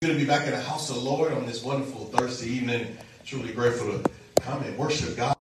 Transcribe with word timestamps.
Good 0.00 0.12
to 0.12 0.14
be 0.14 0.26
back 0.26 0.46
in 0.46 0.52
the 0.52 0.60
house 0.60 0.90
of 0.90 0.94
the 0.94 1.02
Lord 1.02 1.32
on 1.32 1.44
this 1.44 1.64
wonderful 1.64 2.04
Thursday 2.04 2.50
evening. 2.50 2.96
Truly 3.24 3.52
grateful 3.52 3.98
to 3.98 4.10
come 4.40 4.62
and 4.62 4.78
worship 4.78 5.16
God. 5.16 5.34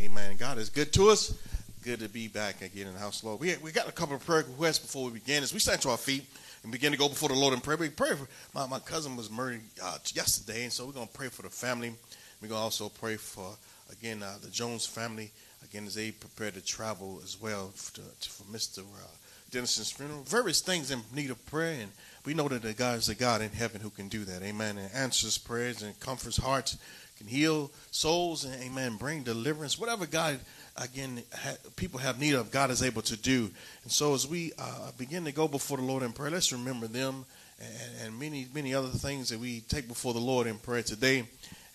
Amen. 0.00 0.38
God 0.38 0.56
is 0.56 0.70
good 0.70 0.90
to 0.94 1.10
us. 1.10 1.38
Good 1.82 2.00
to 2.00 2.08
be 2.08 2.28
back 2.28 2.62
again 2.62 2.86
in 2.86 2.94
the 2.94 2.98
house 2.98 3.16
of 3.16 3.20
the 3.20 3.28
Lord. 3.28 3.40
We, 3.42 3.54
we 3.62 3.70
got 3.70 3.86
a 3.86 3.92
couple 3.92 4.16
of 4.16 4.24
prayer 4.24 4.38
requests 4.38 4.78
before 4.78 5.04
we 5.04 5.10
begin. 5.10 5.42
As 5.42 5.52
we 5.52 5.58
stand 5.58 5.82
to 5.82 5.90
our 5.90 5.98
feet 5.98 6.24
and 6.62 6.72
begin 6.72 6.92
to 6.92 6.98
go 6.98 7.10
before 7.10 7.28
the 7.28 7.34
Lord 7.34 7.52
in 7.52 7.60
prayer, 7.60 7.76
we 7.76 7.90
pray 7.90 8.14
for 8.14 8.26
my, 8.54 8.66
my 8.66 8.78
cousin 8.78 9.16
was 9.16 9.30
murdered 9.30 9.60
uh, 9.84 9.98
yesterday, 10.14 10.62
and 10.62 10.72
so 10.72 10.86
we're 10.86 10.92
going 10.92 11.08
to 11.08 11.12
pray 11.12 11.28
for 11.28 11.42
the 11.42 11.50
family. 11.50 11.92
We're 12.40 12.48
going 12.48 12.58
to 12.58 12.64
also 12.64 12.88
pray 12.88 13.16
for, 13.16 13.54
again, 13.92 14.22
uh, 14.22 14.38
the 14.42 14.48
Jones 14.48 14.86
family, 14.86 15.30
again, 15.62 15.84
as 15.84 15.94
they 15.94 16.10
prepare 16.10 16.52
to 16.52 16.64
travel 16.64 17.20
as 17.22 17.38
well 17.38 17.68
for, 17.74 18.00
for 18.00 18.44
Mr. 18.44 18.78
Uh, 18.78 19.08
Dennison's 19.50 19.92
funeral. 19.92 20.22
Various 20.22 20.62
things 20.62 20.90
in 20.90 21.02
need 21.14 21.30
of 21.30 21.44
prayer 21.44 21.82
and 21.82 21.92
we 22.24 22.34
know 22.34 22.48
that 22.48 22.76
God 22.76 22.98
is 22.98 23.08
a 23.08 23.14
God 23.14 23.42
in 23.42 23.50
heaven 23.50 23.80
who 23.80 23.90
can 23.90 24.08
do 24.08 24.24
that. 24.24 24.42
Amen. 24.42 24.78
And 24.78 24.92
answers 24.94 25.38
prayers 25.38 25.82
and 25.82 25.98
comforts 25.98 26.36
hearts, 26.36 26.78
can 27.18 27.26
heal 27.26 27.70
souls, 27.90 28.44
and 28.44 28.54
amen, 28.62 28.96
bring 28.96 29.22
deliverance. 29.22 29.78
Whatever 29.78 30.06
God, 30.06 30.38
again, 30.76 31.22
ha- 31.32 31.56
people 31.76 31.98
have 32.00 32.18
need 32.18 32.34
of, 32.34 32.50
God 32.50 32.70
is 32.70 32.82
able 32.82 33.02
to 33.02 33.16
do. 33.16 33.50
And 33.82 33.92
so 33.92 34.14
as 34.14 34.26
we 34.26 34.52
uh, 34.58 34.92
begin 34.98 35.24
to 35.24 35.32
go 35.32 35.48
before 35.48 35.76
the 35.76 35.84
Lord 35.84 36.02
in 36.02 36.12
prayer, 36.12 36.30
let's 36.30 36.52
remember 36.52 36.86
them 36.86 37.24
and, 37.60 38.06
and 38.06 38.18
many, 38.18 38.46
many 38.54 38.74
other 38.74 38.88
things 38.88 39.28
that 39.28 39.38
we 39.38 39.60
take 39.60 39.88
before 39.88 40.14
the 40.14 40.20
Lord 40.20 40.46
in 40.46 40.58
prayer 40.58 40.82
today, 40.82 41.18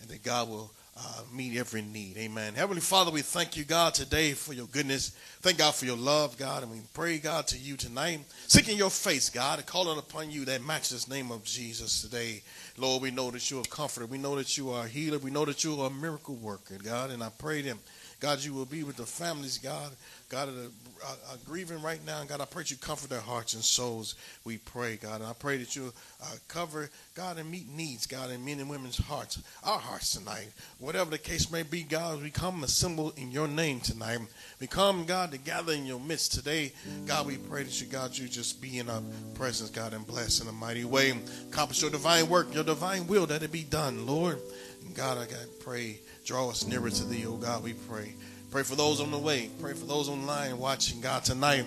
and 0.02 0.10
that 0.10 0.24
God 0.24 0.50
will 0.50 0.72
uh, 0.98 1.22
meet 1.32 1.58
every 1.58 1.82
need. 1.82 2.18
Amen. 2.18 2.56
Heavenly 2.56 2.82
Father, 2.82 3.12
we 3.12 3.22
thank 3.22 3.56
you, 3.56 3.64
God, 3.64 3.94
today 3.94 4.34
for 4.34 4.54
your 4.54 4.66
goodness. 4.68 5.10
Thank 5.42 5.60
God 5.60 5.76
for 5.76 5.86
your 5.86 5.98
love, 5.98 6.38
God, 6.38 6.64
and 6.64 6.72
we 6.72 6.80
pray, 6.94 7.20
God, 7.20 7.46
to 7.48 7.58
you 7.58 7.78
tonight, 7.78 8.22
seeking 8.48 8.78
your 8.78 8.90
face, 8.90 9.30
God, 9.30 9.60
and 9.60 9.68
calling 9.68 10.00
upon 10.00 10.32
you 10.32 10.46
that 10.46 10.66
matches 10.66 11.06
the 11.06 11.14
name 11.14 11.32
of 11.32 11.44
Jesus 11.44 12.02
today. 12.02 12.42
Lord, 12.78 13.04
we 13.04 13.12
know 13.12 13.30
that 13.32 13.50
you're 13.52 13.62
a 13.62 13.66
comforter. 13.66 14.08
We 14.08 14.18
know 14.18 14.36
that 14.38 14.58
you 14.58 14.72
are 14.72 14.86
a 14.86 14.88
healer. 14.88 15.20
We 15.20 15.30
know 15.30 15.46
that 15.46 15.64
you 15.64 15.80
are 15.82 15.88
a 15.88 15.94
miracle 15.94 16.36
worker, 16.36 16.78
God, 16.84 17.12
and 17.12 17.24
I 17.24 17.30
pray 17.38 17.62
them. 17.62 17.80
God, 18.20 18.44
you 18.44 18.54
will 18.54 18.66
be 18.66 18.84
with 18.84 18.98
the 18.98 19.06
families, 19.06 19.58
God. 19.60 19.92
God, 20.30 20.50
that 20.50 20.72
are, 21.06 21.34
are, 21.34 21.38
grieving 21.46 21.82
right 21.82 22.04
now. 22.06 22.22
God, 22.26 22.42
I 22.42 22.46
pray 22.46 22.64
that 22.64 22.72
you 22.72 22.78
comfort 22.78 23.10
their 23.10 23.22
hearts 23.22 23.54
and 23.54 23.64
souls. 23.64 24.16
We 24.44 24.58
pray, 24.58 24.98
God. 24.98 25.22
And 25.22 25.30
I 25.30 25.34
pray 25.34 25.58
that 25.58 25.74
you 25.74 25.94
uh, 26.22 26.26
cover, 26.50 26.90
God, 27.16 27.38
and 27.38 27.50
meet 27.50 27.70
needs, 27.70 28.06
God, 28.08 28.32
in 28.32 28.44
men 28.44 28.60
and 28.60 28.70
women's 28.70 28.98
hearts, 28.98 29.42
our 29.64 29.80
hearts 29.80 30.12
tonight. 30.18 30.48
Whatever 30.80 31.12
the 31.12 31.18
case 31.18 31.50
may 31.50 31.64
be, 31.64 31.84
God, 31.84 32.22
we 32.22 32.30
come 32.30 32.64
assemble 32.64 33.14
in 33.16 33.32
your 33.32 33.48
name 33.48 33.80
tonight. 33.80 34.20
We 34.60 34.68
come, 34.68 35.06
God, 35.06 35.32
to 35.32 35.38
gather 35.38 35.72
in 35.72 35.86
your 35.86 36.00
midst 36.00 36.34
today. 36.34 36.74
God, 37.06 37.26
we 37.26 37.38
pray 37.38 37.64
that 37.64 37.80
you, 37.80 37.88
God, 37.88 38.18
you 38.18 38.28
just 38.28 38.62
be 38.62 38.80
in 38.80 38.90
our 38.90 39.04
presence, 39.36 39.70
God, 39.70 39.94
and 39.94 40.06
bless 40.06 40.42
in 40.42 40.48
a 40.50 40.52
mighty 40.52 40.84
way. 40.84 41.14
Accomplish 41.52 41.82
your 41.82 41.92
divine 41.92 42.28
work, 42.28 42.54
your 42.54 42.66
divine 42.66 43.08
will, 43.08 43.28
that 43.28 43.44
it 43.44 43.52
be 43.52 43.64
done, 43.64 44.06
Lord. 44.06 44.40
And 44.86 44.94
God, 44.94 45.18
I 45.18 45.26
to 45.26 45.48
pray. 45.62 46.00
Draw 46.28 46.50
us 46.50 46.68
nearer 46.68 46.90
to 46.90 47.06
thee, 47.06 47.26
O 47.26 47.38
God, 47.38 47.64
we 47.64 47.72
pray. 47.72 48.14
Pray 48.52 48.64
for 48.64 48.76
those 48.76 49.00
on 49.00 49.12
the 49.12 49.18
way. 49.18 49.50
Pray 49.62 49.72
for 49.72 49.86
those 49.86 50.10
online 50.10 50.58
watching 50.58 51.00
God 51.00 51.24
tonight. 51.24 51.64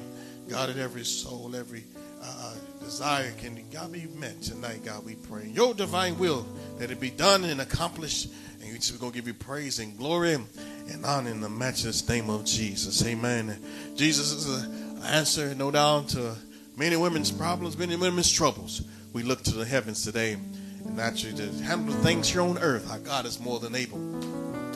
God, 0.51 0.69
that 0.69 0.77
every 0.77 1.03
soul, 1.03 1.57
every 1.57 1.83
uh, 2.23 2.55
desire 2.85 3.33
can 3.39 3.59
God 3.73 3.91
be 3.91 4.07
met 4.19 4.43
tonight. 4.43 4.85
God, 4.85 5.07
we 5.07 5.15
pray. 5.15 5.47
Your 5.47 5.73
divine 5.73 6.19
will 6.19 6.47
that 6.77 6.91
it 6.91 7.01
be 7.01 7.09
done 7.09 7.45
and 7.45 7.63
accomplished. 7.63 8.31
And 8.61 8.71
we're 8.71 8.75
just 8.75 9.01
going 9.01 9.13
to 9.13 9.17
give 9.17 9.27
you 9.27 9.33
praise 9.33 9.79
and 9.79 9.97
glory 9.97 10.35
and 10.35 11.07
honor 11.07 11.31
in 11.31 11.41
the 11.41 11.49
matchless 11.49 12.07
name 12.07 12.29
of 12.29 12.45
Jesus. 12.45 13.03
Amen. 13.07 13.59
Jesus 13.97 14.31
is 14.31 14.63
an 14.63 15.03
answer, 15.05 15.55
no 15.55 15.71
doubt, 15.71 16.11
to 16.11 16.35
many 16.77 16.99
women's 16.99 17.31
problems, 17.31 17.79
many 17.79 17.97
women's 17.97 18.31
troubles. 18.31 18.83
We 19.15 19.23
look 19.23 19.43
to 19.45 19.53
the 19.53 19.65
heavens 19.65 20.05
today 20.05 20.37
and 20.85 20.97
naturally 20.97 21.37
to 21.37 21.53
handle 21.63 21.95
things 21.97 22.29
here 22.29 22.43
on 22.43 22.59
earth. 22.59 22.91
Our 22.91 22.99
God 22.99 23.27
is 23.27 23.41
more 23.41 23.61
than 23.61 23.75
able 23.75 23.99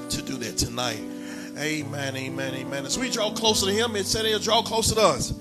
to 0.08 0.22
do 0.22 0.36
that 0.36 0.56
tonight. 0.56 1.00
Amen, 1.58 2.16
amen, 2.16 2.55
amen. 2.55 2.86
As 2.86 2.98
we 2.98 3.11
draw 3.11 3.30
closer 3.30 3.67
to 3.67 3.73
Him, 3.73 3.96
it 3.96 4.06
said 4.06 4.27
He'll 4.27 4.39
draw 4.39 4.62
closer 4.62 4.95
to 4.96 5.01
us. 5.01 5.34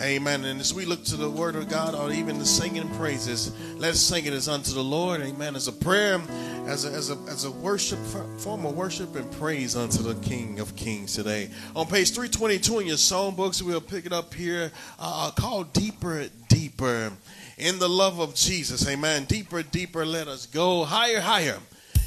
Amen. 0.00 0.44
And 0.44 0.60
as 0.60 0.72
we 0.72 0.84
look 0.84 1.02
to 1.06 1.16
the 1.16 1.28
Word 1.28 1.56
of 1.56 1.68
God, 1.68 1.94
or 1.94 2.12
even 2.12 2.38
the 2.38 2.46
singing 2.46 2.88
praises, 2.90 3.52
let's 3.74 4.00
sing 4.00 4.26
it 4.26 4.32
as 4.32 4.48
unto 4.48 4.72
the 4.72 4.82
Lord. 4.82 5.20
Amen. 5.20 5.56
As 5.56 5.66
a 5.66 5.72
prayer, 5.72 6.20
as 6.66 6.84
a, 6.84 6.88
as 6.90 7.10
a, 7.10 7.18
as 7.28 7.44
a 7.44 7.50
worship, 7.50 7.98
form 8.38 8.64
of 8.64 8.76
worship 8.76 9.16
and 9.16 9.30
praise 9.32 9.74
unto 9.74 10.02
the 10.02 10.14
King 10.20 10.60
of 10.60 10.76
Kings 10.76 11.14
today. 11.14 11.50
On 11.74 11.84
page 11.84 12.12
322 12.12 12.78
in 12.78 12.86
your 12.86 12.96
songbooks, 12.96 13.60
we'll 13.60 13.80
pick 13.80 14.06
it 14.06 14.12
up 14.12 14.32
here, 14.34 14.70
uh, 15.00 15.32
called 15.32 15.72
Deeper, 15.72 16.28
Deeper. 16.48 17.12
In 17.58 17.78
the 17.78 17.88
love 17.88 18.20
of 18.20 18.34
Jesus. 18.34 18.88
Amen. 18.88 19.24
Deeper, 19.24 19.62
deeper, 19.62 20.06
let 20.06 20.28
us 20.28 20.46
go. 20.46 20.84
Higher, 20.84 21.20
higher 21.20 21.58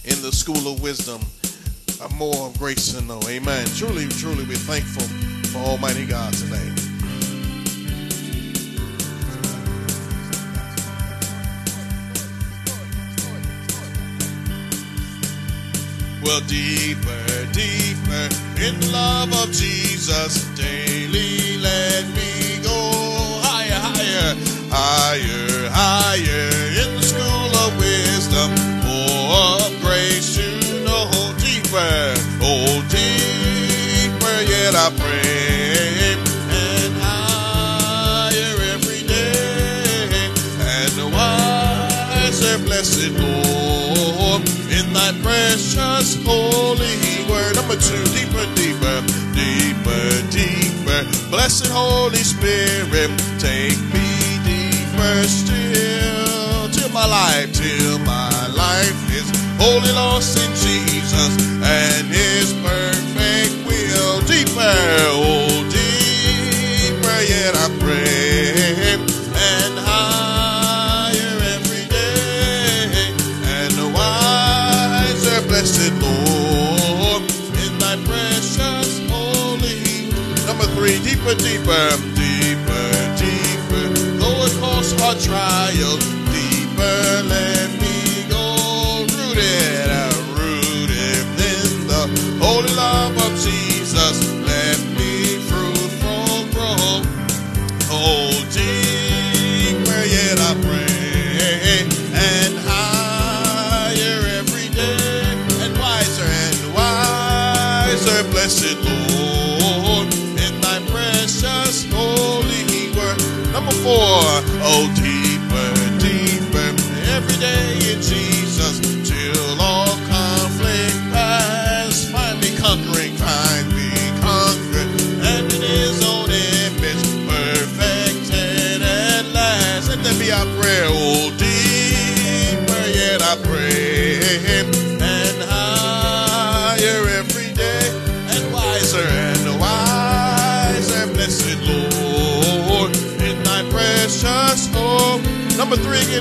in 0.05 0.21
the 0.21 0.31
school 0.31 0.73
of 0.73 0.81
wisdom 0.81 1.21
more 2.09 2.47
of 2.47 2.57
grace 2.57 2.93
to 2.93 3.01
know. 3.01 3.19
Amen. 3.27 3.65
Truly, 3.75 4.07
truly, 4.07 4.43
we're 4.45 4.55
thankful 4.55 5.03
for 5.49 5.59
Almighty 5.59 6.05
God 6.05 6.33
today. 6.33 6.57
Well, 16.23 16.41
deeper, 16.41 17.51
deeper 17.51 18.29
in 18.61 18.91
love 18.91 19.33
of 19.33 19.51
Jesus, 19.51 20.45
daily 20.55 21.57
let 21.57 22.07
me 22.15 22.30
higher, 24.71 25.69
higher, 25.69 26.49
in 26.81 26.95
the 26.95 27.03
school 27.03 27.51
of 27.63 27.77
wisdom, 27.77 28.51
of 28.87 29.71
grace 29.81 30.35
to 30.35 30.47
know 30.85 31.11
deeper, 31.37 32.15
oh 32.41 32.81
deeper 32.89 34.37
yet 34.47 34.73
I 34.75 34.89
pray, 34.95 36.15
and 36.55 36.93
higher 37.03 38.55
every 38.73 39.03
day, 39.03 40.31
and 40.59 41.13
wiser, 41.13 42.57
blessed 42.65 43.11
Lord, 43.19 44.41
in 44.71 44.93
Thy 44.93 45.11
precious 45.21 46.15
holy 46.25 47.27
word. 47.29 47.55
Number 47.55 47.75
two, 47.75 48.03
deeper, 48.15 48.45
deeper, 48.55 49.03
deeper, 49.35 50.21
deeper. 50.31 51.29
Blessed 51.29 51.67
Holy 51.67 52.23
Spirit, 52.23 53.11
take 53.39 53.79
me 53.93 54.10
deeper 55.01 55.27
still 55.27 56.69
till 56.69 56.89
my 56.89 57.05
life, 57.05 57.53
till 57.53 57.99
my 57.99 58.47
life 58.55 59.11
is 59.13 59.29
wholly 59.57 59.91
lost 59.91 60.37
in 60.37 60.51
Jesus 60.51 61.37
and 61.63 62.07
his 62.07 62.53
perfect 62.61 63.67
will. 63.67 64.21
Deeper, 64.21 64.75
oh, 65.13 65.63
deeper 65.69 67.21
yet 67.27 67.55
I 67.55 67.67
pray, 67.79 68.93
and 68.93 69.79
higher 69.79 71.37
every 71.55 71.85
day, 71.89 73.13
and 73.45 73.93
wiser, 73.93 75.41
blessed 75.47 75.93
Lord, 76.01 77.23
in 77.63 77.77
thy 77.79 77.95
precious 78.05 78.99
holy. 79.09 80.11
Number 80.45 80.65
three, 80.75 80.99
deeper, 80.99 81.35
deeper, 81.35 82.10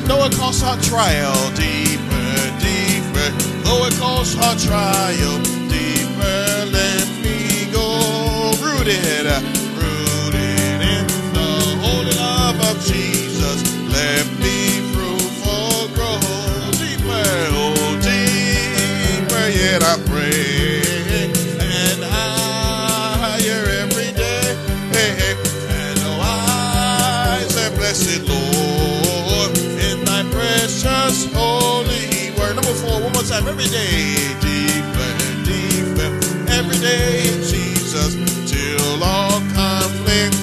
it, 0.01 0.09
though 0.09 0.25
it 0.25 0.33
costs 0.35 0.63
our 0.63 0.77
trial, 0.81 1.51
deeper, 1.55 2.33
deeper. 2.61 3.31
Though 3.65 3.87
it 3.87 3.95
costs 3.95 4.37
our 4.37 4.57
trial, 4.57 5.43
deeper, 5.69 6.67
let 6.71 7.09
me 7.23 7.71
go. 7.73 8.53
Rooted 8.63 9.50
Every 33.51 33.67
day, 33.67 34.15
deeper, 34.41 35.11
and 35.27 35.45
deeper. 35.45 36.09
Every 36.53 36.79
day, 36.79 37.23
Jesus, 37.51 38.15
till 38.49 39.03
all 39.03 39.41
conflict 39.53 40.37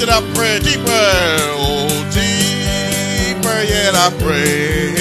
make 0.00 0.08
it 0.08 0.34
prayer 0.34 0.60
deeper, 0.60 0.88
oh, 0.88 1.88
deeper, 2.12 3.62
yet 3.64 3.94
I 3.94 4.10
pray, 4.18 4.94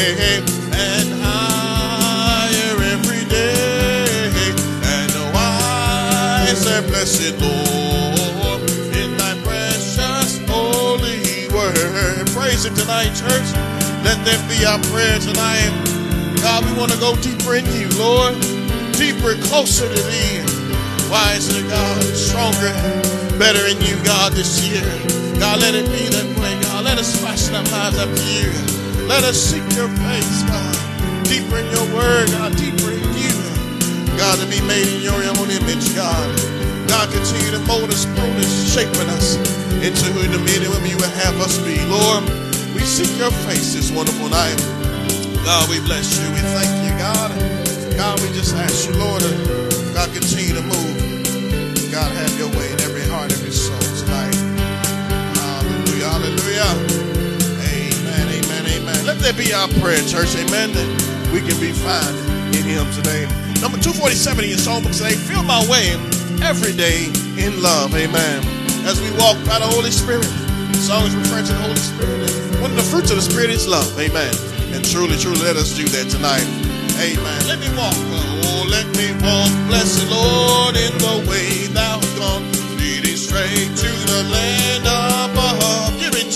and 0.73 1.09
higher 1.21 2.75
every 2.83 3.23
day, 3.29 4.51
and 4.83 5.11
wiser, 5.33 6.81
blessed 6.87 7.39
Lord, 7.39 8.69
in 8.95 9.15
thy 9.17 9.39
precious 9.43 10.39
holy 10.47 11.47
word. 11.53 12.27
Praise 12.31 12.65
him 12.65 12.75
tonight, 12.75 13.13
church. 13.15 13.53
Let 14.03 14.19
that 14.25 14.43
be 14.49 14.65
our 14.65 14.79
prayer 14.91 15.19
tonight. 15.19 15.71
God, 16.41 16.65
we 16.65 16.77
want 16.77 16.91
to 16.91 16.99
go 16.99 17.15
deeper 17.17 17.55
in 17.55 17.65
you, 17.67 17.89
Lord. 17.97 18.35
Deeper, 18.93 19.35
closer 19.47 19.87
to 19.87 20.01
thee. 20.03 20.43
Wiser, 21.09 21.67
God, 21.69 22.03
stronger, 22.15 23.18
better 23.39 23.65
in 23.71 23.79
you, 23.79 23.95
God, 24.03 24.33
this 24.35 24.67
year. 24.67 24.83
God, 25.39 25.63
let 25.63 25.71
it 25.71 25.87
be 25.87 26.11
that 26.11 26.27
way, 26.43 26.59
God. 26.59 26.83
Let 26.83 26.99
us 26.99 27.15
fashion 27.23 27.55
our 27.55 27.63
lives 27.71 27.95
after 27.95 28.27
you. 28.35 28.51
Let 29.07 29.23
us 29.23 29.39
seek 29.39 29.63
your 29.79 29.87
face, 29.87 30.43
God. 30.43 30.75
Deeper 31.23 31.63
in 31.63 31.67
your 31.71 31.87
word, 31.95 32.27
God, 32.35 32.51
deeper 32.59 32.91
in 32.91 33.07
you. 33.15 33.31
God, 34.19 34.43
to 34.43 34.45
be 34.51 34.59
made 34.67 34.91
in 34.91 34.99
your 34.99 35.15
own 35.39 35.47
image, 35.47 35.87
God. 35.95 36.27
God, 36.91 37.07
continue 37.15 37.55
to 37.55 37.63
mold 37.63 37.87
us, 37.87 38.03
mold 38.19 38.35
us, 38.43 38.51
shaping 38.75 39.07
us 39.07 39.39
into 39.79 40.11
who 40.11 40.27
the 40.27 40.43
men 40.43 40.59
and 40.59 40.75
women 40.75 40.91
you 40.91 40.99
would 40.99 41.15
have 41.23 41.39
us 41.39 41.55
be. 41.63 41.79
Lord, 41.87 42.27
we 42.75 42.83
seek 42.83 43.07
your 43.15 43.31
face 43.47 43.71
this 43.71 43.87
wonderful 43.87 44.27
night. 44.27 44.59
God, 45.47 45.63
we 45.71 45.79
bless 45.87 46.11
you. 46.19 46.27
We 46.35 46.43
thank 46.51 46.71
you, 46.83 46.91
God. 46.99 47.31
God, 47.95 48.19
we 48.19 48.27
just 48.35 48.51
ask 48.59 48.91
you, 48.91 48.99
Lord, 48.99 49.23
God, 49.95 50.11
continue 50.11 50.59
to 50.59 50.65
move. 50.67 50.99
God, 51.87 52.11
have 52.11 52.35
your 52.35 52.51
way 52.59 52.78
heart, 53.19 53.31
every 53.35 53.51
soul 53.51 53.75
tonight. 53.99 54.31
Hallelujah, 55.35 56.07
hallelujah. 56.07 56.71
Amen, 57.67 58.25
amen, 58.31 58.63
amen. 58.79 58.99
Let 59.03 59.19
that 59.19 59.35
be 59.35 59.51
our 59.51 59.67
prayer, 59.83 59.99
church. 60.07 60.39
Amen. 60.39 60.71
That 60.71 60.87
we 61.35 61.43
can 61.43 61.59
be 61.59 61.75
found 61.75 62.15
in 62.55 62.63
him 62.63 62.87
today. 62.95 63.27
Number 63.59 63.75
247 63.75 64.47
in 64.47 64.55
your 64.55 64.61
songbook 64.63 64.95
today. 64.95 65.19
Feel 65.27 65.43
my 65.43 65.59
way 65.67 65.99
every 66.47 66.71
day 66.71 67.11
in 67.35 67.59
love. 67.59 67.91
Amen. 67.91 68.39
As 68.87 69.03
we 69.03 69.11
walk 69.19 69.35
by 69.43 69.59
the 69.59 69.67
Holy 69.67 69.91
Spirit, 69.91 70.31
the 70.71 70.79
song 70.79 71.03
is 71.03 71.11
referring 71.11 71.43
to 71.43 71.51
the 71.51 71.63
Holy 71.67 71.75
Spirit. 71.75 72.31
One 72.63 72.71
of 72.71 72.79
the 72.79 72.87
fruits 72.87 73.11
of 73.11 73.19
the 73.19 73.25
Spirit 73.27 73.51
is 73.51 73.67
love. 73.67 73.91
Amen. 73.99 74.31
And 74.71 74.79
truly, 74.87 75.19
truly, 75.19 75.43
let 75.43 75.59
us 75.59 75.75
do 75.75 75.83
that 75.91 76.07
tonight. 76.07 76.47
Amen. 77.03 77.39
Let 77.51 77.59
me 77.59 77.67
walk. 77.75 77.95
Oh, 77.95 78.63
let 78.71 78.87
me 78.95 79.11
walk, 79.19 79.51
blessed 79.67 80.07
Lord, 80.07 80.75
in 80.79 80.95
the 81.03 81.27
way 81.27 81.67
thou 81.67 81.99
hast 81.99 82.15
gone, 82.17 82.58
straight 83.29 83.69
to 83.77 83.91
the 84.09 84.21
land 84.33 84.85
above, 84.89 85.93
giving, 86.01 86.29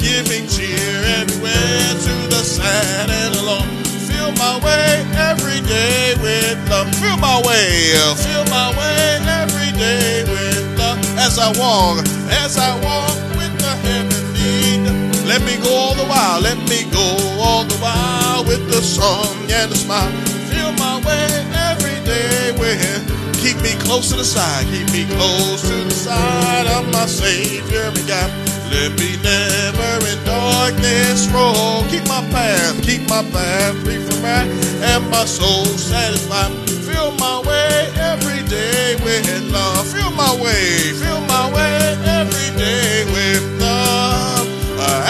giving 0.00 0.48
cheer 0.48 0.96
everywhere 1.20 1.92
to 2.00 2.14
the 2.32 2.40
sad 2.40 3.10
and 3.10 3.36
alone. 3.36 3.68
Feel 4.08 4.32
my 4.40 4.56
way 4.64 5.04
every 5.20 5.60
day 5.68 6.16
with 6.24 6.56
love. 6.70 6.88
Feel 6.96 7.18
my 7.18 7.36
way, 7.44 7.92
uh, 7.92 8.14
feel 8.16 8.44
my 8.48 8.72
way 8.72 9.20
every 9.28 9.70
day 9.76 10.24
with 10.32 10.64
love. 10.78 10.98
As 11.20 11.38
I 11.38 11.52
walk, 11.60 12.00
as 12.42 12.56
I 12.56 12.72
walk 12.80 13.16
with 13.36 13.52
the 13.60 13.74
heavenly. 13.84 14.80
Let 15.28 15.42
me 15.42 15.60
go 15.62 15.68
all 15.68 15.94
the 15.94 16.08
while, 16.08 16.40
let 16.40 16.56
me 16.72 16.88
go 16.90 17.06
all 17.38 17.64
the 17.64 17.76
while 17.84 18.44
with 18.44 18.64
the 18.72 18.80
song 18.80 19.36
and 19.52 19.70
the 19.70 19.76
smile. 19.76 20.10
Feel 20.48 20.72
my 20.72 20.96
way 21.04 21.28
every 21.68 22.00
day 22.08 22.52
with 22.58 23.09
Keep 23.40 23.62
me 23.62 23.72
close 23.80 24.10
to 24.10 24.16
the 24.16 24.24
side, 24.24 24.66
keep 24.66 24.86
me 24.92 25.06
close 25.16 25.62
to 25.62 25.74
the 25.84 25.90
side 25.90 26.66
of 26.66 26.92
my 26.92 27.06
Savior 27.06 27.84
and 27.88 27.96
God. 28.06 28.30
Let 28.70 28.92
me 29.00 29.16
never 29.24 29.92
in 30.06 30.18
darkness 30.24 31.26
roll. 31.32 31.82
Keep 31.88 32.06
my 32.06 32.20
path, 32.30 32.82
keep 32.82 33.08
my 33.08 33.24
path 33.32 33.74
free 33.82 33.98
from 33.98 34.22
wrath, 34.22 34.46
and 34.82 35.10
my 35.10 35.24
soul 35.24 35.64
satisfied. 35.64 36.52
Feel 36.84 37.12
my 37.12 37.40
way 37.40 37.88
every 37.96 38.42
day 38.46 38.96
with 39.02 39.26
love. 39.50 39.86
Feel 39.88 40.10
my 40.12 40.32
way, 40.36 40.92
feel 41.00 41.20
my 41.22 41.50
way 41.50 41.96
every 42.20 42.50
day 42.60 43.04
with 43.08 43.42
love. 43.58 44.46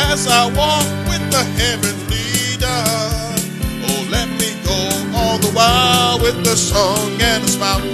As 0.09 0.29
I 0.29 0.47
walk 0.55 0.87
with 1.11 1.25
the 1.35 1.43
heavenly 1.59 2.57
dove. 2.63 3.43
Oh, 3.91 4.09
let 4.09 4.29
me 4.39 4.55
go 4.65 4.79
all 5.19 5.39
the 5.39 5.51
while 5.51 6.21
with 6.21 6.45
the 6.45 6.57
song 6.57 7.21
and 7.21 7.43
the 7.43 7.49
smile. 7.49 7.90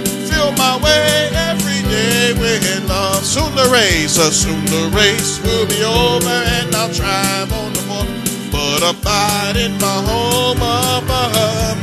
Soon 3.37 3.53
the 3.53 3.69
race, 3.69 4.17
uh, 4.17 4.31
soon 4.31 4.65
the 4.65 4.89
race 4.97 5.39
will 5.43 5.67
be 5.67 5.83
over, 5.83 6.37
and 6.57 6.73
I'll 6.73 6.91
travel 6.91 7.69
the 7.69 7.83
more. 7.85 8.09
But 8.49 8.81
abide 8.81 9.55
in 9.55 9.77
my 9.77 9.99
home 10.09 10.57
above. 10.57 11.77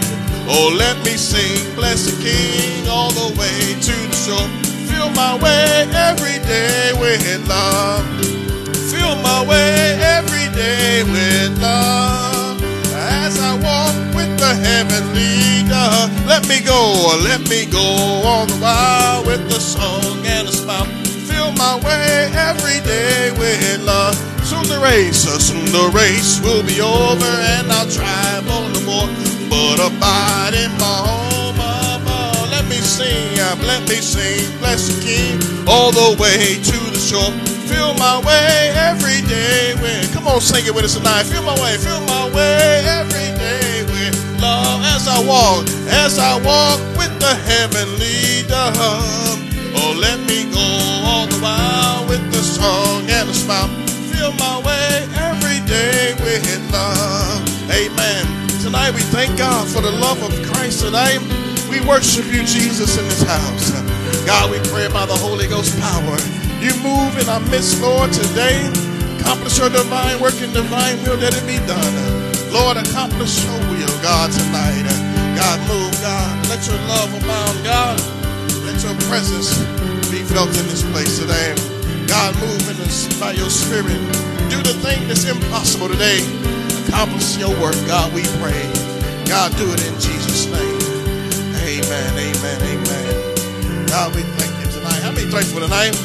Oh, 0.51 0.75
let 0.77 0.97
me 1.05 1.17
sing, 1.17 1.63
bless 1.77 2.11
the 2.11 2.17
King, 2.21 2.89
all 2.89 3.13
the 3.13 3.39
way 3.39 3.79
to 3.87 3.95
the 4.11 4.19
shore. 4.19 4.51
Feel 4.91 5.11
my 5.11 5.39
way 5.39 5.87
every 5.95 6.43
day 6.43 6.91
with 6.99 7.47
love. 7.47 8.03
Feel 8.91 9.15
my 9.23 9.47
way 9.47 9.95
every 10.03 10.51
day 10.59 11.05
with 11.05 11.63
love. 11.63 12.59
As 13.23 13.39
I 13.39 13.55
walk 13.63 13.95
with 14.17 14.37
the 14.41 14.55
heavenly 14.59 15.69
dove, 15.71 16.11
let 16.27 16.49
me 16.49 16.59
go, 16.59 17.17
let 17.23 17.49
me 17.49 17.65
go 17.67 17.87
all 18.27 18.45
the 18.45 18.59
while 18.59 19.25
with 19.25 19.49
the 19.49 19.61
song 19.61 20.19
and 20.27 20.49
a 20.49 20.53
smile. 20.53 21.04
Feel 21.45 21.53
my 21.61 21.77
way 21.85 22.33
every 22.33 22.81
day 22.89 23.31
with 23.37 23.85
love. 23.85 24.17
Soon 24.47 24.65
the 24.65 24.81
race, 24.81 25.29
uh, 25.29 25.39
soon 25.39 25.67
the 25.67 25.93
race 25.93 26.41
will 26.41 26.63
be 26.65 26.81
over, 26.81 27.33
and 27.53 27.71
I'll 27.71 27.85
travel 27.85 28.65
no 28.73 28.81
more. 28.89 29.09
But 29.53 29.77
abide 29.77 30.55
in 30.57 30.73
my 30.81 30.97
home 31.05 31.61
above. 31.61 32.49
Let 32.51 32.65
me 32.65 32.81
sing, 32.81 33.39
uh, 33.39 33.57
let 33.61 33.87
me 33.91 33.97
sing, 33.97 34.57
bless 34.59 34.89
the 34.89 34.97
King 35.05 35.69
all 35.69 35.93
the 35.93 36.17
way 36.17 36.65
to 36.65 36.79
the 36.97 36.99
shore. 36.99 37.29
Feel 37.69 37.93
my 38.01 38.25
way 38.25 38.73
every 38.73 39.21
day 39.29 39.75
with. 39.83 40.15
Come 40.15 40.27
on, 40.27 40.41
sing 40.41 40.65
it 40.65 40.75
with 40.75 40.87
us 40.87 40.97
tonight. 40.97 41.25
Feel 41.25 41.43
my 41.43 41.61
way, 41.61 41.77
feel 41.77 42.01
my 42.09 42.25
way 42.33 42.81
every 42.89 43.37
day 43.37 43.85
with 43.93 44.17
love 44.41 44.81
as 44.97 45.07
I 45.07 45.21
walk, 45.21 45.69
as 45.93 46.19
I 46.19 46.41
walk 46.41 46.81
with 46.97 47.13
the 47.21 47.35
heavenly 47.37 48.49
dove. 48.49 49.37
Oh, 49.77 49.93
let 50.01 50.24
while 51.45 52.09
with 52.09 52.25
the 52.33 52.41
song 52.41 53.05
and 53.13 53.29
the 53.29 53.37
smile. 53.37 53.69
Feel 54.09 54.33
my 54.41 54.57
way 54.65 55.05
every 55.29 55.61
day 55.69 56.17
with 56.25 56.49
love. 56.73 57.45
Amen. 57.69 58.25
Tonight 58.65 58.97
we 58.97 59.05
thank 59.13 59.37
God 59.37 59.69
for 59.69 59.83
the 59.83 59.93
love 59.93 60.25
of 60.25 60.33
Christ 60.49 60.81
tonight. 60.81 61.21
We 61.69 61.85
worship 61.85 62.25
you, 62.33 62.49
Jesus, 62.49 62.97
in 62.97 63.05
this 63.13 63.23
house. 63.23 63.77
God, 64.25 64.51
we 64.51 64.59
pray 64.73 64.89
by 64.89 65.05
the 65.05 65.17
Holy 65.21 65.47
Ghost 65.47 65.77
power. 65.85 66.17
You 66.65 66.73
move 66.81 67.13
in 67.21 67.29
our 67.29 67.45
midst, 67.53 67.77
Lord, 67.83 68.11
today. 68.11 68.65
Accomplish 69.21 69.59
your 69.59 69.69
divine 69.69 70.17
work 70.21 70.41
and 70.41 70.53
divine 70.53 70.97
will, 71.05 71.21
let 71.21 71.37
it 71.37 71.45
be 71.45 71.61
done. 71.69 71.95
Lord, 72.49 72.81
accomplish 72.81 73.45
your 73.45 73.61
will, 73.69 73.95
God, 74.01 74.33
tonight. 74.33 74.89
God, 75.37 75.59
move, 75.69 75.93
God. 76.01 76.33
Let 76.49 76.65
your 76.65 76.81
love 76.89 77.13
abound, 77.21 77.57
God. 77.65 78.01
Let 78.65 78.81
your 78.81 78.97
presence 79.09 79.61
be 80.15 80.23
felt 80.23 80.55
in 80.57 80.67
this 80.71 80.87
place 80.93 81.19
today. 81.19 81.51
God, 82.07 82.39
move 82.39 82.63
in 82.71 82.79
us 82.87 83.11
by 83.19 83.33
your 83.33 83.51
spirit. 83.51 83.99
Do 84.47 84.63
the 84.63 84.79
thing 84.79 85.09
that's 85.09 85.27
impossible 85.27 85.89
today. 85.89 86.23
Accomplish 86.87 87.37
your 87.37 87.51
work, 87.59 87.75
God, 87.91 88.15
we 88.15 88.23
pray. 88.39 88.63
God, 89.27 89.51
do 89.59 89.67
it 89.75 89.83
in 89.83 89.95
Jesus' 89.99 90.47
name. 90.47 90.79
Amen, 91.67 92.15
amen, 92.15 92.59
amen. 92.63 93.87
God, 93.89 94.15
we 94.15 94.23
thank 94.39 94.55
you 94.63 94.71
tonight. 94.71 95.03
How 95.03 95.11
many 95.11 95.27
thankful 95.27 95.59
tonight 95.59 95.99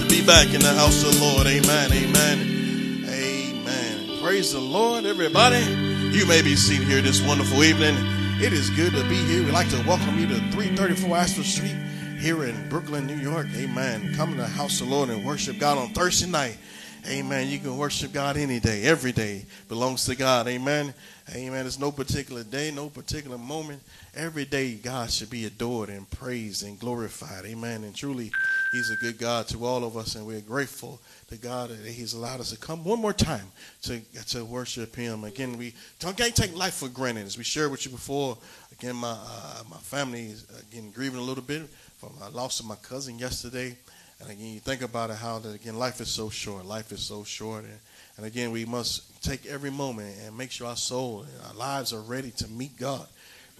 to 0.00 0.06
be 0.08 0.24
back 0.24 0.54
in 0.54 0.62
the 0.62 0.72
house 0.72 1.04
of 1.04 1.12
the 1.12 1.20
Lord? 1.20 1.46
Amen, 1.46 1.92
amen, 1.92 3.04
amen. 3.12 4.22
Praise 4.22 4.54
the 4.54 4.60
Lord, 4.60 5.04
everybody. 5.04 5.60
You 6.16 6.24
may 6.24 6.40
be 6.40 6.56
seated 6.56 6.88
here 6.88 7.02
this 7.02 7.20
wonderful 7.20 7.62
evening. 7.62 7.94
It 8.40 8.54
is 8.54 8.70
good 8.70 8.94
to 8.94 9.06
be 9.06 9.16
here. 9.16 9.44
We'd 9.44 9.52
like 9.52 9.68
to 9.68 9.82
welcome 9.86 10.18
you 10.18 10.26
to 10.28 10.36
334 10.52 11.14
Ashford 11.14 11.44
Street 11.44 11.76
here 12.18 12.44
in 12.44 12.68
Brooklyn, 12.68 13.06
New 13.06 13.14
York. 13.14 13.46
Amen. 13.54 14.12
Come 14.16 14.32
to 14.32 14.36
the 14.36 14.46
house 14.46 14.80
of 14.80 14.88
the 14.88 14.94
Lord 14.94 15.08
and 15.08 15.24
worship 15.24 15.58
God 15.58 15.78
on 15.78 15.90
Thursday 15.90 16.28
night. 16.28 16.58
Amen. 17.08 17.48
You 17.48 17.60
can 17.60 17.76
worship 17.76 18.12
God 18.12 18.36
any 18.36 18.58
day. 18.58 18.82
Every 18.82 19.12
day 19.12 19.44
belongs 19.68 20.04
to 20.06 20.16
God. 20.16 20.48
Amen. 20.48 20.92
Amen. 21.32 21.62
There's 21.62 21.78
no 21.78 21.92
particular 21.92 22.42
day, 22.42 22.72
no 22.72 22.88
particular 22.88 23.38
moment. 23.38 23.82
Every 24.16 24.44
day, 24.44 24.74
God 24.74 25.12
should 25.12 25.30
be 25.30 25.44
adored 25.44 25.90
and 25.90 26.10
praised 26.10 26.66
and 26.66 26.78
glorified. 26.78 27.44
Amen. 27.44 27.84
And 27.84 27.94
truly, 27.94 28.32
He's 28.72 28.90
a 28.90 28.96
good 28.96 29.16
God 29.16 29.46
to 29.48 29.64
all 29.64 29.84
of 29.84 29.96
us, 29.96 30.16
and 30.16 30.26
we're 30.26 30.40
grateful 30.40 31.00
to 31.28 31.36
God 31.36 31.70
that 31.70 31.78
He's 31.86 32.14
allowed 32.14 32.40
us 32.40 32.50
to 32.50 32.58
come 32.58 32.82
one 32.82 33.00
more 33.00 33.12
time 33.12 33.46
to, 33.82 34.00
to 34.30 34.44
worship 34.44 34.96
Him. 34.96 35.22
Again, 35.22 35.56
we 35.56 35.74
can't 36.00 36.34
take 36.34 36.56
life 36.56 36.74
for 36.74 36.88
granted. 36.88 37.26
As 37.26 37.38
we 37.38 37.44
shared 37.44 37.70
with 37.70 37.84
you 37.84 37.92
before, 37.92 38.36
again, 38.72 38.96
my, 38.96 39.12
uh, 39.12 39.62
my 39.70 39.76
family 39.76 40.26
is 40.26 40.46
again 40.68 40.90
grieving 40.90 41.20
a 41.20 41.22
little 41.22 41.44
bit 41.44 41.68
from 41.98 42.12
loss 42.32 42.60
of 42.60 42.66
my 42.66 42.76
cousin 42.76 43.18
yesterday. 43.18 43.76
And 44.20 44.30
again, 44.30 44.54
you 44.54 44.60
think 44.60 44.82
about 44.82 45.10
it, 45.10 45.16
how 45.16 45.38
that 45.40 45.54
again, 45.54 45.78
life 45.78 46.00
is 46.00 46.08
so 46.08 46.30
short. 46.30 46.64
Life 46.64 46.92
is 46.92 47.00
so 47.00 47.22
short, 47.24 47.64
and, 47.64 47.78
and 48.16 48.26
again, 48.26 48.50
we 48.50 48.64
must 48.64 49.22
take 49.22 49.46
every 49.46 49.70
moment 49.70 50.16
and 50.24 50.36
make 50.36 50.50
sure 50.50 50.66
our 50.66 50.76
soul 50.76 51.22
and 51.22 51.46
our 51.46 51.54
lives 51.54 51.92
are 51.92 52.00
ready 52.00 52.30
to 52.32 52.48
meet 52.48 52.76
God, 52.76 53.06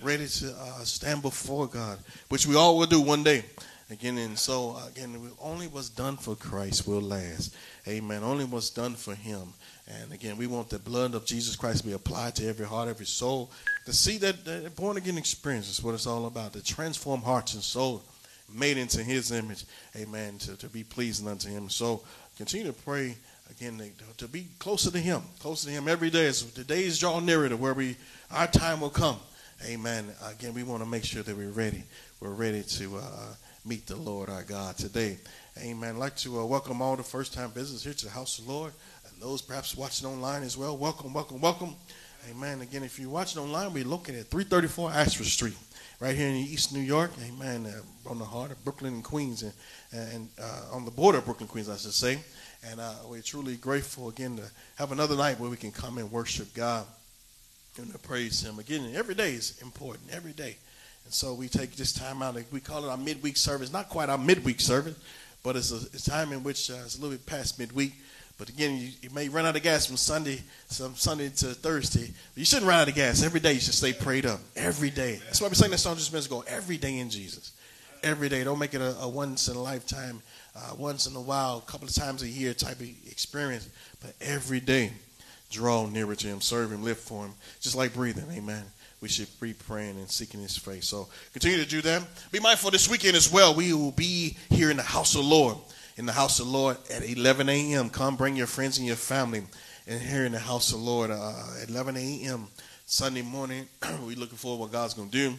ready 0.02 0.26
to 0.26 0.50
uh, 0.50 0.84
stand 0.84 1.22
before 1.22 1.66
God, 1.66 1.98
which 2.28 2.46
we 2.46 2.56
all 2.56 2.76
will 2.76 2.86
do 2.86 3.00
one 3.00 3.22
day. 3.22 3.44
Again, 3.90 4.18
and 4.18 4.38
so 4.38 4.76
again, 4.88 5.16
only 5.40 5.66
what's 5.66 5.88
done 5.88 6.16
for 6.16 6.34
Christ 6.34 6.86
will 6.86 7.00
last. 7.00 7.54
Amen. 7.86 8.22
Only 8.22 8.44
what's 8.44 8.70
done 8.70 8.94
for 8.94 9.14
Him. 9.14 9.54
And 9.86 10.12
again, 10.12 10.36
we 10.36 10.46
want 10.46 10.68
the 10.68 10.78
blood 10.78 11.14
of 11.14 11.24
Jesus 11.24 11.56
Christ 11.56 11.80
to 11.80 11.86
be 11.86 11.94
applied 11.94 12.36
to 12.36 12.46
every 12.46 12.66
heart, 12.66 12.88
every 12.88 13.06
soul, 13.06 13.50
to 13.86 13.92
see 13.92 14.18
that, 14.18 14.44
that 14.44 14.76
born 14.76 14.98
again 14.98 15.16
experience 15.16 15.70
is 15.70 15.82
what 15.82 15.94
it's 15.94 16.06
all 16.06 16.26
about. 16.26 16.52
To 16.52 16.62
transform 16.62 17.22
hearts 17.22 17.54
and 17.54 17.62
souls 17.62 18.02
made 18.52 18.78
into 18.78 19.02
his 19.02 19.30
image, 19.32 19.64
amen, 19.96 20.38
to, 20.38 20.56
to 20.56 20.68
be 20.68 20.84
pleasing 20.84 21.28
unto 21.28 21.48
him. 21.48 21.68
So 21.68 22.02
continue 22.36 22.66
to 22.66 22.72
pray 22.72 23.16
again 23.50 23.78
to, 23.78 24.16
to 24.24 24.28
be 24.28 24.46
closer 24.58 24.90
to 24.90 24.98
him, 24.98 25.22
closer 25.40 25.68
to 25.68 25.72
him 25.72 25.88
every 25.88 26.10
day 26.10 26.26
as 26.26 26.50
the 26.52 26.64
days 26.64 26.98
draw 26.98 27.20
nearer 27.20 27.48
to 27.48 27.56
where 27.56 27.74
we 27.74 27.96
our 28.30 28.46
time 28.46 28.80
will 28.80 28.90
come. 28.90 29.18
Amen. 29.66 30.06
Again, 30.30 30.54
we 30.54 30.62
want 30.62 30.82
to 30.82 30.88
make 30.88 31.04
sure 31.04 31.22
that 31.22 31.36
we're 31.36 31.50
ready. 31.50 31.82
We're 32.20 32.30
ready 32.30 32.62
to 32.62 32.98
uh, 32.98 33.34
meet 33.64 33.86
the 33.86 33.96
Lord 33.96 34.30
our 34.30 34.44
God 34.44 34.76
today. 34.76 35.18
Amen. 35.58 35.96
I'd 35.96 35.98
like 35.98 36.16
to 36.18 36.40
uh, 36.40 36.44
welcome 36.44 36.80
all 36.80 36.96
the 36.96 37.02
first 37.02 37.34
time 37.34 37.50
visitors 37.50 37.82
here 37.82 37.92
to 37.92 38.04
the 38.04 38.10
house 38.10 38.38
of 38.38 38.46
the 38.46 38.52
Lord 38.52 38.72
and 39.10 39.20
those 39.20 39.42
perhaps 39.42 39.76
watching 39.76 40.06
online 40.06 40.44
as 40.44 40.56
well. 40.56 40.76
Welcome, 40.76 41.12
welcome, 41.12 41.40
welcome. 41.40 41.74
Amen. 42.30 42.60
Again, 42.60 42.84
if 42.84 42.98
you're 42.98 43.10
watching 43.10 43.42
online, 43.42 43.72
we're 43.72 43.84
looking 43.84 44.14
at 44.14 44.26
334 44.26 44.92
Ashford 44.92 45.26
Street 45.26 45.56
right 46.00 46.14
here 46.14 46.28
in 46.28 46.36
East 46.36 46.72
New 46.72 46.80
York, 46.80 47.10
amen, 47.26 47.66
uh, 47.66 48.08
on 48.10 48.18
the 48.18 48.24
heart 48.24 48.52
of 48.52 48.62
Brooklyn 48.64 48.94
and 48.94 49.04
Queens, 49.04 49.42
and, 49.42 49.52
and 49.92 50.28
uh, 50.40 50.66
on 50.72 50.84
the 50.84 50.90
border 50.90 51.18
of 51.18 51.24
Brooklyn, 51.24 51.44
and 51.44 51.50
Queens, 51.50 51.68
I 51.68 51.76
should 51.76 51.92
say. 51.92 52.18
And 52.70 52.80
uh, 52.80 52.94
we're 53.08 53.22
truly 53.22 53.56
grateful 53.56 54.08
again 54.08 54.36
to 54.36 54.44
have 54.76 54.92
another 54.92 55.16
night 55.16 55.40
where 55.40 55.50
we 55.50 55.56
can 55.56 55.72
come 55.72 55.98
and 55.98 56.10
worship 56.10 56.54
God 56.54 56.86
and 57.78 57.92
to 57.92 57.98
praise 57.98 58.44
Him. 58.44 58.58
Again, 58.58 58.92
every 58.94 59.14
day 59.14 59.32
is 59.32 59.60
important, 59.62 60.10
every 60.12 60.32
day. 60.32 60.56
And 61.04 61.14
so 61.14 61.34
we 61.34 61.48
take 61.48 61.76
this 61.76 61.92
time 61.92 62.22
out, 62.22 62.36
we 62.52 62.60
call 62.60 62.84
it 62.84 62.88
our 62.88 62.96
midweek 62.96 63.36
service, 63.36 63.72
not 63.72 63.88
quite 63.88 64.08
our 64.08 64.18
midweek 64.18 64.60
service, 64.60 64.96
but 65.42 65.56
it's 65.56 65.72
a, 65.72 65.76
it's 65.76 66.04
time 66.04 66.32
in 66.32 66.42
which 66.42 66.70
uh, 66.70 66.74
it's 66.84 66.98
a 66.98 67.00
little 67.00 67.16
bit 67.16 67.26
past 67.26 67.58
midweek 67.58 67.94
but 68.38 68.48
again, 68.48 68.78
you, 68.78 68.90
you, 69.02 69.10
may 69.10 69.28
run 69.28 69.46
out 69.46 69.56
of 69.56 69.62
gas 69.64 69.84
from 69.84 69.96
Sunday, 69.96 70.40
from 70.68 70.94
Sunday 70.94 71.28
to 71.28 71.46
Thursday. 71.46 72.06
But 72.06 72.38
you 72.38 72.44
shouldn't 72.44 72.68
run 72.68 72.78
out 72.78 72.88
of 72.88 72.94
gas. 72.94 73.24
Every 73.24 73.40
day 73.40 73.54
you 73.54 73.60
should 73.60 73.74
stay 73.74 73.92
prayed 73.92 74.26
up. 74.26 74.38
Every 74.54 74.90
day. 74.90 75.20
That's 75.24 75.40
why 75.40 75.48
we 75.48 75.56
sang 75.56 75.72
that 75.72 75.78
song 75.78 75.96
just 75.96 76.12
minutes 76.12 76.28
ago. 76.28 76.44
Every 76.46 76.76
day 76.76 76.98
in 76.98 77.10
Jesus. 77.10 77.50
Every 78.04 78.28
day. 78.28 78.44
Don't 78.44 78.60
make 78.60 78.74
it 78.74 78.80
a, 78.80 78.96
a 79.00 79.08
once 79.08 79.48
in 79.48 79.56
a 79.56 79.60
lifetime, 79.60 80.22
uh, 80.54 80.74
once 80.78 81.08
in 81.08 81.16
a 81.16 81.20
while, 81.20 81.58
a 81.58 81.70
couple 81.70 81.88
of 81.88 81.94
times 81.94 82.22
a 82.22 82.28
year 82.28 82.54
type 82.54 82.78
of 82.78 82.88
experience. 83.10 83.68
But 84.00 84.14
every 84.20 84.60
day, 84.60 84.92
draw 85.50 85.86
nearer 85.86 86.14
to 86.14 86.26
Him, 86.28 86.40
serve 86.40 86.70
Him, 86.70 86.84
live 86.84 86.98
for 86.98 87.24
Him. 87.24 87.34
Just 87.60 87.74
like 87.74 87.92
breathing. 87.92 88.26
Amen. 88.30 88.62
We 89.00 89.08
should 89.08 89.28
be 89.40 89.52
praying 89.52 89.96
and 89.96 90.08
seeking 90.08 90.40
His 90.40 90.56
face. 90.56 90.86
So 90.86 91.08
continue 91.32 91.58
to 91.58 91.68
do 91.68 91.82
that. 91.82 92.04
Be 92.30 92.38
mindful 92.38 92.70
this 92.70 92.88
weekend 92.88 93.16
as 93.16 93.32
well. 93.32 93.52
We 93.52 93.72
will 93.72 93.90
be 93.90 94.36
here 94.48 94.70
in 94.70 94.76
the 94.76 94.84
house 94.84 95.16
of 95.16 95.22
the 95.22 95.28
Lord 95.28 95.56
in 95.98 96.06
the 96.06 96.12
house 96.12 96.38
of 96.38 96.46
the 96.46 96.52
Lord 96.52 96.76
at 96.90 97.02
11 97.02 97.48
a.m. 97.48 97.90
Come 97.90 98.14
bring 98.14 98.36
your 98.36 98.46
friends 98.46 98.78
and 98.78 98.86
your 98.86 98.96
family. 98.96 99.42
And 99.88 100.00
here 100.00 100.24
in 100.24 100.32
the 100.32 100.38
house 100.38 100.72
of 100.72 100.78
the 100.78 100.84
Lord 100.84 101.10
uh, 101.10 101.32
at 101.60 101.68
11 101.68 101.96
a.m. 101.96 102.46
Sunday 102.86 103.22
morning, 103.22 103.66
we're 104.06 104.16
looking 104.16 104.38
forward 104.38 104.58
to 104.58 104.60
what 104.62 104.72
God's 104.72 104.94
going 104.94 105.10
to 105.10 105.30
do 105.30 105.34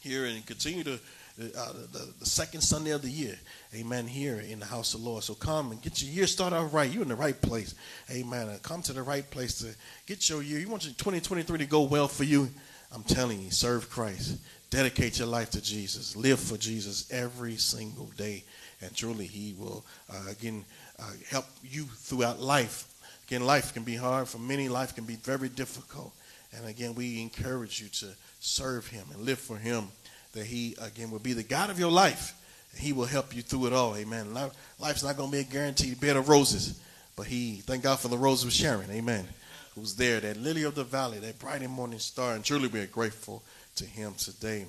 here 0.00 0.26
and 0.26 0.46
continue 0.46 0.84
to 0.84 0.92
uh, 0.92 1.72
the, 1.90 2.12
the, 2.20 2.26
second 2.26 2.60
Sunday 2.60 2.92
of 2.92 3.02
the 3.02 3.10
year. 3.10 3.36
Amen. 3.74 4.06
Here 4.06 4.38
in 4.38 4.60
the 4.60 4.66
house 4.66 4.94
of 4.94 5.02
the 5.02 5.08
Lord. 5.08 5.24
So 5.24 5.34
come 5.34 5.72
and 5.72 5.82
get 5.82 6.00
your 6.00 6.12
year 6.12 6.28
started 6.28 6.54
out 6.54 6.72
right. 6.72 6.88
You're 6.88 7.02
in 7.02 7.08
the 7.08 7.16
right 7.16 7.40
place. 7.42 7.74
Amen. 8.12 8.48
Uh, 8.48 8.58
come 8.62 8.80
to 8.82 8.92
the 8.92 9.02
right 9.02 9.28
place 9.28 9.58
to 9.58 9.74
get 10.06 10.28
your 10.28 10.42
year. 10.44 10.60
You 10.60 10.68
want 10.68 10.84
your 10.84 10.94
2023 10.94 11.58
to 11.58 11.66
go 11.66 11.82
well 11.82 12.06
for 12.06 12.22
you. 12.22 12.48
I'm 12.92 13.02
telling 13.02 13.42
you, 13.42 13.50
serve 13.50 13.90
Christ. 13.90 14.38
Dedicate 14.70 15.18
your 15.18 15.26
life 15.26 15.50
to 15.50 15.60
Jesus. 15.60 16.14
Live 16.14 16.38
for 16.38 16.56
Jesus 16.56 17.10
every 17.10 17.56
single 17.56 18.06
day 18.16 18.44
and 18.84 18.94
truly 18.94 19.26
He 19.26 19.54
will 19.58 19.84
uh, 20.12 20.30
again 20.30 20.64
uh, 20.98 21.10
help 21.28 21.46
you 21.62 21.84
throughout 21.84 22.40
life. 22.40 22.90
Again, 23.26 23.44
life 23.46 23.72
can 23.72 23.84
be 23.84 23.96
hard 23.96 24.28
for 24.28 24.38
many. 24.38 24.68
Life 24.68 24.94
can 24.94 25.04
be 25.04 25.16
very 25.16 25.48
difficult, 25.48 26.12
and 26.56 26.66
again, 26.66 26.94
we 26.94 27.22
encourage 27.22 27.80
you 27.80 27.88
to 27.88 28.06
serve 28.40 28.86
Him 28.86 29.06
and 29.12 29.22
live 29.22 29.38
for 29.38 29.56
Him. 29.56 29.88
That 30.32 30.46
He 30.46 30.76
again 30.80 31.10
will 31.10 31.18
be 31.20 31.32
the 31.32 31.42
God 31.42 31.70
of 31.70 31.78
your 31.78 31.90
life. 31.90 32.34
He 32.76 32.92
will 32.92 33.06
help 33.06 33.34
you 33.34 33.42
through 33.42 33.66
it 33.66 33.72
all. 33.72 33.96
Amen. 33.96 34.34
Life's 34.80 35.04
not 35.04 35.16
going 35.16 35.30
to 35.30 35.36
be 35.36 35.40
a 35.40 35.44
guaranteed 35.44 36.00
bed 36.00 36.16
of 36.16 36.28
roses, 36.28 36.80
but 37.16 37.26
He, 37.26 37.62
thank 37.64 37.84
God 37.84 38.00
for 38.00 38.08
the 38.08 38.18
rose 38.18 38.44
of 38.44 38.52
Sharon. 38.52 38.90
Amen. 38.90 39.26
Who's 39.74 39.94
there, 39.94 40.20
that 40.20 40.36
lily 40.36 40.64
of 40.64 40.74
the 40.74 40.84
valley, 40.84 41.18
that 41.20 41.38
bright 41.38 41.62
and 41.62 41.72
morning 41.72 41.98
star, 41.98 42.34
and 42.34 42.44
truly 42.44 42.68
we're 42.68 42.86
grateful 42.86 43.42
to 43.76 43.84
Him 43.84 44.14
today. 44.14 44.66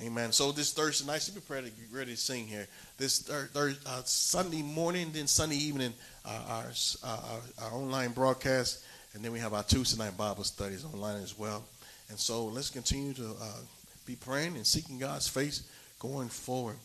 Amen. 0.00 0.32
So 0.32 0.52
this 0.52 0.72
Thursday 0.72 1.06
night, 1.06 1.22
should 1.22 1.34
be 1.34 1.40
ready, 1.48 1.70
ready 1.92 2.12
to 2.12 2.16
sing 2.16 2.46
here. 2.46 2.66
This 2.96 3.20
thir- 3.20 3.48
thir- 3.52 3.76
uh, 3.86 4.02
Sunday 4.04 4.62
morning, 4.62 5.10
then 5.12 5.26
Sunday 5.26 5.56
evening, 5.56 5.92
uh, 6.24 6.40
our, 6.48 6.64
uh, 7.04 7.20
our, 7.60 7.66
our 7.66 7.78
online 7.78 8.12
broadcast, 8.12 8.84
and 9.14 9.22
then 9.22 9.32
we 9.32 9.38
have 9.38 9.52
our 9.52 9.62
Tuesday 9.62 10.02
night 10.02 10.16
Bible 10.16 10.44
studies 10.44 10.84
online 10.84 11.22
as 11.22 11.38
well. 11.38 11.62
And 12.08 12.18
so 12.18 12.46
let's 12.46 12.70
continue 12.70 13.12
to 13.14 13.26
uh, 13.40 13.60
be 14.06 14.16
praying 14.16 14.56
and 14.56 14.66
seeking 14.66 14.98
God's 14.98 15.28
face 15.28 15.62
going 15.98 16.28
forward 16.28 16.76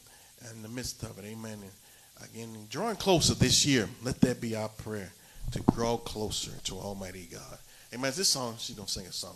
in 0.54 0.62
the 0.62 0.70
midst 0.70 1.02
of 1.04 1.18
it. 1.18 1.26
Amen. 1.26 1.60
And 1.62 2.30
again, 2.30 2.68
drawing 2.70 2.98
closer 2.98 3.34
this 3.34 3.66
year, 3.66 3.88
let 4.04 4.20
that 4.22 4.42
be 4.42 4.56
our 4.56 4.70
prayer 4.70 5.12
to 5.52 5.62
draw 5.74 5.98
closer 5.98 6.52
to 6.66 6.76
Almighty 6.76 7.28
God. 7.32 7.58
Amen. 7.94 8.12
This 8.16 8.30
song, 8.30 8.56
she's 8.60 8.76
going 8.76 8.86
to 8.86 8.92
sing 8.92 9.06
a 9.06 9.14
song. 9.14 9.36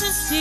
praise. 0.00 0.40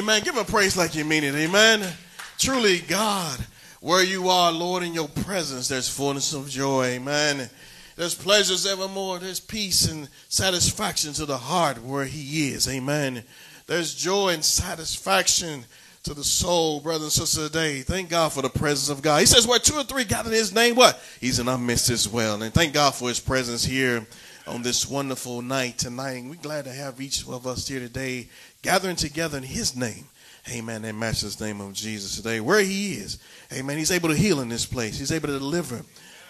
Amen. 0.00 0.22
Give 0.22 0.34
him 0.34 0.46
praise 0.46 0.78
like 0.78 0.94
you 0.94 1.04
mean 1.04 1.24
it. 1.24 1.34
Amen. 1.34 1.86
Truly, 2.38 2.78
God, 2.78 3.38
where 3.82 4.02
you 4.02 4.30
are, 4.30 4.50
Lord, 4.50 4.82
in 4.82 4.94
your 4.94 5.08
presence, 5.08 5.68
there's 5.68 5.90
fullness 5.90 6.32
of 6.32 6.48
joy. 6.48 6.84
Amen. 6.84 7.50
There's 7.96 8.14
pleasures 8.14 8.64
evermore. 8.64 9.18
There's 9.18 9.40
peace 9.40 9.90
and 9.90 10.08
satisfaction 10.30 11.12
to 11.12 11.26
the 11.26 11.36
heart 11.36 11.84
where 11.84 12.06
he 12.06 12.48
is. 12.48 12.66
Amen. 12.66 13.22
There's 13.66 13.94
joy 13.94 14.30
and 14.30 14.42
satisfaction 14.42 15.66
to 16.04 16.14
the 16.14 16.24
soul, 16.24 16.80
brothers 16.80 17.02
and 17.02 17.12
sisters 17.12 17.50
today. 17.50 17.82
Thank 17.82 18.08
God 18.08 18.32
for 18.32 18.40
the 18.40 18.48
presence 18.48 18.88
of 18.88 19.02
God. 19.02 19.20
He 19.20 19.26
says, 19.26 19.46
where 19.46 19.58
two 19.58 19.76
or 19.76 19.84
three 19.84 20.04
gather 20.04 20.30
in 20.30 20.36
his 20.36 20.54
name, 20.54 20.76
what? 20.76 20.98
He's 21.20 21.40
in 21.40 21.46
our 21.46 21.58
midst 21.58 21.90
as 21.90 22.08
well. 22.08 22.42
And 22.42 22.54
thank 22.54 22.72
God 22.72 22.94
for 22.94 23.08
his 23.08 23.20
presence 23.20 23.66
here 23.66 24.06
on 24.46 24.62
this 24.62 24.88
wonderful 24.88 25.42
night 25.42 25.78
tonight. 25.78 26.12
And 26.12 26.30
we're 26.30 26.36
glad 26.36 26.64
to 26.64 26.72
have 26.72 27.00
each 27.00 27.26
of 27.26 27.46
us 27.46 27.68
here 27.68 27.80
today 27.80 28.28
gathering 28.62 28.96
together 28.96 29.38
in 29.38 29.44
his 29.44 29.76
name. 29.76 30.04
Amen. 30.50 30.84
And 30.84 30.98
matches 30.98 31.36
the 31.36 31.46
name 31.46 31.60
of 31.60 31.74
Jesus 31.74 32.16
today. 32.16 32.40
Where 32.40 32.60
he 32.60 32.94
is. 32.94 33.18
Amen. 33.52 33.78
He's 33.78 33.90
able 33.90 34.08
to 34.08 34.16
heal 34.16 34.40
in 34.40 34.48
this 34.48 34.66
place. 34.66 34.98
He's 34.98 35.12
able 35.12 35.28
to 35.28 35.38
deliver. 35.38 35.82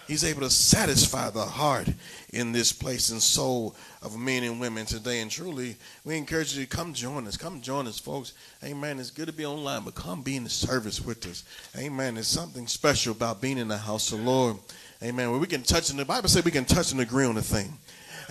He's 0.07 0.25
able 0.25 0.41
to 0.41 0.49
satisfy 0.49 1.29
the 1.29 1.45
heart 1.45 1.87
in 2.33 2.51
this 2.51 2.73
place 2.73 3.11
and 3.11 3.21
soul 3.21 3.75
of 4.01 4.17
men 4.17 4.43
and 4.43 4.59
women 4.59 4.85
today. 4.85 5.21
And 5.21 5.31
truly, 5.31 5.77
we 6.03 6.17
encourage 6.17 6.53
you 6.53 6.65
to 6.65 6.69
come 6.69 6.93
join 6.93 7.27
us. 7.27 7.37
Come 7.37 7.61
join 7.61 7.87
us, 7.87 7.97
folks. 7.97 8.33
Amen. 8.63 8.99
It's 8.99 9.09
good 9.09 9.27
to 9.27 9.33
be 9.33 9.45
online, 9.45 9.83
but 9.83 9.95
come 9.95 10.21
be 10.21 10.35
in 10.35 10.43
the 10.43 10.49
service 10.49 10.99
with 10.99 11.25
us. 11.27 11.45
Amen. 11.77 12.15
There's 12.15 12.27
something 12.27 12.67
special 12.67 13.13
about 13.13 13.41
being 13.41 13.57
in 13.57 13.69
the 13.69 13.77
house 13.77 14.11
of 14.11 14.19
the 14.19 14.25
Lord. 14.25 14.57
Amen. 15.01 15.31
Where 15.31 15.39
we 15.39 15.47
can 15.47 15.63
touch, 15.63 15.89
and 15.89 15.97
the 15.97 16.05
Bible 16.05 16.27
says 16.27 16.43
we 16.43 16.51
can 16.51 16.65
touch 16.65 16.91
and 16.91 16.99
agree 16.99 17.25
on 17.25 17.37
a 17.37 17.41
thing. 17.41 17.77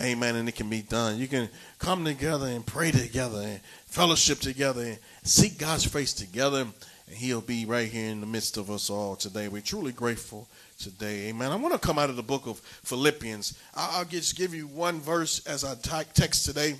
Amen. 0.00 0.36
And 0.36 0.48
it 0.48 0.56
can 0.56 0.70
be 0.70 0.80
done. 0.80 1.18
You 1.18 1.28
can 1.28 1.48
come 1.78 2.04
together 2.04 2.46
and 2.46 2.64
pray 2.64 2.90
together 2.90 3.40
and 3.42 3.60
fellowship 3.86 4.38
together 4.38 4.82
and 4.82 4.98
seek 5.24 5.58
God's 5.58 5.84
face 5.84 6.14
together. 6.14 6.62
And 7.06 7.16
He'll 7.16 7.42
be 7.42 7.66
right 7.66 7.88
here 7.88 8.10
in 8.10 8.20
the 8.20 8.26
midst 8.26 8.56
of 8.56 8.70
us 8.70 8.88
all 8.88 9.14
today. 9.14 9.48
We're 9.48 9.60
truly 9.60 9.92
grateful 9.92 10.48
today. 10.78 11.28
Amen. 11.28 11.52
I 11.52 11.56
want 11.56 11.74
to 11.74 11.78
come 11.78 11.98
out 11.98 12.08
of 12.08 12.16
the 12.16 12.22
book 12.22 12.46
of 12.46 12.58
Philippians. 12.60 13.58
I'll 13.74 14.06
just 14.06 14.36
give 14.36 14.54
you 14.54 14.66
one 14.68 15.00
verse 15.00 15.46
as 15.46 15.64
I 15.64 15.74
text 15.74 16.46
today. 16.46 16.76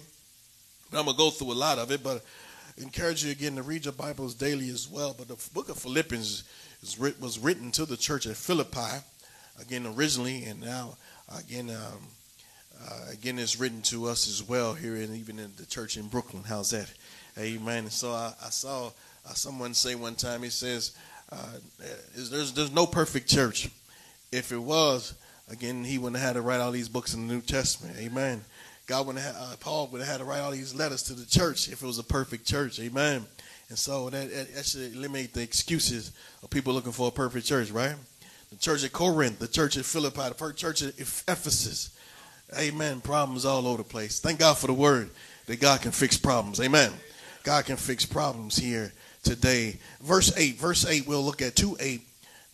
I'm 0.92 1.04
going 1.04 1.06
to 1.06 1.12
go 1.14 1.30
through 1.30 1.52
a 1.52 1.54
lot 1.54 1.78
of 1.78 1.90
it, 1.90 2.02
but 2.02 2.24
I 2.78 2.82
encourage 2.82 3.22
you 3.24 3.32
again 3.32 3.54
to 3.56 3.62
read 3.62 3.84
your 3.84 3.92
Bibles 3.92 4.34
daily 4.34 4.70
as 4.70 4.88
well. 4.88 5.14
But 5.16 5.28
the 5.28 5.36
book 5.52 5.68
of 5.68 5.76
Philippians 5.76 6.44
was 7.20 7.38
written 7.38 7.70
to 7.72 7.84
the 7.84 7.98
church 7.98 8.26
at 8.26 8.36
Philippi, 8.36 9.04
again, 9.60 9.86
originally, 9.86 10.44
and 10.44 10.60
now, 10.60 10.96
again, 11.36 11.68
um, 11.68 12.08
uh, 12.86 13.12
again, 13.12 13.38
it's 13.38 13.58
written 13.58 13.82
to 13.82 14.06
us 14.06 14.28
as 14.28 14.42
well 14.46 14.74
here, 14.74 14.96
and 14.96 15.16
even 15.16 15.38
in 15.38 15.52
the 15.56 15.66
church 15.66 15.96
in 15.96 16.08
Brooklyn. 16.08 16.44
How's 16.44 16.70
that? 16.70 16.90
Amen. 17.38 17.84
And 17.84 17.92
so 17.92 18.12
I, 18.12 18.32
I 18.44 18.50
saw 18.50 18.86
uh, 19.26 19.34
someone 19.34 19.74
say 19.74 19.94
one 19.94 20.14
time, 20.14 20.42
he 20.42 20.50
says, 20.50 20.96
uh, 21.30 21.36
there's, 22.14 22.52
there's 22.52 22.72
no 22.72 22.86
perfect 22.86 23.28
church. 23.28 23.70
If 24.32 24.52
it 24.52 24.58
was, 24.58 25.14
again, 25.50 25.84
he 25.84 25.98
wouldn't 25.98 26.20
have 26.20 26.28
had 26.28 26.32
to 26.34 26.42
write 26.42 26.60
all 26.60 26.72
these 26.72 26.88
books 26.88 27.14
in 27.14 27.26
the 27.26 27.34
New 27.34 27.40
Testament. 27.40 27.96
Amen. 27.98 28.42
God 28.86 29.06
wouldn't 29.06 29.24
have, 29.24 29.36
uh, 29.36 29.56
Paul 29.60 29.88
would 29.88 30.00
have 30.00 30.08
had 30.08 30.18
to 30.18 30.24
write 30.24 30.40
all 30.40 30.50
these 30.50 30.74
letters 30.74 31.02
to 31.04 31.12
the 31.12 31.26
church 31.26 31.68
if 31.68 31.82
it 31.82 31.86
was 31.86 31.98
a 31.98 32.04
perfect 32.04 32.46
church. 32.46 32.80
Amen. 32.80 33.24
And 33.68 33.78
so 33.78 34.10
that, 34.10 34.30
that 34.54 34.66
should 34.66 34.94
eliminate 34.94 35.32
the 35.32 35.42
excuses 35.42 36.12
of 36.42 36.50
people 36.50 36.72
looking 36.74 36.90
for 36.90 37.08
a 37.08 37.12
perfect 37.12 37.46
church, 37.46 37.70
right? 37.70 37.94
The 38.50 38.56
church 38.56 38.82
at 38.82 38.92
Corinth, 38.92 39.38
the 39.38 39.46
church 39.46 39.76
at 39.76 39.84
Philippi, 39.84 40.22
the 40.36 40.52
church 40.56 40.82
at 40.82 40.98
Ephesus. 40.98 41.96
Amen. 42.58 43.00
Problems 43.00 43.44
all 43.44 43.66
over 43.66 43.78
the 43.78 43.88
place. 43.88 44.18
Thank 44.18 44.40
God 44.40 44.58
for 44.58 44.66
the 44.66 44.72
word 44.72 45.10
that 45.46 45.60
God 45.60 45.82
can 45.82 45.92
fix 45.92 46.16
problems. 46.16 46.60
Amen. 46.60 46.92
God 47.42 47.64
can 47.64 47.76
fix 47.76 48.04
problems 48.04 48.56
here 48.56 48.92
today. 49.22 49.78
Verse 50.02 50.36
8, 50.36 50.56
verse 50.56 50.86
8, 50.86 51.06
we'll 51.06 51.22
look 51.22 51.42
at 51.42 51.56
2 51.56 51.76
8. 51.78 52.00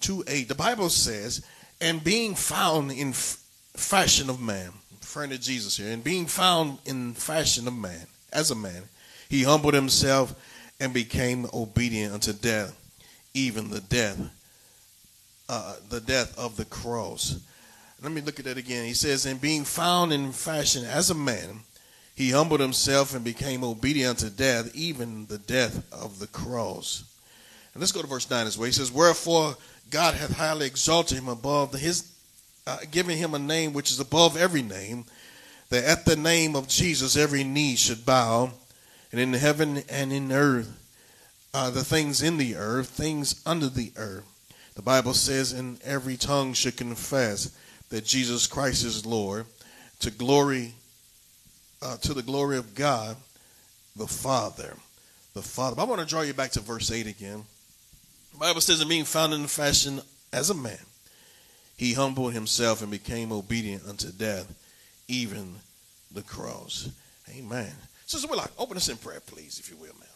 2 0.01 0.25
8. 0.27 0.49
The 0.49 0.55
Bible 0.55 0.89
says, 0.89 1.45
and 1.81 2.03
being 2.03 2.35
found 2.35 2.93
in 2.93 3.13
fashion 3.13 4.31
of 4.31 4.41
man, 4.41 4.73
friend 5.01 5.33
of 5.33 5.41
Jesus 5.41 5.77
here, 5.77 5.91
and 5.91 6.05
being 6.05 6.27
found 6.27 6.79
in 6.85 7.15
fashion 7.15 7.67
of 7.67 7.75
man, 7.75 8.07
as 8.33 8.51
a 8.51 8.55
man, 8.55 8.83
he 9.29 9.43
humbled 9.43 9.75
himself 9.75 10.35
and 10.81 10.93
became 10.93 11.47
obedient 11.53 12.15
unto 12.15 12.33
death, 12.33 12.79
even 13.35 13.71
the 13.71 13.81
death, 13.81 14.19
uh, 15.49 15.77
the 15.89 16.01
death 16.01 16.37
of 16.39 16.57
the 16.57 16.65
cross. 16.65 17.41
Let 18.03 18.13
me 18.13 18.21
look 18.21 18.39
at 18.39 18.45
that 18.45 18.59
again. 18.59 18.85
He 18.85 18.95
says, 18.95 19.25
and 19.25 19.41
being 19.41 19.65
found 19.65 20.13
in 20.13 20.33
fashion 20.33 20.85
as 20.85 21.11
a 21.11 21.15
man, 21.15 21.61
he 22.15 22.31
humbled 22.31 22.61
himself 22.61 23.15
and 23.15 23.25
became 23.25 23.65
obedient 23.65 24.23
unto 24.23 24.35
death, 24.35 24.75
even 24.75 25.27
the 25.27 25.39
death 25.39 25.83
of 25.93 26.19
the 26.19 26.27
cross. 26.27 27.05
And 27.73 27.81
let's 27.81 27.93
go 27.93 28.03
to 28.03 28.07
verse 28.07 28.29
9 28.31 28.47
as 28.47 28.57
well. 28.57 28.67
He 28.67 28.73
says, 28.73 28.93
Wherefore 28.93 29.57
God 29.91 30.15
hath 30.15 30.37
highly 30.37 30.67
exalted 30.67 31.19
him 31.19 31.29
above 31.29 31.73
his, 31.73 32.11
uh, 32.67 32.79
giving 32.91 33.19
him 33.19 33.35
a 33.35 33.39
name 33.39 33.73
which 33.73 33.91
is 33.91 34.01
above 34.01 34.37
every 34.37 34.63
name, 34.63 35.05
that 35.71 35.85
at 35.85 36.05
the 36.05 36.17
name 36.17 36.55
of 36.55 36.69
Jesus 36.69 37.17
every 37.17 37.45
knee 37.45 37.77
should 37.77 38.05
bow, 38.05 38.51
and 39.13 39.21
in 39.21 39.33
heaven 39.33 39.83
and 39.89 40.13
in 40.13 40.33
earth, 40.33 40.71
uh, 41.55 41.71
the 41.71 41.85
things 41.85 42.23
in 42.23 42.37
the 42.37 42.57
earth, 42.57 42.89
things 42.89 43.43
under 43.47 43.69
the 43.69 43.93
earth. 43.97 44.25
The 44.75 44.83
Bible 44.83 45.15
says, 45.15 45.53
and 45.53 45.81
every 45.83 46.19
tongue 46.19 46.53
should 46.53 46.77
confess 46.77 47.57
that 47.91 48.05
Jesus 48.05 48.47
Christ 48.47 48.85
is 48.85 49.07
Lord, 49.07 49.47
to 50.01 50.11
glory, 50.11 50.75
uh, 51.83 51.97
to 51.99 52.15
the 52.15 52.23
glory 52.23 52.59
of 52.59 52.75
God, 52.75 53.17
the 53.95 54.07
Father. 54.07 54.75
The 55.35 55.43
Father. 55.43 55.77
But 55.77 55.83
I 55.83 55.87
want 55.87 56.01
to 56.01 56.07
draw 56.07 56.23
you 56.23 56.33
back 56.33 56.53
to 56.53 56.61
verse 56.61 56.91
8 56.91 57.07
again. 57.07 57.45
The 58.33 58.39
Bible 58.39 58.61
says, 58.61 58.81
and 58.81 58.89
being 58.89 59.05
found 59.05 59.35
in 59.35 59.43
the 59.43 59.49
fashion 59.49 60.01
as 60.33 60.51
a 60.51 60.55
man, 60.55 60.79
he 61.77 61.93
humbled 61.93 62.33
himself 62.33 62.81
and 62.81 62.91
became 62.91 63.33
obedient 63.33 63.83
unto 63.87 64.11
death, 64.11 64.53
even 65.09 65.57
the 66.11 66.23
cross. 66.23 66.89
Amen. 67.37 67.73
Sister 68.07 68.35
like 68.35 68.51
open 68.59 68.77
us 68.77 68.89
in 68.89 68.97
prayer, 68.97 69.21
please, 69.21 69.59
if 69.59 69.71
you 69.71 69.77
will, 69.77 69.95
ma'am. 69.99 70.16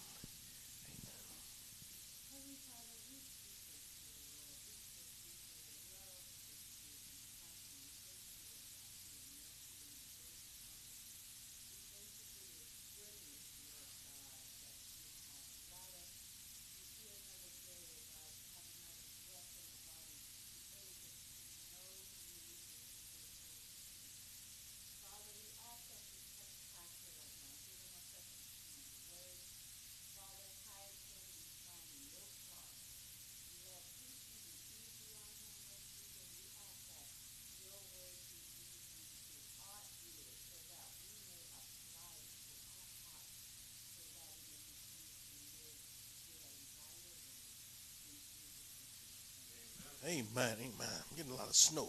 Amen, 50.11 50.27
amen. 50.35 50.89
I'm 51.09 51.17
getting 51.17 51.31
a 51.31 51.37
lot 51.37 51.47
of 51.47 51.55
snow. 51.55 51.89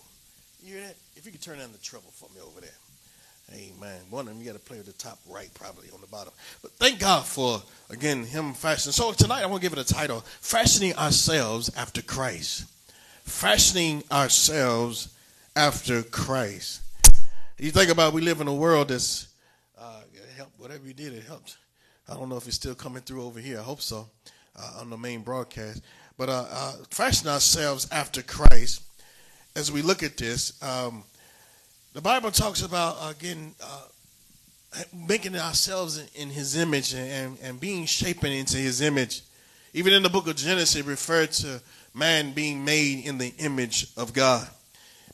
You 0.63 0.75
hear 0.75 0.85
that? 0.85 0.95
If 1.15 1.25
you 1.25 1.31
could 1.31 1.41
turn 1.41 1.57
down 1.57 1.71
the 1.71 1.79
treble 1.79 2.11
for 2.11 2.29
me 2.35 2.39
over 2.45 2.61
there. 2.61 2.69
Amen. 3.51 3.99
One 4.11 4.27
of 4.27 4.33
them 4.33 4.39
you 4.39 4.45
got 4.45 4.53
to 4.53 4.63
play 4.63 4.77
at 4.77 4.85
the 4.85 4.93
top 4.93 5.17
right, 5.27 5.51
probably 5.55 5.87
on 5.91 6.01
the 6.01 6.07
bottom. 6.07 6.31
But 6.61 6.69
thank 6.73 6.99
God 6.99 7.25
for 7.25 7.63
again 7.89 8.23
him 8.23 8.53
fashioning. 8.53 8.93
So 8.93 9.11
tonight 9.11 9.41
I 9.41 9.47
want 9.47 9.63
to 9.63 9.67
give 9.67 9.75
it 9.75 9.89
a 9.89 9.93
title: 9.93 10.23
"Fashioning 10.39 10.95
Ourselves 10.97 11.71
After 11.75 12.03
Christ." 12.03 12.65
Fashioning 13.23 14.03
ourselves 14.11 15.15
after 15.55 16.03
Christ. 16.03 16.81
You 17.57 17.71
think 17.71 17.89
about 17.89 18.13
we 18.13 18.21
live 18.21 18.39
in 18.39 18.47
a 18.47 18.53
world 18.53 18.89
that's 18.89 19.29
uh, 19.79 20.01
helped. 20.37 20.59
Whatever 20.59 20.85
you 20.85 20.93
did, 20.93 21.13
it 21.13 21.23
helped. 21.23 21.57
I 22.07 22.13
don't 22.13 22.29
know 22.29 22.37
if 22.37 22.45
it's 22.45 22.55
still 22.55 22.75
coming 22.75 23.01
through 23.01 23.23
over 23.23 23.39
here. 23.39 23.59
I 23.59 23.63
hope 23.63 23.81
so 23.81 24.09
uh, 24.55 24.79
on 24.79 24.89
the 24.89 24.97
main 24.97 25.21
broadcast 25.21 25.81
but 26.21 26.29
uh, 26.29 26.45
uh, 26.51 26.73
fashion 26.91 27.27
ourselves 27.27 27.87
after 27.91 28.21
Christ. 28.21 28.83
As 29.55 29.71
we 29.71 29.81
look 29.81 30.03
at 30.03 30.17
this, 30.17 30.61
um, 30.61 31.03
the 31.93 32.01
Bible 32.01 32.29
talks 32.29 32.61
about 32.61 32.95
again 33.09 33.55
uh, 33.59 33.85
making 34.93 35.35
ourselves 35.35 35.97
in, 36.13 36.29
His 36.29 36.55
image 36.55 36.93
and, 36.93 37.39
and 37.41 37.59
being 37.59 37.87
shapen 37.87 38.31
into 38.31 38.57
His 38.57 38.81
image. 38.81 39.23
Even 39.73 39.93
in 39.93 40.03
the 40.03 40.11
book 40.11 40.27
of 40.27 40.35
Genesis, 40.35 40.75
it 40.75 40.85
referred 40.85 41.31
to 41.31 41.59
man 41.95 42.33
being 42.33 42.63
made 42.63 43.03
in 43.07 43.17
the 43.17 43.33
image 43.39 43.87
of 43.97 44.13
God, 44.13 44.47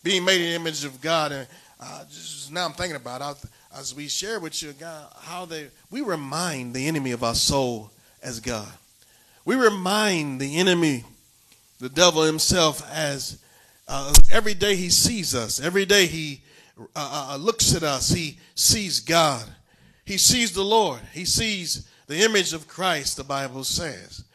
being 0.03 0.25
made 0.25 0.41
in 0.41 0.49
the 0.49 0.55
image 0.55 0.83
of 0.83 0.99
God. 0.99 1.31
And 1.31 1.47
uh, 1.79 2.03
just 2.09 2.51
now 2.51 2.65
I'm 2.65 2.73
thinking 2.73 2.97
about 2.97 3.21
it, 3.21 3.49
as 3.73 3.95
we 3.95 4.09
share 4.09 4.41
with 4.41 4.61
you, 4.61 4.73
God, 4.73 5.05
how 5.21 5.45
they 5.45 5.69
we 5.89 6.01
remind 6.01 6.73
the 6.73 6.85
enemy 6.85 7.11
of 7.11 7.23
our 7.23 7.33
soul 7.33 7.91
as 8.21 8.41
God. 8.41 8.67
We 9.47 9.55
remind 9.55 10.41
the 10.41 10.57
enemy, 10.57 11.05
the 11.79 11.87
devil 11.87 12.23
himself, 12.23 12.85
as 12.91 13.41
uh, 13.87 14.13
every 14.29 14.53
day 14.53 14.75
he 14.75 14.89
sees 14.89 15.33
us, 15.33 15.61
every 15.61 15.85
day 15.85 16.05
he 16.05 16.41
uh, 16.77 16.83
uh, 16.93 17.27
uh, 17.31 17.37
looks 17.37 17.73
at 17.73 17.81
us, 17.81 18.09
he 18.09 18.39
sees 18.55 18.99
God. 18.99 19.45
He 20.03 20.17
sees 20.17 20.51
the 20.51 20.65
Lord. 20.65 20.99
He 21.13 21.23
sees 21.23 21.87
the 22.07 22.25
image 22.25 22.51
of 22.51 22.67
Christ, 22.67 23.15
the 23.15 23.23
Bible 23.23 23.63
says. 23.63 24.25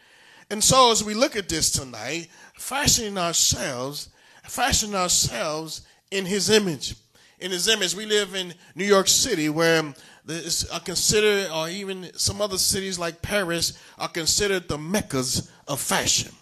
And 0.49 0.65
so 0.65 0.91
as 0.91 1.05
we 1.05 1.13
look 1.13 1.37
at 1.37 1.47
this 1.47 1.71
tonight, 1.71 2.29
fashioning 2.55 3.19
ourselves, 3.19 4.09
fashioning 4.45 4.97
ourselves 4.97 5.83
in 6.11 6.25
his 6.25 6.49
image. 6.49 6.95
In 7.39 7.51
his 7.51 7.69
image, 7.69 7.95
we 7.95 8.07
live 8.07 8.35
in 8.35 8.55
New 8.75 8.87
York 8.87 9.09
City 9.09 9.51
where 9.51 9.93
is 10.29 10.69
considered, 10.85 11.51
or 11.51 11.69
even 11.69 12.11
some 12.15 12.41
other 12.41 12.59
cities 12.59 12.99
like 12.99 13.23
Paris, 13.23 13.79
are 13.99 14.09
considered 14.09 14.69
the 14.69 14.79
meccas 14.79 15.51
of 15.69 15.81
fashion. 15.81 16.33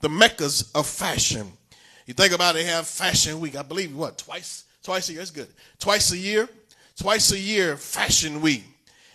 The 0.00 0.08
meccas 0.08 0.70
of 0.74 0.86
fashion. 0.86 1.52
You 2.06 2.14
think 2.14 2.32
about 2.32 2.56
it, 2.56 2.58
they 2.58 2.64
have 2.64 2.86
fashion 2.86 3.38
week. 3.40 3.56
I 3.56 3.62
believe 3.62 3.94
what 3.94 4.18
twice, 4.18 4.64
twice 4.82 5.08
a 5.08 5.12
year. 5.12 5.20
That's 5.20 5.30
good. 5.30 5.48
Twice 5.78 6.12
a 6.12 6.18
year, 6.18 6.48
twice 6.96 7.30
a 7.32 7.38
year, 7.38 7.76
fashion 7.76 8.40
week. 8.40 8.64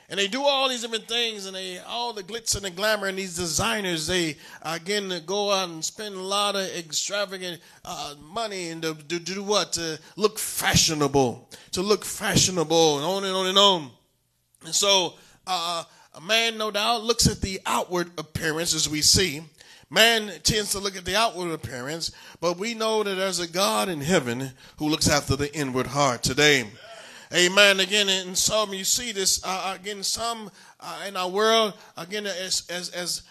And 0.07 0.19
they 0.19 0.27
do 0.27 0.43
all 0.43 0.69
these 0.69 0.83
different 0.83 1.07
things, 1.07 1.47
and 1.47 1.55
they 1.55 1.79
all 1.79 2.13
the 2.13 2.21
glitz 2.21 2.55
and 2.55 2.63
the 2.63 2.69
glamour. 2.69 3.07
And 3.07 3.17
these 3.17 3.35
designers, 3.35 4.05
they 4.05 4.37
again 4.61 5.11
go 5.25 5.51
out 5.51 5.69
and 5.69 5.83
spend 5.83 6.13
a 6.13 6.21
lot 6.21 6.55
of 6.55 6.67
extravagant 6.77 7.59
uh, 7.83 8.13
money 8.21 8.69
and 8.69 8.83
to, 8.83 8.93
to, 8.93 9.19
do 9.19 9.41
what 9.41 9.73
to 9.73 9.99
look 10.15 10.37
fashionable, 10.37 11.49
to 11.71 11.81
look 11.81 12.05
fashionable, 12.05 12.97
and 12.97 13.05
on 13.05 13.23
and 13.23 13.35
on 13.35 13.47
and 13.47 13.57
on. 13.57 13.91
And 14.65 14.75
so, 14.75 15.13
uh, 15.47 15.83
a 16.13 16.21
man, 16.21 16.57
no 16.57 16.71
doubt, 16.71 17.03
looks 17.03 17.27
at 17.27 17.41
the 17.41 17.59
outward 17.65 18.11
appearance 18.17 18.73
as 18.73 18.89
we 18.89 19.01
see. 19.01 19.41
Man 19.89 20.31
tends 20.43 20.71
to 20.71 20.79
look 20.79 20.95
at 20.95 21.05
the 21.05 21.15
outward 21.15 21.51
appearance, 21.51 22.11
but 22.41 22.57
we 22.57 22.73
know 22.73 23.03
that 23.03 23.15
there's 23.15 23.39
a 23.39 23.47
God 23.47 23.87
in 23.87 24.01
heaven 24.01 24.51
who 24.77 24.89
looks 24.89 25.09
after 25.09 25.35
the 25.35 25.53
inward 25.55 25.87
heart 25.87 26.23
today. 26.23 26.65
Amen. 27.33 27.79
Again, 27.79 28.09
in 28.09 28.35
some 28.35 28.73
you 28.73 28.83
see 28.83 29.11
this 29.11 29.41
uh, 29.43 29.77
again. 29.79 30.03
Some 30.03 30.49
uh, 30.79 31.05
in 31.07 31.17
our 31.17 31.29
world 31.29 31.73
again 31.97 32.25
as 32.25 32.65
as 32.69 32.89
as 32.89 33.23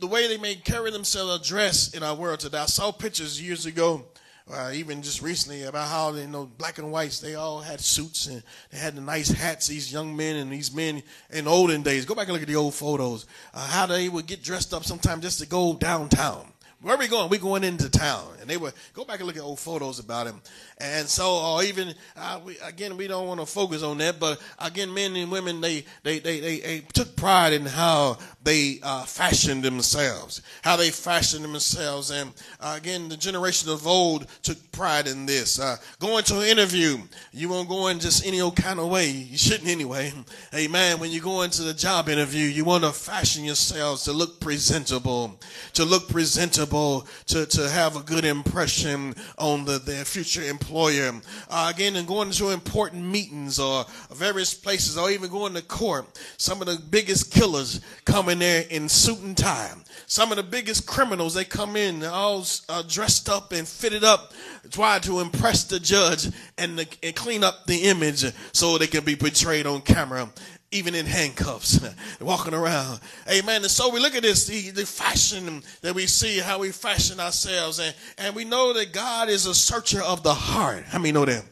the 0.00 0.06
way 0.06 0.28
they 0.28 0.38
may 0.38 0.54
carry 0.54 0.90
themselves, 0.90 1.46
address 1.46 1.94
in 1.94 2.02
our 2.02 2.14
world 2.14 2.40
today. 2.40 2.58
I 2.58 2.66
saw 2.66 2.90
pictures 2.90 3.40
years 3.40 3.66
ago 3.66 4.04
uh, 4.52 4.70
even 4.74 5.02
just 5.02 5.22
recently 5.22 5.62
about 5.62 5.88
how 5.88 6.12
you 6.12 6.26
know 6.26 6.46
black 6.58 6.78
and 6.78 6.90
whites 6.90 7.20
they 7.20 7.34
all 7.34 7.60
had 7.60 7.80
suits 7.80 8.26
and 8.26 8.42
they 8.70 8.78
had 8.78 8.94
the 8.94 9.00
nice 9.00 9.28
hats 9.28 9.66
these 9.66 9.92
young 9.92 10.16
men 10.16 10.36
and 10.36 10.50
these 10.52 10.74
men 10.74 11.02
in 11.30 11.46
olden 11.46 11.82
days 11.82 12.04
go 12.04 12.14
back 12.14 12.28
and 12.28 12.32
look 12.32 12.42
at 12.42 12.48
the 12.48 12.56
old 12.56 12.74
photos 12.74 13.26
uh, 13.54 13.66
how 13.68 13.86
they 13.86 14.08
would 14.08 14.26
get 14.26 14.42
dressed 14.42 14.72
up 14.72 14.84
sometimes 14.84 15.22
just 15.22 15.40
to 15.40 15.46
go 15.46 15.74
downtown 15.74 16.46
where 16.80 16.94
are 16.94 16.98
we 16.98 17.08
going? 17.08 17.28
We're 17.28 17.40
going 17.40 17.64
into 17.64 17.90
town. 17.90 18.36
And 18.40 18.48
they 18.48 18.56
would 18.56 18.72
go 18.92 19.04
back 19.04 19.18
and 19.18 19.26
look 19.26 19.36
at 19.36 19.42
old 19.42 19.58
photos 19.58 19.98
about 19.98 20.28
him. 20.28 20.40
And 20.78 21.08
so, 21.08 21.28
or 21.28 21.64
even, 21.64 21.92
uh, 22.16 22.40
we, 22.44 22.56
again, 22.58 22.96
we 22.96 23.08
don't 23.08 23.26
want 23.26 23.40
to 23.40 23.46
focus 23.46 23.82
on 23.82 23.98
that, 23.98 24.20
but 24.20 24.40
again, 24.60 24.94
men 24.94 25.16
and 25.16 25.30
women, 25.30 25.60
they, 25.60 25.84
they, 26.04 26.20
they, 26.20 26.38
they, 26.38 26.60
they 26.60 26.80
took 26.92 27.16
pride 27.16 27.52
in 27.52 27.66
how 27.66 28.18
they 28.48 28.78
uh, 28.82 29.04
fashioned 29.04 29.62
themselves, 29.62 30.40
how 30.62 30.74
they 30.74 30.90
fashioned 30.90 31.44
themselves. 31.44 32.10
And 32.10 32.32
uh, 32.60 32.76
again, 32.78 33.10
the 33.10 33.16
generation 33.16 33.68
of 33.68 33.86
old 33.86 34.26
took 34.42 34.56
pride 34.72 35.06
in 35.06 35.26
this. 35.26 35.60
Uh, 35.60 35.76
going 36.00 36.24
to 36.24 36.40
an 36.40 36.46
interview, 36.46 36.96
you 37.30 37.50
won't 37.50 37.68
go 37.68 37.88
in 37.88 37.98
just 37.98 38.26
any 38.26 38.40
old 38.40 38.56
kind 38.56 38.80
of 38.80 38.88
way. 38.88 39.10
You 39.10 39.36
shouldn't 39.36 39.68
anyway. 39.68 40.14
Amen. 40.54 40.98
When 40.98 41.10
you 41.10 41.20
go 41.20 41.42
into 41.42 41.62
the 41.62 41.74
job 41.74 42.08
interview, 42.08 42.46
you 42.46 42.64
want 42.64 42.84
to 42.84 42.92
fashion 42.92 43.44
yourselves 43.44 44.04
to 44.04 44.12
look 44.12 44.40
presentable, 44.40 45.38
to 45.74 45.84
look 45.84 46.08
presentable, 46.08 47.06
to, 47.26 47.44
to 47.44 47.68
have 47.68 47.96
a 47.96 48.02
good 48.02 48.24
impression 48.24 49.14
on 49.36 49.66
the, 49.66 49.78
their 49.78 50.06
future 50.06 50.42
employer. 50.42 51.12
Uh, 51.50 51.70
again, 51.74 51.96
and 51.96 52.08
going 52.08 52.30
to 52.30 52.48
important 52.48 53.04
meetings 53.04 53.58
or 53.58 53.84
various 54.10 54.54
places 54.54 54.96
or 54.96 55.10
even 55.10 55.28
going 55.28 55.52
to 55.52 55.60
court, 55.60 56.06
some 56.38 56.62
of 56.62 56.66
the 56.66 56.78
biggest 56.90 57.30
killers 57.30 57.82
come 58.06 58.30
in 58.30 58.37
there 58.38 58.64
in 58.70 58.88
suit 58.88 59.20
and 59.20 59.36
tie. 59.36 59.72
Some 60.06 60.30
of 60.32 60.36
the 60.36 60.42
biggest 60.42 60.86
criminals, 60.86 61.34
they 61.34 61.44
come 61.44 61.76
in 61.76 62.02
all 62.04 62.44
uh, 62.68 62.82
dressed 62.88 63.28
up 63.28 63.52
and 63.52 63.68
fitted 63.68 64.04
up, 64.04 64.32
try 64.70 64.98
to 65.00 65.20
impress 65.20 65.64
the 65.64 65.78
judge 65.78 66.30
and, 66.56 66.78
the, 66.78 66.88
and 67.02 67.14
clean 67.14 67.44
up 67.44 67.66
the 67.66 67.84
image 67.84 68.24
so 68.52 68.78
they 68.78 68.86
can 68.86 69.04
be 69.04 69.16
portrayed 69.16 69.66
on 69.66 69.82
camera 69.82 70.30
even 70.70 70.94
in 70.94 71.06
handcuffs, 71.06 71.80
walking 72.20 72.52
around. 72.54 73.00
Amen. 73.30 73.62
And 73.62 73.70
so 73.70 73.90
we 73.90 74.00
look 74.00 74.14
at 74.14 74.22
this, 74.22 74.46
the, 74.46 74.70
the 74.70 74.84
fashion 74.84 75.62
that 75.80 75.94
we 75.94 76.06
see, 76.06 76.38
how 76.38 76.58
we 76.58 76.72
fashion 76.72 77.20
ourselves, 77.20 77.78
and, 77.78 77.94
and 78.18 78.36
we 78.36 78.44
know 78.44 78.74
that 78.74 78.92
God 78.92 79.28
is 79.28 79.46
a 79.46 79.54
searcher 79.54 80.02
of 80.02 80.22
the 80.22 80.34
heart. 80.34 80.84
How 80.84 80.98
many 80.98 81.12
know 81.12 81.24
that? 81.24 81.44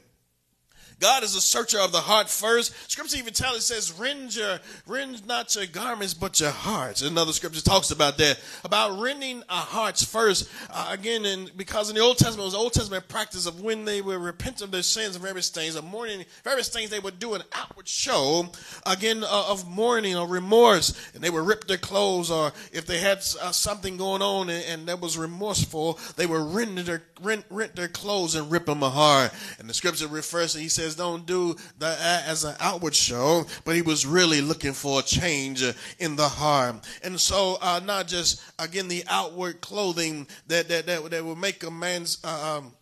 God 0.98 1.22
is 1.22 1.34
a 1.34 1.40
searcher 1.40 1.78
of 1.78 1.92
the 1.92 2.00
heart 2.00 2.28
first. 2.28 2.74
Scripture 2.90 3.18
even 3.18 3.34
tells 3.34 3.58
it 3.58 3.62
says, 3.62 3.92
rend 3.98 4.34
your 4.34 4.60
rend 4.86 5.26
not 5.26 5.54
your 5.54 5.66
garments, 5.66 6.14
but 6.14 6.40
your 6.40 6.50
hearts. 6.50 7.02
Another 7.02 7.32
scripture 7.32 7.60
talks 7.60 7.90
about 7.90 8.16
that, 8.18 8.40
about 8.64 8.98
rending 8.98 9.42
our 9.50 9.62
hearts 9.62 10.02
first. 10.02 10.48
Uh, 10.70 10.88
again, 10.90 11.50
because 11.56 11.90
in 11.90 11.96
the 11.96 12.00
Old 12.00 12.16
Testament, 12.16 12.40
it 12.40 12.44
was 12.44 12.52
the 12.54 12.58
Old 12.58 12.72
Testament 12.72 13.08
practice 13.08 13.46
of 13.46 13.60
when 13.60 13.84
they 13.84 14.00
would 14.00 14.18
repent 14.18 14.62
of 14.62 14.70
their 14.70 14.82
sins 14.82 15.16
and 15.16 15.24
various 15.24 15.50
things, 15.50 15.76
of 15.76 15.84
mourning, 15.84 16.24
various 16.44 16.68
things 16.68 16.88
they 16.88 17.00
would 17.00 17.18
do 17.18 17.34
an 17.34 17.42
outward 17.52 17.88
show, 17.88 18.48
again, 18.86 19.22
uh, 19.22 19.46
of 19.48 19.68
mourning 19.68 20.16
or 20.16 20.26
remorse. 20.26 21.10
And 21.14 21.22
they 21.22 21.30
would 21.30 21.46
rip 21.46 21.66
their 21.66 21.76
clothes, 21.76 22.30
or 22.30 22.52
if 22.72 22.86
they 22.86 22.98
had 22.98 23.18
uh, 23.18 23.52
something 23.52 23.96
going 23.96 24.22
on 24.22 24.48
and, 24.48 24.64
and, 24.64 24.86
that 24.86 25.00
was 25.00 25.18
remorseful, 25.18 25.98
they 26.16 26.26
would 26.26 26.54
rend 26.54 26.78
their, 26.78 27.02
rent, 27.20 27.44
rent 27.50 27.74
their 27.74 27.88
clothes 27.88 28.36
and 28.36 28.50
rip 28.50 28.66
them 28.66 28.84
apart. 28.84 29.32
And 29.58 29.68
the 29.68 29.74
scripture 29.74 30.06
refers 30.06 30.52
to, 30.52 30.60
he 30.60 30.68
says, 30.68 30.85
says 30.86 30.96
don't 30.96 31.26
do 31.26 31.56
that 31.78 32.26
as 32.26 32.44
an 32.44 32.54
outward 32.60 32.94
show, 32.94 33.44
but 33.64 33.74
he 33.74 33.82
was 33.82 34.06
really 34.06 34.40
looking 34.40 34.72
for 34.72 35.00
a 35.00 35.02
change 35.02 35.64
in 35.98 36.16
the 36.16 36.28
heart. 36.28 36.76
And 37.02 37.20
so, 37.20 37.58
uh, 37.60 37.80
not 37.84 38.06
just 38.06 38.40
again 38.58 38.88
the 38.88 39.04
outward 39.08 39.60
clothing 39.60 40.26
that 40.46 40.68
that 40.68 40.86
that, 40.86 41.10
that 41.10 41.24
will 41.24 41.36
make 41.36 41.62
a 41.64 41.70
man's 41.70 42.18
uh, 42.24 42.58
um, 42.58 42.72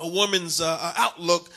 a 0.00 0.08
woman's 0.08 0.60
uh, 0.60 0.92
outlook 0.96 1.50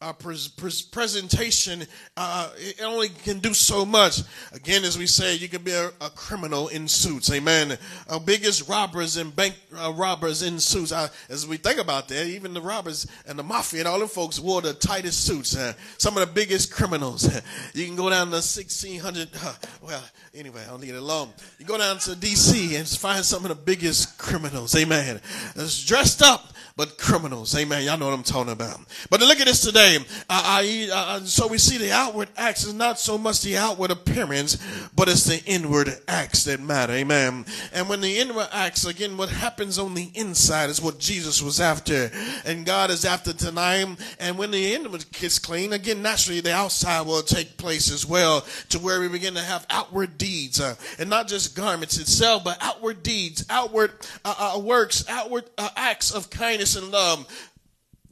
uh, 0.00 0.04
uh, 0.04 0.08
uh, 0.08 0.10
uh, 0.10 0.12
pres- 0.14 0.48
pres- 0.48 0.82
presentation, 0.82 1.86
uh, 2.16 2.50
it 2.56 2.82
only 2.82 3.08
can 3.08 3.38
do 3.38 3.54
so 3.54 3.84
much. 3.84 4.22
Again, 4.52 4.84
as 4.84 4.98
we 4.98 5.06
say, 5.06 5.36
you 5.36 5.48
can 5.48 5.62
be 5.62 5.72
a, 5.72 5.88
a 6.00 6.10
criminal 6.10 6.68
in 6.68 6.88
suits. 6.88 7.30
Amen. 7.32 7.78
Our 8.08 8.20
biggest 8.20 8.68
robbers 8.68 9.16
and 9.16 9.34
bank 9.34 9.54
uh, 9.76 9.92
robbers 9.92 10.42
in 10.42 10.58
suits. 10.58 10.92
Uh, 10.92 11.08
as 11.28 11.46
we 11.46 11.56
think 11.56 11.80
about 11.80 12.08
that, 12.08 12.26
even 12.26 12.54
the 12.54 12.60
robbers 12.60 13.06
and 13.26 13.38
the 13.38 13.42
mafia 13.42 13.80
and 13.80 13.88
all 13.88 14.00
the 14.00 14.08
folks 14.08 14.40
wore 14.40 14.60
the 14.62 14.74
tightest 14.74 15.24
suits. 15.24 15.56
Uh, 15.56 15.72
some 15.98 16.16
of 16.16 16.26
the 16.26 16.32
biggest 16.32 16.72
criminals. 16.72 17.28
you 17.74 17.86
can 17.86 17.96
go 17.96 18.10
down 18.10 18.26
to 18.28 18.34
1600. 18.34 19.28
Uh, 19.42 19.54
well, 19.82 20.02
anyway, 20.34 20.62
I'll 20.68 20.78
leave 20.78 20.94
it 20.94 20.98
alone. 20.98 21.30
You 21.58 21.66
go 21.66 21.78
down 21.78 21.98
to 22.00 22.16
D.C. 22.16 22.76
and 22.76 22.88
find 22.88 23.24
some 23.24 23.44
of 23.44 23.48
the 23.50 23.54
biggest 23.54 24.18
criminals. 24.18 24.74
Amen. 24.76 25.20
It's 25.56 25.84
dressed 25.84 26.22
up 26.22 26.52
but 26.76 26.98
criminals. 26.98 27.54
Amen. 27.56 27.84
Y'all 27.84 27.98
know 27.98 28.06
what 28.06 28.14
I'm 28.14 28.22
talking 28.22 28.52
about. 28.52 28.80
But 29.10 29.20
look 29.20 29.40
at 29.40 29.46
this 29.46 29.60
today. 29.60 29.98
I, 30.28 30.88
I, 30.92 31.20
so 31.24 31.46
we 31.46 31.58
see 31.58 31.78
the 31.78 31.92
outward 31.92 32.28
acts 32.36 32.64
is 32.64 32.74
not 32.74 32.98
so 32.98 33.18
much 33.18 33.42
the 33.42 33.56
outward 33.56 33.90
appearance, 33.90 34.56
but 34.94 35.08
it's 35.08 35.24
the 35.24 35.42
inward 35.44 35.90
acts 36.08 36.44
that 36.44 36.60
matter. 36.60 36.92
Amen. 36.92 37.44
And 37.72 37.88
when 37.88 38.00
the 38.00 38.18
inward 38.18 38.48
acts, 38.52 38.84
again, 38.84 39.16
what 39.16 39.28
happens 39.28 39.78
on 39.78 39.94
the 39.94 40.10
inside 40.14 40.70
is 40.70 40.80
what 40.80 40.98
Jesus 40.98 41.42
was 41.42 41.60
after. 41.60 42.10
And 42.44 42.64
God 42.64 42.90
is 42.90 43.04
after 43.04 43.32
tonight. 43.32 43.96
And 44.18 44.38
when 44.38 44.50
the 44.50 44.74
inward 44.74 45.04
gets 45.12 45.38
clean, 45.38 45.72
again, 45.72 46.02
naturally 46.02 46.40
the 46.40 46.54
outside 46.54 47.06
will 47.06 47.22
take 47.22 47.56
place 47.56 47.90
as 47.90 48.06
well 48.06 48.44
to 48.70 48.78
where 48.78 49.00
we 49.00 49.08
begin 49.08 49.34
to 49.34 49.40
have 49.40 49.66
outward 49.70 50.18
deeds. 50.18 50.60
Uh, 50.60 50.74
and 50.98 51.10
not 51.10 51.28
just 51.28 51.56
garments 51.56 51.98
itself, 51.98 52.44
but 52.44 52.58
outward 52.60 53.02
deeds, 53.02 53.44
outward 53.50 53.92
uh, 54.24 54.54
uh 54.56 54.58
works, 54.58 55.04
outward 55.08 55.44
uh, 55.58 55.68
acts 55.76 56.12
of 56.12 56.30
kindness 56.30 56.59
grace 56.60 56.76
and 56.76 56.90
love. 56.90 57.26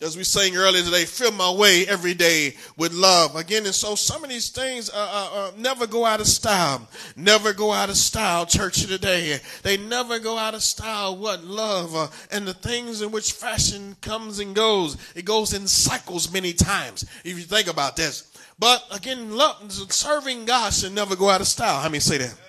As 0.00 0.16
we 0.16 0.24
sang 0.24 0.56
earlier 0.56 0.82
today, 0.82 1.04
fill 1.04 1.32
my 1.32 1.52
way 1.52 1.87
every 1.87 2.14
day 2.14 2.54
with 2.78 2.94
love. 2.94 3.37
Again, 3.37 3.66
and 3.66 3.74
so 3.74 3.94
some 3.94 4.24
of 4.24 4.30
these 4.30 4.48
things 4.48 4.88
uh, 4.88 4.94
uh, 4.94 5.38
uh, 5.38 5.50
never 5.58 5.87
go 5.87 6.06
out 6.06 6.20
of 6.20 6.26
style. 6.26 6.88
Never 7.14 7.52
go 7.52 7.72
out 7.72 7.90
of 7.90 7.96
style, 7.98 8.46
church 8.46 8.87
today. 8.87 9.38
They 9.62 9.76
never 9.76 10.18
go 10.18 10.38
out 10.38 10.54
of 10.54 10.62
style. 10.62 11.14
What? 11.18 11.44
Love. 11.44 11.94
Uh, 11.94 12.08
and 12.30 12.48
the 12.48 12.54
things 12.54 13.02
in 13.02 13.11
which 13.11 13.32
fashion 13.32 13.96
comes 14.00 14.38
and 14.38 14.54
goes. 14.54 14.96
It 15.14 15.26
goes 15.26 15.52
in 15.52 15.66
cycles 15.66 16.32
many 16.32 16.54
times, 16.54 17.04
if 17.24 17.37
you 17.37 17.44
think 17.44 17.68
about 17.68 17.96
this. 17.96 18.32
But 18.58 18.82
again, 18.90 19.37
love, 19.37 19.70
serving 19.92 20.46
God 20.46 20.72
should 20.72 20.94
never 20.94 21.16
go 21.16 21.28
out 21.28 21.42
of 21.42 21.48
style. 21.48 21.82
How 21.82 21.88
many 21.90 22.00
say 22.00 22.16
that? 22.16 22.47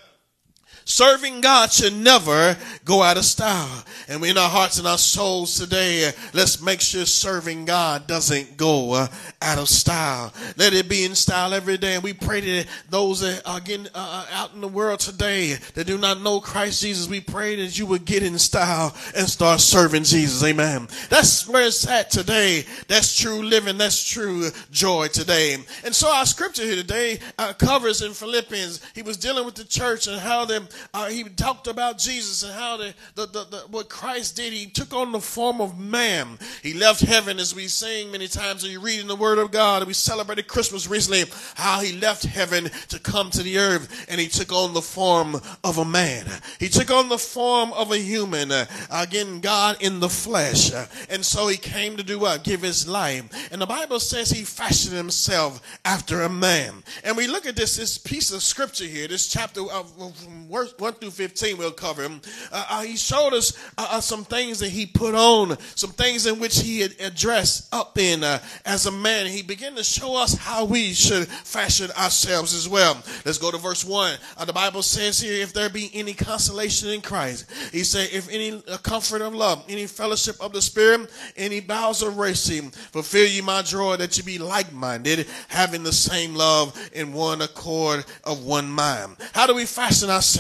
Serving 0.89 1.41
God 1.41 1.71
should 1.71 1.93
never 1.93 2.58
go 2.84 3.04
out 3.04 3.15
of 3.15 3.23
style. 3.23 3.86
And 4.08 4.25
in 4.25 4.39
our 4.39 4.49
hearts 4.49 4.80
and 4.80 4.88
our 4.88 4.97
souls 4.97 5.56
today, 5.56 6.12
let's 6.34 6.63
make 6.63 6.82
sure 6.82 7.06
serving 7.06 7.65
God 7.65 8.08
doesn't 8.08 8.58
go 8.58 8.93
uh, 8.93 9.08
out 9.39 9.60
of 9.60 9.69
style. 9.69 10.34
Let 10.58 10.73
it 10.73 10.89
be 10.89 11.06
in 11.06 11.13
style 11.13 11.54
every 11.54 11.78
day. 11.78 11.93
And 11.93 12.04
we 12.04 12.13
pray 12.13 12.41
that 12.41 12.65
those 12.89 13.19
that 13.19 13.43
are 13.45 13.60
getting 13.60 13.86
uh, 13.88 13.89
uh, 13.93 14.25
out 14.34 14.56
in 14.56 14.62
the 14.62 14.67
world 14.67 14.99
today 14.99 15.54
that 15.75 15.86
do 15.86 15.99
not 15.99 16.21
know 16.21 16.41
Christ 16.41 16.82
Jesus, 16.82 17.08
we 17.08 17.21
pray 17.21 17.56
that 17.58 17.78
you 17.78 17.86
would 17.86 18.04
get 18.04 18.23
in 18.23 18.39
style 18.39 18.95
and 19.15 19.30
start 19.30 19.60
serving 19.60 20.06
Jesus. 20.06 20.43
Amen. 20.43 20.88
That's 21.10 21.47
where 21.47 21.67
it's 21.67 21.88
at 21.88 22.10
today. 22.10 22.65
That's 22.88 23.15
true 23.15 23.43
living. 23.43 23.78
That's 23.78 24.04
true 24.04 24.49
joy 24.71 25.10
today. 25.10 25.56
And 25.84 25.93
so 25.93 26.12
our 26.12 26.25
scripture 26.25 26.63
here 26.63 26.78
today 26.78 27.19
uh, 27.38 27.54
covers 27.54 28.02
in 28.02 28.13
Philippians, 28.13 28.82
he 28.95 29.04
was 29.04 29.17
dealing 29.17 29.45
with 29.45 29.54
the 29.54 29.65
church 29.65 30.08
and 30.08 30.19
how 30.19 30.45
them 30.45 30.67
uh, 30.94 31.10
he 31.10 31.24
talked 31.24 31.68
about 31.68 31.98
Jesus 31.98 32.44
and 32.44 32.54
how 32.54 32.78
the, 32.78 32.94
the, 33.15 33.26
the, 33.26 33.44
the, 33.46 33.58
what 33.70 33.89
Christ 33.89 34.36
did. 34.36 34.54
He 34.54 34.68
took 34.68 34.94
on 34.94 35.12
the 35.12 35.20
form 35.20 35.62
of 35.62 35.80
man. 35.80 36.39
He 36.63 36.74
left 36.74 37.02
heaven, 37.02 37.39
as 37.39 37.56
we 37.56 37.68
sing 37.68 38.12
many 38.12 38.28
times, 38.28 38.63
and 38.63 38.72
you 38.72 38.80
read 38.80 39.00
in 39.00 39.08
the 39.08 39.15
Word 39.15 39.38
of 39.38 39.52
God. 39.52 39.86
We 39.86 39.94
celebrated 39.94 40.48
Christmas 40.48 40.88
recently, 40.88 41.24
how 41.56 41.82
he 41.82 41.98
left 41.98 42.24
heaven 42.24 42.70
to 42.89 43.00
come 43.00 43.30
to 43.32 43.44
the 43.44 43.58
earth, 43.58 44.06
and 44.10 44.20
he 44.20 44.28
took 44.28 44.52
on 44.52 44.74
the 44.74 44.82
form 44.82 45.36
of 45.63 45.78
a 45.78 45.86
man. 45.86 46.26
He 46.60 46.70
took 46.70 46.92
on 46.92 47.10
the 47.10 47.18
form 47.18 47.74
of 47.74 47.92
a 47.92 47.98
human. 47.98 48.52
Uh, 48.52 48.65
again, 48.89 49.39
God 49.39 49.78
in 49.82 50.00
the 50.00 50.10
flesh. 50.10 50.72
And 51.10 51.26
so 51.26 51.48
he 51.48 51.58
came 51.58 51.98
to 51.98 52.04
do 52.04 52.20
what? 52.20 52.44
Give 52.44 52.62
his 52.62 52.88
life. 52.88 53.50
And 53.52 53.62
the 53.62 53.65
Bible 53.65 54.00
says 54.00 54.30
he 54.30 54.44
fashioned 54.44 54.96
himself 54.96 55.62
after 55.86 56.22
a 56.22 56.30
man. 56.30 56.84
And 57.04 57.18
we 57.18 57.28
look 57.28 57.46
at 57.46 57.56
this, 57.56 57.78
this 57.78 57.98
piece 57.98 58.32
of 58.32 58.44
scripture 58.44 58.86
here, 58.86 59.08
this 59.08 59.28
chapter 59.28 59.62
of, 59.62 59.92
from 60.15 60.50
1 60.77 60.93
through 60.93 61.12
15 61.12 61.58
we'll 61.58 61.71
cover 61.71 62.03
him. 62.03 62.21
Uh, 62.51 62.65
uh, 62.69 62.82
he 62.82 62.95
showed 62.95 63.34
us 63.34 63.53
uh, 63.77 63.88
uh, 63.91 64.01
some 64.01 64.23
things 64.23 64.60
that 64.60 64.69
he 64.69 64.86
put 64.86 65.15
on, 65.15 65.58
some 65.75 65.91
things 65.91 66.25
in 66.25 66.39
which 66.39 66.60
he 66.62 66.82
had 66.82 66.93
addressed 66.99 67.73
up 67.73 67.97
in 67.97 68.23
uh, 68.23 68.39
as 68.65 68.86
a 68.86 68.91
man. 68.91 69.27
He 69.27 69.41
began 69.41 69.75
to 69.75 69.84
show 69.84 70.15
us 70.15 70.36
how 70.36 70.65
we 70.65 70.93
should 70.93 71.27
fashion 71.27 71.89
ourselves 71.97 72.53
as 72.53 72.67
well. 72.67 73.01
Let's 73.25 73.38
go 73.38 73.51
to 73.51 73.58
verse 73.58 73.86
1. 73.86 74.17
Uh, 74.38 74.45
the 74.45 74.53
Bible 74.53 74.84
says 74.84 75.19
here, 75.19 75.41
if 75.41 75.53
there 75.53 75.69
be 75.69 75.89
any 75.93 76.13
consolation 76.13 76.89
in 76.89 77.01
Christ, 77.01 77.45
he 77.71 77.84
said, 77.84 78.10
if 78.12 78.29
any 78.29 78.62
comfort 78.84 79.21
of 79.21 79.34
love, 79.34 79.63
any 79.69 79.88
fellowship 79.88 80.36
of 80.41 80.53
the 80.53 80.62
Spirit, 80.62 81.10
any 81.36 81.60
bowels 81.60 82.01
of 82.01 82.15
mercy, 82.15 82.60
fulfill 82.91 83.27
ye 83.27 83.41
my 83.41 83.62
joy 83.62 83.95
that 83.97 84.17
you 84.17 84.23
be 84.23 84.38
like 84.38 84.71
minded, 84.73 85.27
having 85.47 85.84
the 85.84 85.93
same 85.93 86.36
love 86.36 86.77
in 86.93 87.13
one 87.13 87.41
accord 87.41 88.05
of 88.23 88.43
one 88.43 88.69
mind. 88.69 89.15
How 89.34 89.47
do 89.47 89.55
we 89.55 89.65
fashion 89.65 90.10
ourselves? 90.10 90.39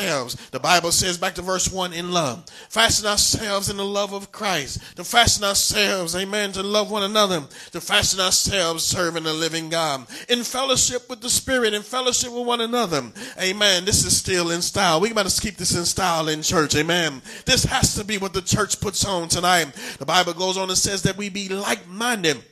The 0.51 0.59
Bible 0.59 0.91
says, 0.91 1.17
back 1.17 1.35
to 1.35 1.41
verse 1.41 1.71
1, 1.71 1.93
in 1.93 2.11
love. 2.11 2.45
Fasten 2.69 3.07
ourselves 3.07 3.69
in 3.69 3.77
the 3.77 3.85
love 3.85 4.13
of 4.13 4.31
Christ. 4.31 4.95
To 4.95 5.03
fasten 5.03 5.43
ourselves, 5.43 6.15
amen, 6.15 6.51
to 6.53 6.63
love 6.63 6.91
one 6.91 7.03
another. 7.03 7.43
To 7.71 7.81
fasten 7.81 8.19
ourselves 8.19 8.83
serving 8.83 9.23
the 9.23 9.33
living 9.33 9.69
God. 9.69 10.07
In 10.27 10.43
fellowship 10.43 11.09
with 11.09 11.21
the 11.21 11.29
Spirit, 11.29 11.73
in 11.73 11.81
fellowship 11.81 12.31
with 12.31 12.45
one 12.45 12.61
another. 12.61 13.03
Amen. 13.41 13.85
This 13.85 14.05
is 14.05 14.17
still 14.17 14.51
in 14.51 14.61
style. 14.61 14.99
We 14.99 15.09
got 15.09 15.27
to 15.27 15.41
keep 15.41 15.57
this 15.57 15.75
in 15.75 15.85
style 15.85 16.27
in 16.27 16.41
church. 16.41 16.75
Amen. 16.75 17.21
This 17.45 17.63
has 17.65 17.95
to 17.95 18.03
be 18.03 18.17
what 18.17 18.33
the 18.33 18.41
church 18.41 18.79
puts 18.79 19.05
on 19.05 19.27
tonight. 19.27 19.73
The 19.99 20.05
Bible 20.05 20.33
goes 20.33 20.57
on 20.57 20.69
and 20.69 20.77
says 20.77 21.03
that 21.03 21.17
we 21.17 21.29
be 21.29 21.49
like 21.49 21.87
minded 21.87 22.43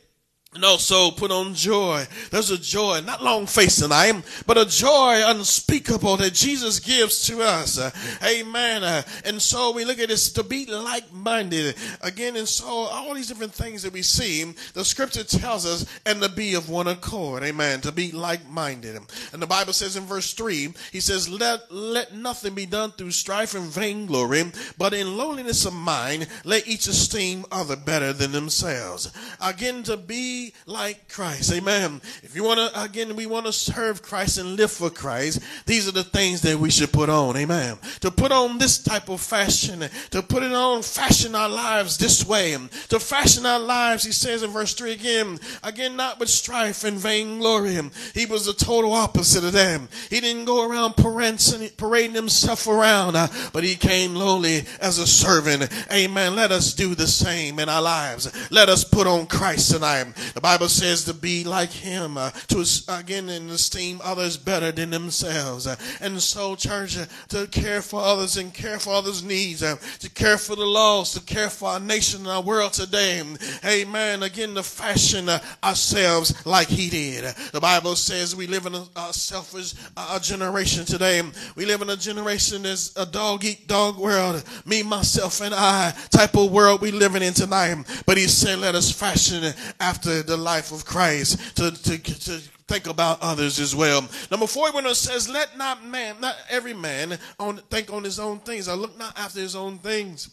and 0.54 0.64
also 0.64 1.12
put 1.12 1.30
on 1.30 1.54
joy. 1.54 2.06
There's 2.32 2.52
a 2.52 2.58
joy, 2.58 3.02
not 3.02 3.24
long 3.24 3.46
faced 3.46 3.84
am, 3.84 4.24
but 4.46 4.58
a 4.58 4.66
joy 4.66 5.22
unspeakable 5.26 6.18
that 6.18 6.34
Jesus 6.34 6.80
gives 6.80 7.28
to 7.28 7.42
us. 7.42 7.80
Amen. 8.24 9.04
And 9.26 9.42
so 9.42 9.72
we 9.72 9.84
look 9.84 10.00
at 10.00 10.08
this 10.08 10.32
to 10.34 10.44
be 10.44 10.66
like 10.66 11.12
minded. 11.12 11.76
Again, 12.02 12.38
and 12.38 12.48
so 12.48 12.66
all 12.66 13.14
these 13.14 13.28
different 13.28 13.54
things 13.54 13.84
that 13.84 13.92
we 13.92 14.02
see, 14.02 14.54
the 14.74 14.86
scripture 14.86 15.24
tells 15.24 15.66
us, 15.66 15.86
and 16.06 16.22
to 16.22 16.30
be 16.30 16.54
of 16.56 16.70
one 16.70 16.88
accord. 16.88 17.44
Amen. 17.44 17.82
To 17.82 17.92
be 17.92 18.12
like 18.12 18.50
minded. 18.50 18.98
And 19.34 19.42
the 19.42 19.48
Bible 19.48 19.74
says 19.74 19.98
in 19.98 20.06
verse 20.06 20.34
3, 20.34 20.74
he 20.92 21.02
says, 21.02 21.28
Let, 21.28 21.72
let 21.72 22.16
nothing 22.16 22.56
be 22.56 22.66
done 22.66 22.92
through 22.92 23.12
strife 23.12 23.54
and 23.54 23.70
vainglory, 23.70 24.46
but 24.78 24.94
in 24.94 25.18
lowliness 25.18 25.66
of 25.66 25.74
mind, 25.74 26.28
let 26.46 26.68
each 26.68 26.88
esteem 26.88 27.46
other 27.52 27.76
better 27.76 28.14
than 28.14 28.32
themselves. 28.32 29.12
Again, 29.42 29.84
to 29.84 29.98
be 29.98 30.37
like 30.66 31.10
Christ. 31.10 31.52
Amen. 31.54 32.02
If 32.24 32.36
you 32.36 32.44
want 32.44 32.60
to, 32.60 32.82
again, 32.82 33.16
we 33.16 33.26
want 33.26 33.46
to 33.46 33.54
serve 33.54 34.02
Christ 34.02 34.38
and 34.38 34.56
live 34.56 34.72
for 34.72 34.90
Christ, 34.90 35.40
these 35.66 35.88
are 35.88 35.92
the 35.92 36.04
things 36.04 36.42
that 36.42 36.58
we 36.58 36.70
should 36.70 36.92
put 36.92 37.10
on. 37.10 37.36
Amen. 37.38 37.78
To 38.02 38.12
put 38.12 38.32
on 38.32 38.58
this 38.58 38.78
type 38.78 39.10
of 39.10 39.22
fashion, 39.22 39.84
to 40.12 40.22
put 40.22 40.44
it 40.44 40.54
on, 40.54 40.82
fashion 40.82 41.36
our 41.36 41.50
lives 41.50 41.98
this 41.98 42.26
way. 42.26 42.58
To 42.90 43.00
fashion 43.00 43.46
our 43.46 43.60
lives, 43.60 44.04
he 44.04 44.12
says 44.12 44.44
in 44.44 44.52
verse 44.52 44.74
3 44.74 44.94
again, 44.94 45.40
again, 45.64 45.96
not 45.96 46.20
with 46.20 46.30
strife 46.30 46.84
and 46.84 46.98
vainglory. 46.98 47.78
He 48.14 48.26
was 48.26 48.46
the 48.46 48.54
total 48.54 48.94
opposite 48.94 49.44
of 49.44 49.54
them. 49.54 49.90
He 50.10 50.20
didn't 50.22 50.46
go 50.46 50.68
around 50.70 50.94
parading 50.96 52.16
himself 52.16 52.68
around, 52.68 53.16
uh, 53.16 53.28
but 53.54 53.64
he 53.64 53.76
came 53.76 54.16
lowly 54.16 54.66
as 54.80 54.98
a 54.98 55.08
servant. 55.08 55.70
Amen. 55.92 56.36
Let 56.36 56.52
us 56.52 56.74
do 56.74 56.96
the 56.96 57.08
same 57.08 57.60
in 57.60 57.70
our 57.70 57.82
lives. 57.82 58.32
Let 58.52 58.70
us 58.70 58.84
put 58.84 59.08
on 59.08 59.28
Christ 59.28 59.72
tonight. 59.72 60.08
The 60.34 60.42
Bible 60.42 60.70
says 60.70 61.04
to 61.06 61.14
be 61.14 61.44
like 61.44 61.72
him, 61.72 62.18
uh, 62.18 62.32
to 62.50 62.66
again 62.90 63.30
and 63.30 63.50
esteem 63.50 64.00
others 64.04 64.38
better 64.38 64.72
than 64.72 64.90
themselves. 64.90 65.68
Uh, 65.68 65.76
and 66.02 66.22
so, 66.22 66.56
church, 66.56 66.98
uh, 66.98 67.06
to 67.30 67.48
care 67.48 67.82
for 67.82 68.02
others 68.02 68.38
and 68.38 68.54
care 68.54 68.80
for 68.80 68.94
others' 68.94 69.24
needs, 69.24 69.64
uh, 69.64 69.76
to 70.00 70.10
care 70.10 70.38
for 70.38 70.56
the 70.56 70.66
lost, 70.66 71.16
to 71.16 71.22
care 71.22 71.50
for 71.50 71.70
our 71.70 71.80
nation 71.80 72.22
and 72.22 72.30
our 72.30 72.42
world 72.42 72.74
today. 72.74 73.24
Amen. 73.66 74.24
Again, 74.24 74.56
to 74.56 74.64
fashion 74.64 75.30
uh, 75.30 75.40
ourselves 75.64 76.46
like 76.46 76.68
he 76.68 76.90
did. 76.90 77.24
The 77.52 77.62
Bible 77.62 77.96
says 77.96 78.36
we 78.36 78.48
live 78.48 78.66
in 78.66 78.76
a, 78.76 78.86
a 78.96 79.14
selfish 79.14 79.74
generation 80.22 80.86
today. 80.86 81.22
We 81.56 81.66
live 81.66 81.82
in 81.82 81.90
a 81.90 81.98
generation 81.98 82.64
that's 82.64 82.96
a 82.96 83.06
dog 83.06 83.44
eat 83.46 83.68
dog 83.68 83.98
world. 83.98 84.44
Me, 84.66 84.84
myself, 84.84 85.42
and 85.42 85.54
I 85.54 85.92
type 86.10 86.36
of 86.36 86.52
world 86.52 86.82
we 86.82 86.92
living 86.92 87.22
in 87.24 87.34
tonight. 87.34 87.84
But 88.06 88.18
he 88.18 88.28
said, 88.28 88.60
let 88.60 88.76
us 88.76 88.92
fashion 88.92 89.54
after 89.80 90.17
the 90.24 90.38
life 90.38 90.72
of 90.72 90.86
Christ, 90.86 91.56
to, 91.58 91.72
to, 91.72 91.98
to 91.98 92.40
think 92.68 92.88
about 92.88 93.22
others 93.22 93.60
as 93.60 93.76
well. 93.76 94.08
Number 94.30 94.48
four, 94.48 94.72
when 94.72 94.86
it 94.86 94.96
says, 94.96 95.30
let 95.30 95.58
not 95.58 95.86
man, 95.86 96.20
not 96.20 96.36
every 96.50 96.74
man 96.74 97.18
on, 97.40 97.58
think 97.70 97.92
on 97.92 98.04
his 98.04 98.20
own 98.20 98.40
things, 98.40 98.68
I 98.68 98.74
look 98.74 98.98
not 98.98 99.18
after 99.18 99.40
his 99.40 99.56
own 99.56 99.78
things. 99.78 100.30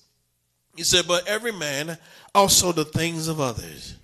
He 0.76 0.82
said, 0.82 1.06
but 1.06 1.28
every 1.28 1.52
man 1.52 1.96
also 2.34 2.72
the 2.72 2.84
things 2.84 3.28
of 3.28 3.40
others. 3.40 3.96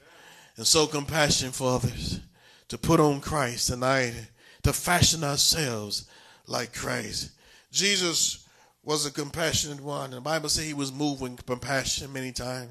And 0.57 0.67
so 0.67 0.87
compassion 0.87 1.51
for 1.51 1.75
others, 1.75 2.21
to 2.69 2.79
put 2.79 3.01
on 3.01 3.21
Christ 3.21 3.69
tonight, 3.69 4.15
to 4.63 4.73
fashion 4.73 5.25
ourselves 5.25 6.09
like 6.47 6.75
Christ. 6.75 7.31
Jesus 7.73 8.47
was 8.83 9.07
a 9.07 9.13
compassionate 9.13 9.81
one. 9.81 10.11
The 10.11 10.21
Bible 10.21 10.49
says 10.49 10.67
he 10.67 10.75
was 10.75 10.93
moved 10.93 11.23
with 11.23 11.45
compassion 11.47 12.13
many 12.13 12.33
times. 12.33 12.71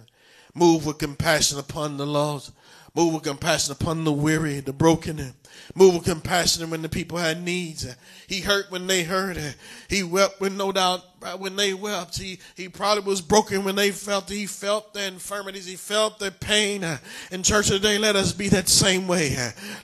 Moved 0.55 0.85
with 0.87 0.97
compassion 0.97 1.59
upon 1.59 1.97
the 1.97 2.05
lost. 2.07 2.51
Move 2.95 3.13
with 3.13 3.23
compassion 3.23 3.71
upon 3.71 4.03
the 4.03 4.11
weary, 4.11 4.59
the 4.59 4.73
broken. 4.73 5.33
Move 5.75 5.95
with 5.95 6.05
compassion 6.05 6.69
when 6.69 6.81
the 6.81 6.89
people 6.89 7.17
had 7.17 7.41
needs. 7.41 7.87
He 8.27 8.41
hurt 8.41 8.71
when 8.71 8.87
they 8.87 9.03
hurt. 9.03 9.37
He 9.87 10.03
wept 10.03 10.39
when 10.41 10.57
no 10.57 10.71
doubt 10.71 11.03
when 11.37 11.55
they 11.55 11.73
wept. 11.73 12.17
He, 12.17 12.39
he 12.55 12.69
probably 12.69 13.03
was 13.03 13.21
broken 13.21 13.63
when 13.63 13.75
they 13.75 13.91
felt. 13.91 14.29
He 14.29 14.45
felt 14.45 14.93
the 14.93 15.05
infirmities. 15.05 15.65
He 15.65 15.75
felt 15.75 16.19
the 16.19 16.31
pain. 16.31 16.85
In 17.31 17.43
church 17.43 17.67
today, 17.67 17.97
let 17.97 18.15
us 18.15 18.33
be 18.33 18.49
that 18.49 18.69
same 18.69 19.07
way. 19.07 19.35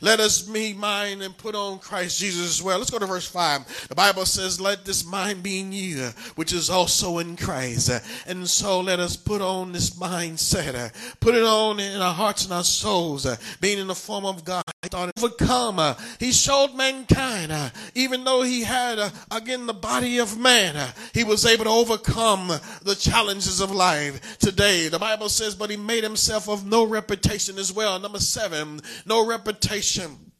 Let 0.02 0.20
us 0.20 0.42
be 0.42 0.74
mind 0.74 1.22
and 1.22 1.38
put 1.38 1.56
on 1.56 1.80
Christ 1.80 2.20
Jesus 2.20 2.60
as 2.60 2.64
well. 2.64 2.78
Let's 2.78 2.92
go 2.92 3.00
to 3.00 3.06
verse 3.06 3.28
5. 3.28 3.88
The 3.90 3.96
Bible 3.96 4.26
says, 4.26 4.60
Let 4.60 4.86
this 4.86 5.06
mind 5.06 5.44
be 5.44 5.60
in 5.60 5.72
you, 5.72 6.10
which 6.36 6.54
is 6.54 6.70
also 6.70 7.20
in 7.20 7.36
Christ. 7.36 7.92
And 8.28 8.50
so 8.50 8.80
let 8.82 9.00
us 9.00 9.16
put 9.16 9.42
on 9.42 9.72
this 9.72 9.92
mindset. 9.92 10.94
Put 11.20 11.36
it 11.36 11.44
on 11.44 11.80
in 11.80 12.02
our 12.02 12.14
hearts 12.14 12.46
and 12.46 12.54
our 12.54 12.64
souls, 12.64 13.28
being 13.60 13.80
in 13.80 13.88
the 13.88 13.96
form 13.96 14.26
of 14.26 14.44
God. 14.44 14.64
Thought 14.84 15.16
overcome. 15.56 15.80
Uh, 15.80 15.96
he 16.20 16.32
showed 16.32 16.76
mankind, 16.76 17.52
uh, 17.52 17.70
even 17.94 18.24
though 18.24 18.42
he 18.42 18.64
had, 18.64 19.00
uh, 19.00 19.10
again, 19.32 19.66
the 19.66 19.74
body 19.74 20.18
of 20.20 20.38
man, 20.38 20.94
he 21.14 21.24
was 21.24 21.46
able 21.46 21.66
to 21.66 21.70
overcome 21.70 22.48
the 22.84 22.96
challenges 22.96 23.62
of 23.62 23.72
life 23.72 24.38
today. 24.38 24.88
The 24.88 25.00
Bible 25.00 25.30
says, 25.30 25.56
but 25.56 25.70
he 25.70 25.78
made 25.78 26.04
himself 26.04 26.50
of 26.50 26.66
no 26.66 26.86
reputation 26.86 27.58
as 27.58 27.72
well. 27.72 28.00
Number 28.00 28.20
seven, 28.20 28.82
no 29.06 29.26
reputation. 29.26 30.32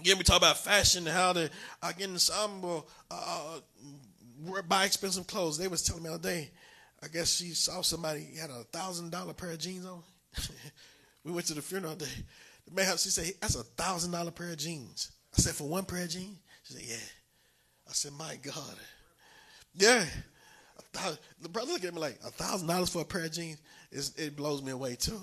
Again, 0.00 0.18
we 0.18 0.24
talk 0.24 0.38
about 0.38 0.56
fashion, 0.56 1.06
and 1.06 1.16
how 1.16 1.34
to, 1.34 1.50
again, 1.82 2.18
some 2.18 2.62
will 2.62 2.88
uh, 3.10 3.58
buy 4.66 4.86
expensive 4.86 5.26
clothes. 5.26 5.58
They 5.58 5.68
was 5.68 5.82
telling 5.82 6.02
me 6.02 6.08
the 6.08 6.14
other 6.14 6.22
day, 6.22 6.50
I 7.02 7.08
guess 7.08 7.36
she 7.36 7.50
saw 7.50 7.82
somebody 7.82 8.26
had 8.40 8.50
a 8.50 8.64
thousand 8.72 9.10
dollar 9.10 9.34
pair 9.34 9.50
of 9.50 9.58
jeans 9.58 9.84
on. 9.84 10.02
we 11.24 11.32
went 11.32 11.46
to 11.46 11.54
the 11.54 11.62
funeral 11.62 11.96
day. 11.96 12.06
The 12.70 12.76
man, 12.76 12.96
she 12.96 13.08
said, 13.08 13.32
that's 13.40 13.56
a 13.56 13.64
thousand 13.64 14.12
dollar 14.12 14.30
pair 14.30 14.50
of 14.50 14.58
jeans. 14.58 15.10
I 15.36 15.40
said, 15.40 15.54
for 15.54 15.68
one 15.68 15.84
pair 15.84 16.04
of 16.04 16.10
jeans? 16.10 16.38
She 16.64 16.74
said, 16.74 16.82
yeah. 16.86 17.08
I 17.88 17.92
said, 17.92 18.12
my 18.12 18.36
God. 18.42 18.76
Yeah. 19.74 20.04
The 21.40 21.48
brother 21.48 21.72
looked 21.72 21.84
at 21.84 21.94
me 21.94 22.00
like 22.00 22.18
a 22.24 22.30
thousand 22.30 22.68
dollars 22.68 22.90
for 22.90 23.02
a 23.02 23.04
pair 23.04 23.24
of 23.24 23.32
jeans. 23.32 23.58
it 23.92 24.36
blows 24.36 24.62
me 24.62 24.72
away 24.72 24.96
too. 24.96 25.20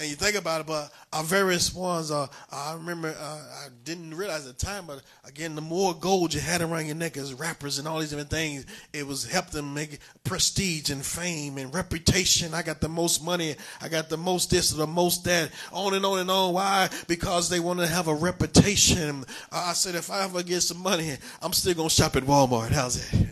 And 0.00 0.08
you 0.08 0.16
think 0.16 0.34
about 0.34 0.62
it, 0.62 0.66
but 0.66 0.90
our 1.12 1.22
various 1.22 1.74
ones 1.74 2.10
are. 2.10 2.30
I 2.50 2.72
remember 2.72 3.14
uh, 3.20 3.40
I 3.66 3.68
didn't 3.84 4.14
realize 4.14 4.48
at 4.48 4.56
the 4.56 4.64
time, 4.64 4.86
but 4.86 5.02
again, 5.26 5.54
the 5.54 5.60
more 5.60 5.92
gold 5.92 6.32
you 6.32 6.40
had 6.40 6.62
around 6.62 6.86
your 6.86 6.94
neck 6.94 7.18
as 7.18 7.34
rappers 7.34 7.78
and 7.78 7.86
all 7.86 7.98
these 7.98 8.08
different 8.08 8.30
things, 8.30 8.64
it 8.94 9.06
was 9.06 9.30
helped 9.30 9.52
them 9.52 9.74
make 9.74 9.98
prestige 10.24 10.88
and 10.88 11.04
fame 11.04 11.58
and 11.58 11.74
reputation. 11.74 12.54
I 12.54 12.62
got 12.62 12.80
the 12.80 12.88
most 12.88 13.22
money. 13.22 13.56
I 13.82 13.88
got 13.88 14.08
the 14.08 14.16
most 14.16 14.50
this 14.50 14.72
or 14.72 14.78
the 14.78 14.86
most 14.86 15.24
that. 15.24 15.50
On 15.70 15.92
and 15.92 16.06
on 16.06 16.20
and 16.20 16.30
on. 16.30 16.54
Why? 16.54 16.88
Because 17.06 17.50
they 17.50 17.60
want 17.60 17.80
to 17.80 17.86
have 17.86 18.08
a 18.08 18.14
reputation. 18.14 19.22
I 19.52 19.74
said, 19.74 19.96
if 19.96 20.10
I 20.10 20.24
ever 20.24 20.42
get 20.42 20.62
some 20.62 20.82
money, 20.82 21.14
I'm 21.42 21.52
still 21.52 21.74
gonna 21.74 21.90
shop 21.90 22.16
at 22.16 22.22
Walmart. 22.22 22.70
How's 22.70 23.06
that? 23.10 23.28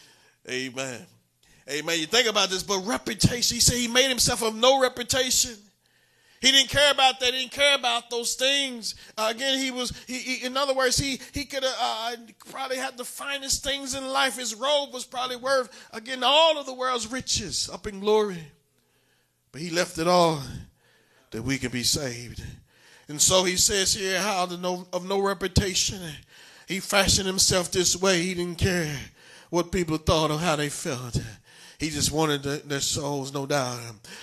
Amen. 0.50 1.06
Amen. 1.70 2.00
You 2.00 2.06
think 2.06 2.28
about 2.28 2.48
this, 2.48 2.64
but 2.64 2.80
reputation, 2.80 3.54
he 3.54 3.60
said 3.60 3.76
he 3.76 3.86
made 3.86 4.08
himself 4.08 4.42
of 4.42 4.56
no 4.56 4.80
reputation. 4.82 5.54
He 6.40 6.52
didn't 6.52 6.70
care 6.70 6.92
about 6.92 7.18
that. 7.20 7.34
He 7.34 7.40
didn't 7.40 7.52
care 7.52 7.74
about 7.74 8.10
those 8.10 8.34
things. 8.34 8.94
Uh, 9.16 9.32
again, 9.34 9.58
he 9.58 9.70
was, 9.70 9.92
he, 10.06 10.18
he, 10.18 10.46
in 10.46 10.56
other 10.56 10.74
words, 10.74 10.96
he, 10.96 11.20
he 11.32 11.44
could 11.44 11.64
have 11.64 11.76
uh, 11.80 12.16
probably 12.50 12.76
had 12.76 12.96
the 12.96 13.04
finest 13.04 13.64
things 13.64 13.94
in 13.94 14.06
life. 14.08 14.36
His 14.36 14.54
robe 14.54 14.92
was 14.92 15.04
probably 15.04 15.36
worth, 15.36 15.68
again, 15.92 16.22
all 16.22 16.58
of 16.58 16.66
the 16.66 16.74
world's 16.74 17.10
riches 17.10 17.68
up 17.72 17.86
in 17.86 18.00
glory. 18.00 18.38
But 19.50 19.62
he 19.62 19.70
left 19.70 19.98
it 19.98 20.06
all 20.06 20.40
that 21.30 21.42
we 21.42 21.58
can 21.58 21.70
be 21.70 21.82
saved. 21.82 22.42
And 23.08 23.20
so 23.20 23.44
he 23.44 23.56
says 23.56 23.94
here, 23.94 24.20
how 24.20 24.46
no, 24.46 24.86
of 24.92 25.08
no 25.08 25.20
reputation. 25.20 25.98
He 26.66 26.80
fashioned 26.80 27.26
himself 27.26 27.70
this 27.70 27.96
way. 27.96 28.22
He 28.22 28.34
didn't 28.34 28.58
care 28.58 28.94
what 29.50 29.72
people 29.72 29.96
thought 29.96 30.30
or 30.30 30.38
how 30.38 30.56
they 30.56 30.68
felt. 30.68 31.20
He 31.78 31.90
just 31.90 32.10
wanted 32.10 32.42
the, 32.42 32.60
their 32.66 32.80
souls, 32.80 33.32
no 33.32 33.46
doubt. 33.46 33.78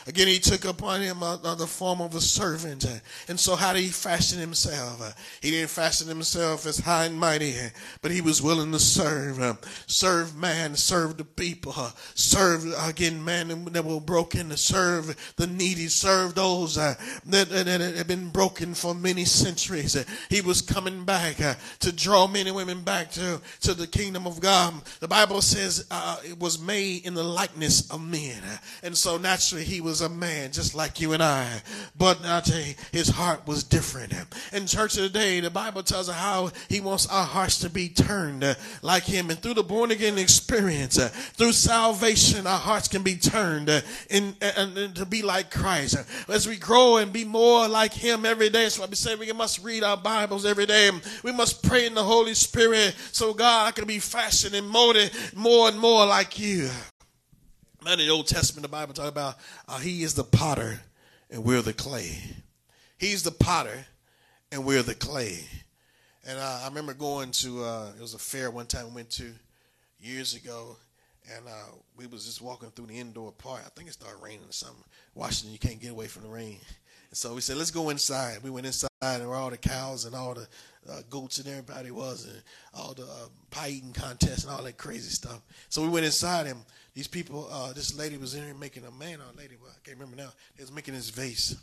Again, 0.07 0.27
he 0.27 0.39
took 0.39 0.65
upon 0.65 0.99
him 0.99 1.23
uh, 1.23 1.37
uh, 1.41 1.55
the 1.55 1.65
form 1.65 2.01
of 2.01 2.13
a 2.13 2.19
servant. 2.19 2.85
And 3.29 3.39
so, 3.39 3.55
how 3.55 3.71
did 3.71 3.81
he 3.81 3.87
fashion 3.87 4.39
himself? 4.39 5.15
He 5.39 5.51
didn't 5.51 5.69
fashion 5.69 6.09
himself 6.09 6.65
as 6.65 6.79
high 6.79 7.05
and 7.05 7.17
mighty, 7.17 7.55
but 8.01 8.11
he 8.11 8.19
was 8.19 8.41
willing 8.41 8.73
to 8.73 8.79
serve. 8.79 9.57
Serve 9.87 10.35
man, 10.35 10.75
serve 10.75 11.15
the 11.15 11.23
people. 11.23 11.73
Serve, 12.13 12.65
again, 12.77 13.23
man 13.23 13.63
that 13.71 13.85
were 13.85 14.01
broken. 14.01 14.55
Serve 14.57 15.33
the 15.37 15.47
needy. 15.47 15.87
Serve 15.87 16.35
those 16.35 16.75
that, 16.75 16.99
that, 17.27 17.47
that 17.47 17.79
had 17.79 18.07
been 18.07 18.31
broken 18.31 18.73
for 18.73 18.93
many 18.93 19.23
centuries. 19.23 19.95
He 20.29 20.41
was 20.41 20.61
coming 20.61 21.05
back 21.05 21.37
to 21.79 21.91
draw 21.93 22.27
men 22.27 22.47
and 22.47 22.55
women 22.57 22.81
back 22.81 23.11
to, 23.11 23.39
to 23.61 23.73
the 23.73 23.87
kingdom 23.87 24.27
of 24.27 24.41
God. 24.41 24.73
The 24.99 25.07
Bible 25.07 25.41
says 25.41 25.87
uh, 25.89 26.17
it 26.25 26.37
was 26.37 26.59
made 26.59 27.05
in 27.05 27.13
the 27.13 27.23
light 27.23 27.44
likeness 27.45 27.91
of 27.91 28.01
men. 28.01 28.41
And 28.81 28.97
so 28.97 29.17
naturally 29.17 29.63
he 29.63 29.79
was 29.79 30.01
a 30.01 30.09
man 30.09 30.51
just 30.51 30.73
like 30.73 30.99
you 30.99 31.13
and 31.13 31.21
I. 31.21 31.61
But 31.95 32.19
I 32.25 32.39
tell 32.41 32.59
you, 32.59 32.73
his 32.91 33.09
heart 33.09 33.45
was 33.45 33.63
different. 33.63 34.13
In 34.51 34.65
church 34.65 34.95
today, 34.95 35.39
the 35.41 35.51
Bible 35.51 35.83
tells 35.83 36.09
us 36.09 36.15
how 36.15 36.49
he 36.69 36.81
wants 36.81 37.05
our 37.07 37.23
hearts 37.23 37.59
to 37.59 37.69
be 37.69 37.89
turned 37.89 38.43
like 38.81 39.03
him. 39.03 39.29
And 39.29 39.39
through 39.39 39.53
the 39.53 39.63
born 39.63 39.91
again 39.91 40.17
experience, 40.17 40.97
through 41.33 41.51
salvation, 41.51 42.47
our 42.47 42.57
hearts 42.57 42.87
can 42.87 43.03
be 43.03 43.15
turned 43.15 43.69
in, 44.09 44.35
and 44.41 44.95
to 44.95 45.05
be 45.05 45.21
like 45.21 45.51
Christ. 45.51 45.97
As 46.27 46.47
we 46.47 46.57
grow 46.57 46.97
and 46.97 47.13
be 47.13 47.25
more 47.25 47.67
like 47.67 47.93
him 47.93 48.25
every 48.25 48.49
day, 48.49 48.63
that's 48.63 48.79
why 48.79 48.87
we 48.87 48.95
say 48.95 49.15
we 49.15 49.31
must 49.33 49.63
read 49.63 49.83
our 49.83 49.97
Bibles 49.97 50.47
every 50.47 50.65
day. 50.65 50.89
We 51.23 51.31
must 51.31 51.61
pray 51.61 51.85
in 51.85 51.93
the 51.93 52.03
Holy 52.03 52.33
Spirit 52.33 52.95
so 53.11 53.35
God 53.35 53.75
can 53.75 53.85
be 53.85 53.99
fashioned 53.99 54.55
and 54.55 54.67
molded 54.67 55.11
more 55.35 55.67
and 55.67 55.79
more 55.79 56.07
like 56.07 56.39
you. 56.39 56.69
In 57.87 57.99
the 57.99 58.09
Old 58.09 58.25
Testament, 58.25 58.63
the 58.63 58.67
Bible 58.67 58.95
talks 58.95 59.09
about 59.09 59.35
uh, 59.67 59.77
He 59.77 60.01
is 60.01 60.15
the 60.15 60.23
potter 60.23 60.81
and 61.29 61.43
we're 61.43 61.61
the 61.61 61.71
clay. 61.73 62.17
He's 62.97 63.21
the 63.21 63.31
potter 63.31 63.85
and 64.51 64.65
we're 64.65 64.81
the 64.81 64.95
clay. 64.95 65.41
And 66.27 66.39
uh, 66.39 66.61
I 66.63 66.67
remember 66.67 66.95
going 66.95 67.29
to 67.31 67.63
uh, 67.63 67.91
it 67.95 68.01
was 68.01 68.15
a 68.15 68.19
fair 68.19 68.49
one 68.49 68.65
time 68.65 68.89
we 68.89 68.95
went 68.95 69.11
to 69.11 69.31
years 69.99 70.33
ago, 70.33 70.77
and 71.35 71.47
uh, 71.47 71.75
we 71.95 72.07
was 72.07 72.25
just 72.25 72.41
walking 72.41 72.71
through 72.71 72.87
the 72.87 72.97
indoor 72.97 73.31
park. 73.31 73.61
I 73.63 73.69
think 73.75 73.87
it 73.87 73.93
started 73.93 74.21
raining 74.21 74.49
or 74.49 74.51
something. 74.51 74.83
Washington, 75.13 75.53
you 75.53 75.59
can't 75.59 75.79
get 75.79 75.91
away 75.91 76.07
from 76.07 76.23
the 76.23 76.29
rain. 76.29 76.57
And 77.11 77.17
so 77.17 77.35
we 77.35 77.41
said, 77.41 77.57
let's 77.57 77.71
go 77.71 77.89
inside. 77.89 78.39
We 78.41 78.49
went 78.49 78.65
inside, 78.65 78.89
and 79.03 79.27
where 79.27 79.37
all 79.37 79.51
the 79.51 79.57
cows 79.57 80.05
and 80.05 80.15
all 80.15 80.33
the 80.33 80.47
uh, 80.89 81.01
goats 81.09 81.39
and 81.39 81.47
everybody 81.47 81.91
was, 81.91 82.25
and 82.25 82.41
all 82.73 82.93
the 82.93 83.03
uh, 83.03 83.27
pie 83.51 83.69
eating 83.69 83.93
contests 83.93 84.43
and 84.43 84.53
all 84.53 84.63
that 84.63 84.77
crazy 84.77 85.09
stuff. 85.09 85.41
So 85.69 85.81
we 85.81 85.89
went 85.89 86.05
inside, 86.05 86.47
and 86.47 86.59
these 86.93 87.07
people, 87.07 87.47
uh, 87.51 87.73
this 87.73 87.97
lady 87.97 88.17
was 88.17 88.35
in 88.35 88.43
here 88.43 88.53
making 88.53 88.85
a 88.85 88.91
man 88.91 89.19
or 89.19 89.25
a 89.33 89.37
lady, 89.37 89.55
well, 89.61 89.71
I 89.71 89.79
can't 89.83 89.97
remember 89.97 90.21
now. 90.21 90.31
They 90.55 90.63
was 90.63 90.71
making 90.71 90.93
this 90.93 91.09
vase. 91.09 91.57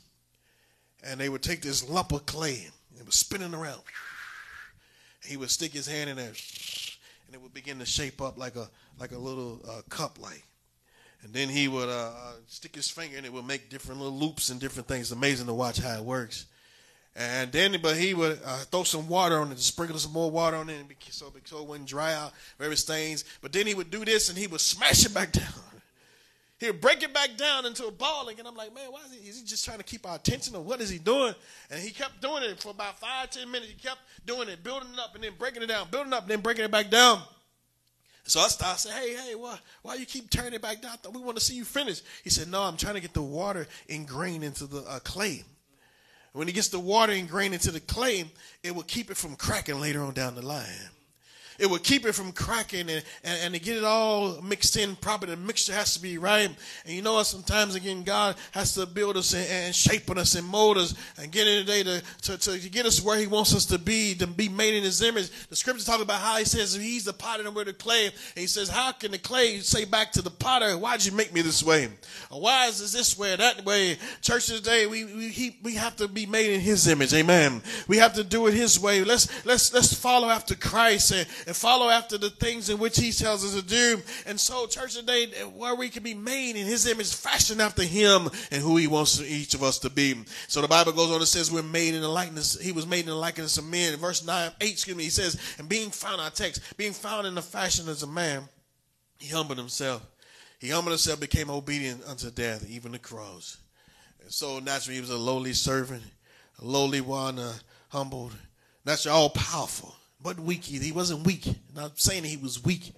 And 1.04 1.18
they 1.18 1.28
would 1.28 1.42
take 1.42 1.62
this 1.62 1.88
lump 1.88 2.12
of 2.12 2.26
clay, 2.26 2.64
and 2.90 3.00
it 3.00 3.06
was 3.06 3.16
spinning 3.16 3.54
around. 3.54 3.80
He 5.24 5.36
would 5.36 5.50
stick 5.50 5.72
his 5.72 5.86
hand 5.86 6.10
in 6.10 6.16
there, 6.16 6.26
and 6.26 7.34
it 7.34 7.40
would 7.40 7.54
begin 7.54 7.78
to 7.78 7.86
shape 7.86 8.20
up 8.20 8.38
like 8.38 8.56
a 8.56 8.68
like 8.98 9.12
a 9.12 9.18
little 9.18 9.60
uh, 9.68 9.82
cup, 9.88 10.20
like. 10.20 10.44
And 11.22 11.32
then 11.32 11.48
he 11.48 11.68
would 11.68 11.88
uh, 11.88 12.12
uh 12.14 12.32
stick 12.46 12.74
his 12.74 12.90
finger, 12.90 13.16
and 13.16 13.26
it 13.26 13.32
would 13.32 13.46
make 13.46 13.70
different 13.70 14.00
little 14.00 14.16
loops 14.16 14.50
and 14.50 14.60
different 14.60 14.88
things. 14.88 15.12
Amazing 15.12 15.46
to 15.46 15.54
watch 15.54 15.78
how 15.78 15.96
it 15.96 16.04
works. 16.04 16.46
And 17.14 17.52
then, 17.52 17.78
but 17.82 17.96
he 17.96 18.14
would 18.14 18.40
uh, 18.44 18.58
throw 18.70 18.84
some 18.84 19.06
water 19.06 19.38
on 19.38 19.52
it, 19.52 19.58
sprinkle 19.58 19.98
some 19.98 20.12
more 20.12 20.30
water 20.30 20.56
on 20.56 20.70
it, 20.70 20.76
so, 21.10 21.30
so 21.44 21.58
it 21.58 21.66
wouldn't 21.66 21.88
dry 21.88 22.14
out 22.14 22.32
very 22.58 22.76
stains. 22.76 23.24
But 23.42 23.52
then 23.52 23.66
he 23.66 23.74
would 23.74 23.90
do 23.90 24.04
this, 24.04 24.30
and 24.30 24.38
he 24.38 24.46
would 24.46 24.62
smash 24.62 25.04
it 25.04 25.12
back 25.12 25.32
down. 25.32 25.52
He 26.58 26.68
would 26.68 26.80
break 26.80 27.02
it 27.02 27.12
back 27.12 27.36
down 27.36 27.66
into 27.66 27.86
a 27.86 27.90
ball, 27.90 28.28
and 28.28 28.46
I'm 28.46 28.56
like, 28.56 28.74
man, 28.74 28.90
why 28.90 29.00
is 29.04 29.12
he? 29.12 29.28
Is 29.28 29.40
he 29.40 29.44
just 29.44 29.64
trying 29.64 29.78
to 29.78 29.84
keep 29.84 30.08
our 30.08 30.16
attention, 30.16 30.56
or 30.56 30.62
what 30.62 30.80
is 30.80 30.88
he 30.88 30.98
doing? 30.98 31.34
And 31.70 31.80
he 31.80 31.90
kept 31.90 32.22
doing 32.22 32.44
it 32.44 32.62
for 32.62 32.70
about 32.70 32.98
five, 32.98 33.30
ten 33.30 33.50
minutes. 33.50 33.72
He 33.72 33.76
kept 33.76 33.98
doing 34.24 34.48
it, 34.48 34.62
building 34.62 34.88
it 34.94 34.98
up, 34.98 35.14
and 35.14 35.22
then 35.22 35.32
breaking 35.38 35.62
it 35.62 35.66
down, 35.66 35.88
building 35.90 36.12
up, 36.12 36.22
and 36.22 36.30
then 36.30 36.40
breaking 36.40 36.64
it 36.64 36.70
back 36.70 36.88
down. 36.88 37.20
So 38.24 38.40
I 38.40 38.48
started 38.48 38.78
saying, 38.78 38.96
hey, 38.96 39.30
hey, 39.30 39.34
why, 39.34 39.58
why 39.82 39.96
you 39.96 40.06
keep 40.06 40.30
turning 40.30 40.54
it 40.54 40.62
back 40.62 40.80
down? 40.80 40.96
We 41.12 41.20
want 41.20 41.36
to 41.36 41.44
see 41.44 41.56
you 41.56 41.64
finish. 41.64 42.00
He 42.22 42.30
said, 42.30 42.48
no, 42.48 42.62
I'm 42.62 42.76
trying 42.76 42.94
to 42.94 43.00
get 43.00 43.12
the 43.12 43.22
water 43.22 43.66
ingrained 43.88 44.44
into 44.44 44.66
the 44.66 44.82
uh, 44.82 45.00
clay. 45.00 45.42
When 46.33 46.49
it 46.49 46.55
gets 46.55 46.68
the 46.68 46.78
water 46.78 47.12
ingrained 47.12 47.55
into 47.55 47.70
the 47.70 47.80
clay, 47.80 48.24
it 48.62 48.74
will 48.74 48.85
keep 48.85 49.11
it 49.11 49.16
from 49.16 49.37
cracking 49.37 49.80
later 49.80 50.03
on 50.03 50.14
down 50.14 50.35
the 50.35 50.43
line. 50.43 50.66
It 51.62 51.70
would 51.70 51.84
keep 51.84 52.04
it 52.04 52.12
from 52.12 52.32
cracking 52.32 52.90
and, 52.90 53.04
and, 53.22 53.38
and, 53.40 53.54
to 53.54 53.60
get 53.60 53.76
it 53.76 53.84
all 53.84 54.42
mixed 54.42 54.76
in 54.76 54.96
properly. 54.96 55.36
The 55.36 55.40
mixture 55.40 55.72
has 55.72 55.94
to 55.94 56.02
be 56.02 56.18
right. 56.18 56.50
And 56.84 56.92
you 56.92 57.02
know 57.02 57.14
what? 57.14 57.26
Sometimes, 57.26 57.76
again, 57.76 58.02
God 58.02 58.34
has 58.50 58.74
to 58.74 58.84
build 58.84 59.16
us 59.16 59.32
and, 59.32 59.46
and 59.48 59.72
shape 59.72 60.10
us 60.10 60.34
and 60.34 60.44
mold 60.44 60.76
us 60.76 60.92
and 61.18 61.30
get 61.30 61.46
in 61.46 61.64
the 61.64 61.72
day 61.72 61.82
to, 61.84 62.02
to, 62.22 62.58
to, 62.58 62.68
get 62.68 62.84
us 62.84 63.00
where 63.00 63.16
He 63.16 63.28
wants 63.28 63.54
us 63.54 63.64
to 63.66 63.78
be, 63.78 64.16
to 64.16 64.26
be 64.26 64.48
made 64.48 64.74
in 64.74 64.82
His 64.82 65.02
image. 65.02 65.30
The 65.50 65.54
scriptures 65.54 65.84
talk 65.84 66.02
about 66.02 66.20
how 66.20 66.36
He 66.36 66.44
says 66.44 66.74
He's 66.74 67.04
the 67.04 67.12
potter 67.12 67.46
and 67.46 67.54
we're 67.54 67.64
the 67.64 67.74
clay. 67.74 68.06
And 68.06 68.14
He 68.34 68.48
says, 68.48 68.68
How 68.68 68.90
can 68.90 69.12
the 69.12 69.18
clay 69.18 69.60
say 69.60 69.84
back 69.84 70.10
to 70.12 70.22
the 70.22 70.30
potter, 70.30 70.76
Why'd 70.76 71.04
you 71.04 71.12
make 71.12 71.32
me 71.32 71.42
this 71.42 71.62
way? 71.62 71.90
Why 72.28 72.66
is 72.66 72.80
this 72.80 72.92
this 72.92 73.16
way 73.16 73.36
that 73.36 73.64
way? 73.64 73.98
Church 74.20 74.46
today, 74.46 74.86
we, 74.86 75.04
we, 75.04 75.28
he, 75.28 75.56
we 75.62 75.76
have 75.76 75.94
to 75.98 76.08
be 76.08 76.26
made 76.26 76.52
in 76.54 76.60
His 76.60 76.88
image. 76.88 77.14
Amen. 77.14 77.62
We 77.86 77.98
have 77.98 78.14
to 78.14 78.24
do 78.24 78.48
it 78.48 78.54
His 78.54 78.80
way. 78.80 79.04
Let's, 79.04 79.46
let's, 79.46 79.72
let's 79.72 79.94
follow 79.94 80.28
after 80.28 80.56
Christ 80.56 81.12
and, 81.12 81.28
and 81.46 81.51
follow 81.55 81.88
after 81.88 82.18
the 82.18 82.30
things 82.30 82.68
in 82.68 82.78
which 82.78 82.98
he 82.98 83.12
tells 83.12 83.44
us 83.44 83.55
to 83.55 83.66
do. 83.66 84.00
And 84.26 84.38
so, 84.38 84.66
church 84.66 84.94
today, 84.94 85.26
where 85.55 85.74
we 85.74 85.88
can 85.88 86.03
be 86.03 86.14
made 86.14 86.57
in 86.57 86.66
his 86.66 86.86
image, 86.86 87.14
fashioned 87.14 87.61
after 87.61 87.82
him 87.82 88.28
and 88.50 88.62
who 88.62 88.76
he 88.76 88.86
wants 88.86 89.20
each 89.20 89.55
of 89.55 89.62
us 89.62 89.78
to 89.80 89.90
be. 89.90 90.14
So 90.48 90.61
the 90.61 90.68
Bible 90.68 90.92
goes 90.92 91.11
on 91.11 91.16
and 91.16 91.28
says 91.28 91.50
we're 91.50 91.62
made 91.62 91.94
in 91.94 92.03
the 92.03 92.09
likeness, 92.09 92.61
he 92.61 92.72
was 92.72 92.86
made 92.86 93.00
in 93.00 93.07
the 93.07 93.14
likeness 93.14 93.59
of 93.59 93.64
men. 93.64 93.96
Verse 93.96 94.24
9, 94.24 94.50
8, 94.61 94.70
excuse 94.70 94.96
me, 94.96 95.05
he 95.05 95.11
says, 95.11 95.40
and 95.59 95.68
being 95.68 95.90
found, 95.90 96.20
our 96.20 96.30
text, 96.30 96.76
being 96.76 96.92
found 96.92 97.26
in 97.26 97.34
the 97.34 97.42
fashion 97.42 97.88
as 97.88 98.03
a 98.03 98.07
man, 98.07 98.48
he 99.18 99.28
humbled 99.28 99.59
himself. 99.59 100.07
He 100.59 100.68
humbled 100.68 100.92
himself, 100.92 101.18
became 101.20 101.50
obedient 101.50 102.05
unto 102.07 102.30
death, 102.30 102.68
even 102.68 102.92
the 102.92 102.98
cross. 102.98 103.57
And 104.20 104.30
so 104.30 104.61
naturally, 104.61 104.96
he 104.96 105.00
was 105.00 105.11
a 105.11 105.16
lowly 105.16 105.53
servant, 105.53 106.03
a 106.61 106.64
lowly 106.64 107.00
one, 107.00 107.38
uh, 107.38 107.55
humbled. 107.88 108.32
Naturally, 108.84 109.16
all 109.16 109.30
powerful 109.30 109.96
but 110.22 110.38
weak. 110.40 110.64
He 110.64 110.92
wasn't 110.92 111.26
weak. 111.26 111.46
Not 111.74 111.98
saying 111.98 112.24
he 112.24 112.36
was 112.36 112.62
weak, 112.62 112.92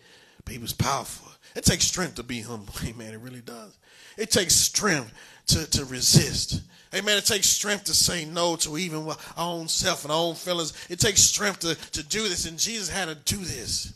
but 0.45 0.53
he 0.53 0.59
was 0.59 0.73
powerful. 0.73 1.31
It 1.55 1.65
takes 1.65 1.85
strength 1.85 2.17
to 2.17 2.23
be 2.23 2.41
humble. 2.41 2.75
Amen. 2.85 3.15
It 3.15 3.21
really 3.21 3.41
does. 3.41 3.77
It 4.17 4.31
takes 4.31 4.55
strength 4.55 5.13
to, 5.49 5.69
to 5.71 5.85
resist. 5.85 6.63
Amen. 6.95 7.19
It 7.19 7.27
takes 7.27 7.49
strength 7.49 7.85
to 7.85 7.95
say 7.95 8.25
no 8.25 8.57
to 8.57 8.79
even 8.79 9.07
our 9.07 9.17
own 9.37 9.69
self 9.69 10.05
and 10.05 10.13
our 10.13 10.19
own 10.19 10.35
feelings. 10.35 10.73
It 10.89 11.01
takes 11.01 11.21
strength 11.21 11.61
to, 11.61 11.75
to 11.93 12.03
do 12.03 12.29
this. 12.29 12.47
And 12.47 12.59
Jesus 12.59 12.89
had 12.89 13.09
to 13.09 13.15
do 13.15 13.43
this. 13.43 13.95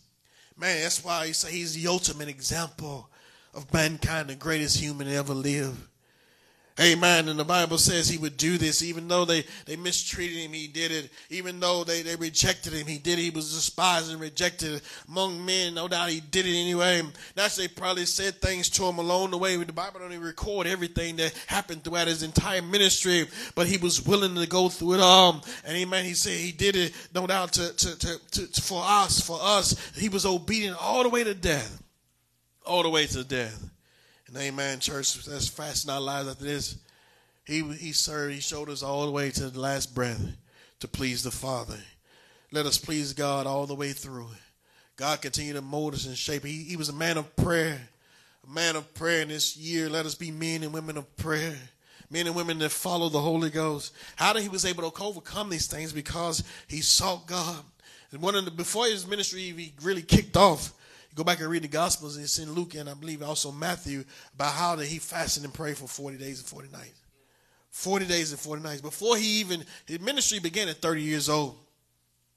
Man, 0.56 0.82
that's 0.82 1.04
why 1.04 1.28
he 1.28 1.32
say 1.32 1.52
he's 1.52 1.74
the 1.74 1.88
ultimate 1.88 2.28
example 2.28 3.08
of 3.54 3.72
mankind, 3.72 4.28
the 4.28 4.34
greatest 4.34 4.80
human 4.80 5.06
to 5.06 5.14
ever 5.14 5.34
lived. 5.34 5.78
Amen. 6.80 7.28
And 7.28 7.38
the 7.38 7.44
Bible 7.44 7.76
says 7.76 8.08
he 8.08 8.18
would 8.18 8.36
do 8.36 8.56
this 8.56 8.82
even 8.82 9.08
though 9.08 9.24
they, 9.24 9.44
they 9.66 9.74
mistreated 9.74 10.36
him, 10.36 10.52
he 10.52 10.68
did 10.68 10.92
it. 10.92 11.10
Even 11.28 11.58
though 11.58 11.82
they, 11.82 12.02
they 12.02 12.14
rejected 12.14 12.72
him, 12.72 12.86
he 12.86 12.98
did 12.98 13.18
it. 13.18 13.22
He 13.22 13.30
was 13.30 13.52
despised 13.52 14.12
and 14.12 14.20
rejected 14.20 14.80
among 15.08 15.44
men. 15.44 15.74
No 15.74 15.88
doubt 15.88 16.10
he 16.10 16.20
did 16.20 16.46
it 16.46 16.54
anyway. 16.54 17.02
That's 17.34 17.56
they 17.56 17.66
probably 17.66 18.06
said 18.06 18.40
things 18.40 18.70
to 18.70 18.84
him 18.84 18.98
along 18.98 19.32
the 19.32 19.38
way. 19.38 19.56
The 19.56 19.72
Bible 19.72 19.98
don't 19.98 20.12
even 20.12 20.24
record 20.24 20.68
everything 20.68 21.16
that 21.16 21.34
happened 21.48 21.82
throughout 21.82 22.06
his 22.06 22.22
entire 22.22 22.62
ministry, 22.62 23.26
but 23.56 23.66
he 23.66 23.76
was 23.76 24.06
willing 24.06 24.36
to 24.36 24.46
go 24.46 24.68
through 24.68 24.94
it 24.94 25.00
all. 25.00 25.44
And 25.64 25.76
amen, 25.76 26.04
he 26.04 26.14
said 26.14 26.34
he 26.34 26.52
did 26.52 26.76
it, 26.76 26.92
no 27.12 27.26
doubt, 27.26 27.54
to, 27.54 27.74
to, 27.74 27.98
to, 27.98 28.52
to 28.52 28.62
for 28.62 28.84
us, 28.84 29.20
for 29.20 29.38
us. 29.42 29.74
He 29.96 30.08
was 30.08 30.24
obedient 30.24 30.76
all 30.80 31.02
the 31.02 31.08
way 31.08 31.24
to 31.24 31.34
death. 31.34 31.82
All 32.64 32.84
the 32.84 32.90
way 32.90 33.06
to 33.06 33.24
death. 33.24 33.68
And 34.28 34.36
amen, 34.36 34.80
church, 34.80 35.26
let's 35.26 35.48
fasten 35.48 35.90
our 35.90 36.00
lives 36.00 36.28
after 36.28 36.44
this. 36.44 36.76
He, 37.46 37.62
he 37.62 37.92
served, 37.92 38.34
he 38.34 38.40
showed 38.40 38.68
us 38.68 38.82
all 38.82 39.06
the 39.06 39.12
way 39.12 39.30
to 39.30 39.48
the 39.48 39.58
last 39.58 39.94
breath 39.94 40.20
to 40.80 40.88
please 40.88 41.22
the 41.22 41.30
Father. 41.30 41.78
Let 42.52 42.66
us 42.66 42.78
please 42.78 43.14
God 43.14 43.46
all 43.46 43.66
the 43.66 43.74
way 43.74 43.92
through. 43.92 44.28
God 44.96 45.22
continued 45.22 45.54
to 45.54 45.62
mold 45.62 45.94
us 45.94 46.06
and 46.06 46.16
shape. 46.16 46.44
He, 46.44 46.64
he 46.64 46.76
was 46.76 46.90
a 46.90 46.94
man 46.94 47.16
of 47.16 47.34
prayer, 47.36 47.80
a 48.46 48.50
man 48.50 48.76
of 48.76 48.92
prayer 48.94 49.22
in 49.22 49.28
this 49.28 49.56
year. 49.56 49.88
Let 49.88 50.06
us 50.06 50.14
be 50.14 50.30
men 50.30 50.62
and 50.62 50.72
women 50.72 50.98
of 50.98 51.16
prayer 51.16 51.56
men 52.10 52.26
and 52.26 52.36
women 52.36 52.58
that 52.58 52.70
follow 52.70 53.08
the 53.08 53.20
Holy 53.20 53.50
Ghost. 53.50 53.92
How 54.16 54.32
did 54.32 54.42
he 54.42 54.48
was 54.48 54.64
able 54.64 54.90
to 54.90 55.02
overcome 55.02 55.50
these 55.50 55.66
things? 55.66 55.92
Because 55.92 56.42
he 56.66 56.80
sought 56.80 57.26
God. 57.26 57.62
And 58.12 58.22
one 58.22 58.34
of 58.34 58.44
the 58.44 58.50
before 58.50 58.86
his 58.86 59.06
ministry 59.06 59.40
he 59.40 59.74
really 59.82 60.02
kicked 60.02 60.36
off. 60.36 60.72
You 61.10 61.16
go 61.16 61.24
back 61.24 61.40
and 61.40 61.48
read 61.48 61.62
the 61.62 61.68
Gospels. 61.68 62.16
It's 62.16 62.38
in 62.38 62.52
Luke 62.52 62.74
and 62.74 62.88
I 62.88 62.94
believe 62.94 63.22
also 63.22 63.50
Matthew 63.50 64.04
about 64.34 64.52
how 64.52 64.76
that 64.76 64.86
he 64.86 64.98
fasted 64.98 65.44
and 65.44 65.54
prayed 65.54 65.76
for 65.76 65.88
forty 65.88 66.16
days 66.16 66.40
and 66.40 66.48
forty 66.48 66.68
nights. 66.70 67.00
Forty 67.70 68.06
days 68.06 68.30
and 68.30 68.40
forty 68.40 68.62
nights 68.62 68.80
before 68.80 69.16
he 69.16 69.40
even 69.40 69.64
his 69.86 70.00
ministry 70.00 70.38
began 70.38 70.68
at 70.68 70.76
thirty 70.76 71.02
years 71.02 71.28
old. 71.28 71.56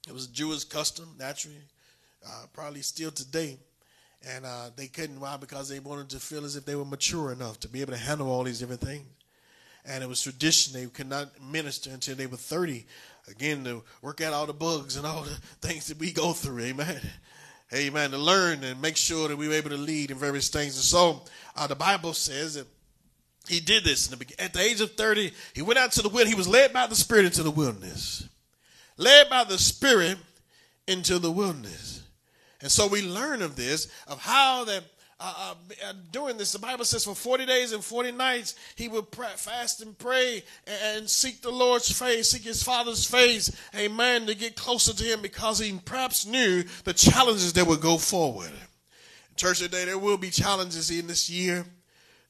It 0.08 0.12
was 0.12 0.26
a 0.26 0.32
Jewish 0.32 0.64
custom, 0.64 1.14
naturally, 1.18 1.62
uh, 2.26 2.46
probably 2.52 2.82
still 2.82 3.10
today. 3.10 3.58
And 4.34 4.44
uh, 4.44 4.70
they 4.76 4.86
couldn't. 4.86 5.18
Why? 5.18 5.36
Because 5.36 5.68
they 5.68 5.80
wanted 5.80 6.10
to 6.10 6.20
feel 6.20 6.44
as 6.44 6.54
if 6.54 6.64
they 6.64 6.76
were 6.76 6.84
mature 6.84 7.32
enough 7.32 7.58
to 7.60 7.68
be 7.68 7.80
able 7.80 7.92
to 7.92 7.98
handle 7.98 8.30
all 8.30 8.44
these 8.44 8.60
different 8.60 8.80
things 8.80 9.06
and 9.84 10.02
it 10.02 10.08
was 10.08 10.22
tradition. 10.22 10.72
They 10.72 10.86
could 10.86 11.08
not 11.08 11.28
minister 11.42 11.90
until 11.90 12.14
they 12.14 12.26
were 12.26 12.36
30. 12.36 12.86
Again, 13.28 13.64
to 13.64 13.82
work 14.00 14.20
out 14.20 14.32
all 14.32 14.46
the 14.46 14.52
bugs 14.52 14.96
and 14.96 15.06
all 15.06 15.22
the 15.22 15.30
things 15.66 15.86
that 15.88 15.98
we 15.98 16.12
go 16.12 16.32
through. 16.32 16.60
Amen. 16.60 17.00
Amen. 17.74 18.10
To 18.10 18.18
learn 18.18 18.64
and 18.64 18.80
make 18.82 18.96
sure 18.96 19.28
that 19.28 19.36
we 19.36 19.48
were 19.48 19.54
able 19.54 19.70
to 19.70 19.76
lead 19.76 20.10
in 20.10 20.18
various 20.18 20.48
things. 20.48 20.76
And 20.76 20.84
so 20.84 21.22
uh, 21.56 21.66
the 21.66 21.74
Bible 21.74 22.12
says 22.12 22.54
that 22.54 22.66
he 23.48 23.60
did 23.60 23.84
this. 23.84 24.12
At 24.38 24.52
the 24.52 24.60
age 24.60 24.80
of 24.80 24.92
30, 24.92 25.32
he 25.54 25.62
went 25.62 25.78
out 25.78 25.92
to 25.92 26.02
the 26.02 26.08
wilderness. 26.08 26.32
He 26.32 26.36
was 26.36 26.48
led 26.48 26.72
by 26.72 26.86
the 26.86 26.94
Spirit 26.94 27.24
into 27.24 27.42
the 27.42 27.50
wilderness. 27.50 28.28
Led 28.96 29.30
by 29.30 29.44
the 29.44 29.58
Spirit 29.58 30.18
into 30.86 31.18
the 31.18 31.32
wilderness. 31.32 32.02
And 32.60 32.70
so 32.70 32.86
we 32.86 33.02
learn 33.02 33.42
of 33.42 33.56
this, 33.56 33.88
of 34.06 34.20
how 34.20 34.64
that 34.64 34.84
uh, 35.22 35.54
uh, 35.88 35.92
doing 36.10 36.36
this. 36.36 36.52
The 36.52 36.58
Bible 36.58 36.84
says 36.84 37.04
for 37.04 37.14
40 37.14 37.46
days 37.46 37.72
and 37.72 37.84
40 37.84 38.12
nights, 38.12 38.54
he 38.74 38.88
would 38.88 39.10
pray, 39.10 39.28
fast 39.36 39.80
and 39.80 39.96
pray 39.96 40.42
and, 40.66 40.98
and 40.98 41.10
seek 41.10 41.42
the 41.42 41.50
Lord's 41.50 41.90
face, 41.90 42.30
seek 42.30 42.42
his 42.42 42.62
Father's 42.62 43.04
face, 43.04 43.54
amen, 43.76 44.26
to 44.26 44.34
get 44.34 44.56
closer 44.56 44.92
to 44.92 45.04
him 45.04 45.22
because 45.22 45.58
he 45.58 45.78
perhaps 45.84 46.26
knew 46.26 46.64
the 46.84 46.92
challenges 46.92 47.52
that 47.52 47.66
would 47.66 47.80
go 47.80 47.98
forward. 47.98 48.52
Church 49.36 49.60
today, 49.60 49.84
there 49.84 49.98
will 49.98 50.18
be 50.18 50.30
challenges 50.30 50.90
in 50.90 51.06
this 51.06 51.30
year. 51.30 51.64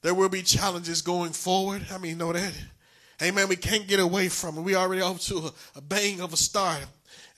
There 0.01 0.13
will 0.13 0.29
be 0.29 0.41
challenges 0.41 1.01
going 1.01 1.31
forward. 1.31 1.85
I 1.91 1.97
mean, 1.97 2.17
know 2.17 2.33
that? 2.33 2.53
Amen. 3.21 3.47
We 3.47 3.55
can't 3.55 3.87
get 3.87 3.99
away 3.99 4.29
from 4.29 4.57
it. 4.57 4.61
We 4.61 4.75
already 4.75 5.01
off 5.01 5.21
to 5.27 5.37
a, 5.37 5.51
a 5.77 5.81
bang 5.81 6.21
of 6.21 6.33
a 6.33 6.37
start. 6.37 6.85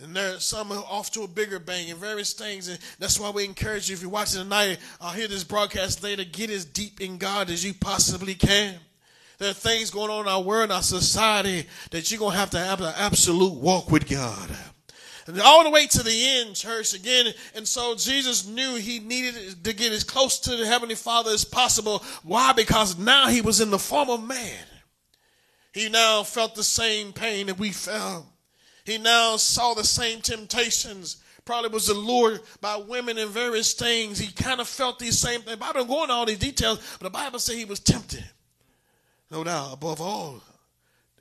And 0.02 0.14
there 0.14 0.40
some 0.40 0.72
off 0.74 1.12
to 1.12 1.24
a 1.24 1.28
bigger 1.28 1.58
bang 1.58 1.90
and 1.90 2.00
various 2.00 2.34
things. 2.34 2.68
And 2.68 2.78
that's 3.00 3.18
why 3.20 3.30
we 3.30 3.46
encourage 3.46 3.90
you, 3.90 3.94
if 3.94 4.02
you're 4.02 4.12
watching 4.12 4.42
tonight, 4.42 4.80
I'll 5.00 5.14
hear 5.14 5.30
this 5.30 5.46
broadcast 5.46 6.04
later, 6.04 6.26
get 6.26 6.50
as 6.50 6.66
deep 6.66 7.00
in 7.00 7.18
God 7.18 7.50
as 7.50 7.64
you 7.64 7.74
possibly 7.74 8.36
can. 8.36 8.76
There 9.38 9.50
are 9.50 9.54
things 9.54 9.92
going 9.92 10.12
on 10.12 10.24
in 10.24 10.28
our 10.28 10.42
world, 10.42 10.66
in 10.66 10.76
our 10.76 10.82
society, 10.82 11.68
that 11.92 12.12
you're 12.12 12.20
going 12.20 12.34
to 12.34 12.38
have 12.38 12.50
to 12.52 12.60
have 12.60 12.82
an 12.82 12.94
absolute 12.98 13.54
walk 13.54 13.90
with 13.90 14.10
God. 14.10 14.50
And 15.28 15.42
all 15.42 15.64
the 15.64 15.72
way 15.72 15.88
to 15.88 16.04
the 16.04 16.28
end, 16.40 16.56
church, 16.56 16.94
again. 16.94 17.34
And 17.56 17.68
so 17.68 17.96
Jesus 17.96 18.46
knew 18.46 18.76
he 18.76 19.00
needed 19.00 19.64
to 19.64 19.74
get 19.74 19.92
as 19.92 20.04
close 20.04 20.40
to 20.42 20.56
the 20.56 20.68
Heavenly 20.68 20.96
Father 20.96 21.32
as 21.32 21.44
possible. 21.44 22.04
Why? 22.24 22.54
Because 22.54 22.98
now 22.98 23.28
he 23.28 23.42
was 23.42 23.60
in 23.60 23.72
the 23.72 23.80
form 23.80 24.10
of 24.10 24.24
man. 24.24 24.66
He 25.74 25.90
now 25.90 26.24
felt 26.24 26.56
the 26.56 26.64
same 26.64 27.12
pain 27.12 27.48
that 27.48 27.58
we 27.58 27.72
felt. 27.72 28.26
He 28.86 28.98
now 28.98 29.36
saw 29.38 29.74
the 29.74 29.84
same 29.84 30.22
temptations. 30.22 31.18
Probably 31.44 31.70
was 31.70 31.90
allured 31.90 32.42
by 32.62 32.78
women 32.78 33.18
and 33.18 33.30
various 33.30 33.74
things. 33.74 34.18
He 34.18 34.32
kind 34.32 34.62
of 34.62 34.68
felt 34.68 35.00
these 35.00 35.20
same 35.20 35.42
things. 35.42 35.58
I 35.62 35.74
don't 35.74 35.88
go 35.88 36.04
into 36.04 36.14
all 36.14 36.26
these 36.26 36.40
details, 36.40 36.80
but 37.00 37.06
the 37.06 37.10
Bible 37.10 37.40
says 37.40 37.56
he 37.56 37.66
was 37.66 37.80
tempted. 37.80 38.24
No 39.30 39.44
doubt, 39.44 39.74
above 39.74 40.02
all, 40.02 40.42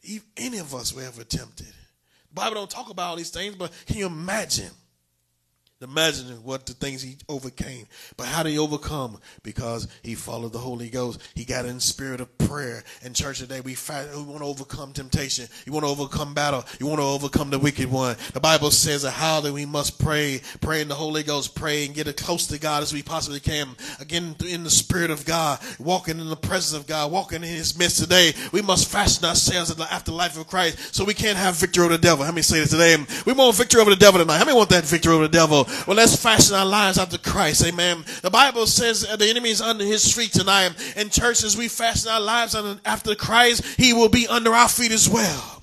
if 0.03 0.23
any 0.37 0.59
of 0.59 0.75
us 0.75 0.95
were 0.95 1.03
ever 1.03 1.25
tempted. 1.25 1.67
The 1.67 2.35
Bible 2.35 2.55
don't 2.55 2.71
talk 2.71 2.91
about 2.91 3.11
all 3.11 3.17
these 3.17 3.31
things, 3.31 3.57
but 3.57 3.73
can 3.87 3.97
you 3.97 4.07
imagine? 4.07 4.71
Imagine 5.85 6.43
what 6.43 6.67
the 6.67 6.73
things 6.73 7.03
he 7.03 7.17
overcame. 7.29 7.87
But 8.17 8.27
how 8.27 8.43
did 8.43 8.51
he 8.51 8.59
overcome? 8.59 9.19
Because 9.43 9.87
he 10.03 10.15
followed 10.15 10.53
the 10.53 10.59
Holy 10.59 10.89
Ghost. 10.89 11.21
He 11.35 11.45
got 11.45 11.67
in 11.67 11.79
spirit 11.79 12.21
of 12.21 12.37
prayer. 12.39 12.83
In 13.03 13.15
church 13.15 13.39
today, 13.39 13.61
we, 13.61 13.75
fight, 13.75 14.09
we 14.15 14.23
want 14.23 14.39
to 14.39 14.47
overcome 14.47 14.93
temptation. 14.93 15.47
You 15.67 15.73
want 15.73 15.85
to 15.85 15.91
overcome 15.91 16.35
battle. 16.35 16.65
You 16.81 16.87
want 16.87 17.01
to 17.01 17.07
overcome 17.07 17.51
the 17.51 17.59
wicked 17.59 17.91
one. 17.91 18.17
The 18.33 18.41
Bible 18.41 18.71
says 18.71 19.05
how 19.05 19.41
that 19.43 19.53
we 19.53 19.67
must 19.67 19.99
pray, 19.99 20.41
pray 20.61 20.81
in 20.81 20.89
the 20.89 20.95
Holy 20.95 21.23
Ghost, 21.23 21.55
pray 21.55 21.85
and 21.85 21.95
get 21.95 22.09
as 22.09 22.15
close 22.15 22.47
to 22.49 22.59
God 22.59 22.83
as 22.83 22.93
we 22.93 23.03
possibly 23.03 23.41
can. 23.41 23.69
Again, 24.01 24.35
in 24.49 24.65
the 24.65 24.71
spirit 24.71 25.11
of 25.11 25.25
God, 25.25 25.61
walking 25.79 26.19
in 26.19 26.29
the 26.29 26.37
presence 26.37 26.79
of 26.81 26.87
God, 26.87 27.13
walking 27.13 27.43
in 27.43 27.49
his 27.49 27.79
midst 27.79 27.99
today. 27.99 28.33
We 28.53 28.63
must 28.63 28.89
fashion 28.89 29.25
ourselves 29.25 29.71
after 29.71 29.83
the 29.83 29.93
afterlife 29.93 30.39
of 30.39 30.47
Christ 30.47 30.95
so 30.95 31.05
we 31.05 31.15
can't 31.15 31.37
have 31.37 31.57
victory 31.57 31.85
over 31.85 31.97
the 31.97 32.03
devil. 32.03 32.25
How 32.25 32.33
many 32.33 32.43
say 32.43 32.61
this 32.61 32.71
today? 32.71 32.97
We 33.27 33.33
want 33.33 33.57
victory 33.57 33.81
over 33.81 33.91
the 33.91 33.97
devil 33.97 34.21
tonight. 34.21 34.39
How 34.39 34.45
many 34.45 34.57
want 34.57 34.71
that 34.71 34.85
victory 34.85 35.13
over 35.13 35.25
the 35.25 35.33
devil? 35.33 35.67
Well, 35.87 35.97
let's 35.97 36.17
fashion 36.17 36.55
our 36.55 36.67
lives 36.67 36.99
after 36.99 37.19
Christ. 37.19 37.65
Amen. 37.67 38.05
The 38.23 38.31
Bible 38.31 38.67
says 38.67 39.03
the 39.03 39.29
enemy 39.29 39.51
is 39.51 39.61
under 39.61 39.85
his 39.85 40.13
feet 40.13 40.33
tonight. 40.33 40.73
In 40.97 41.11
churches, 41.11 41.57
we 41.57 41.69
fashion 41.69 42.11
our 42.11 42.21
lives 42.21 42.55
after 42.85 43.15
Christ. 43.15 43.65
He 43.79 43.93
will 43.93 44.09
be 44.09 44.27
under 44.29 44.53
our 44.53 44.69
feet 44.69 44.93
as 44.93 45.09
well. 45.09 45.55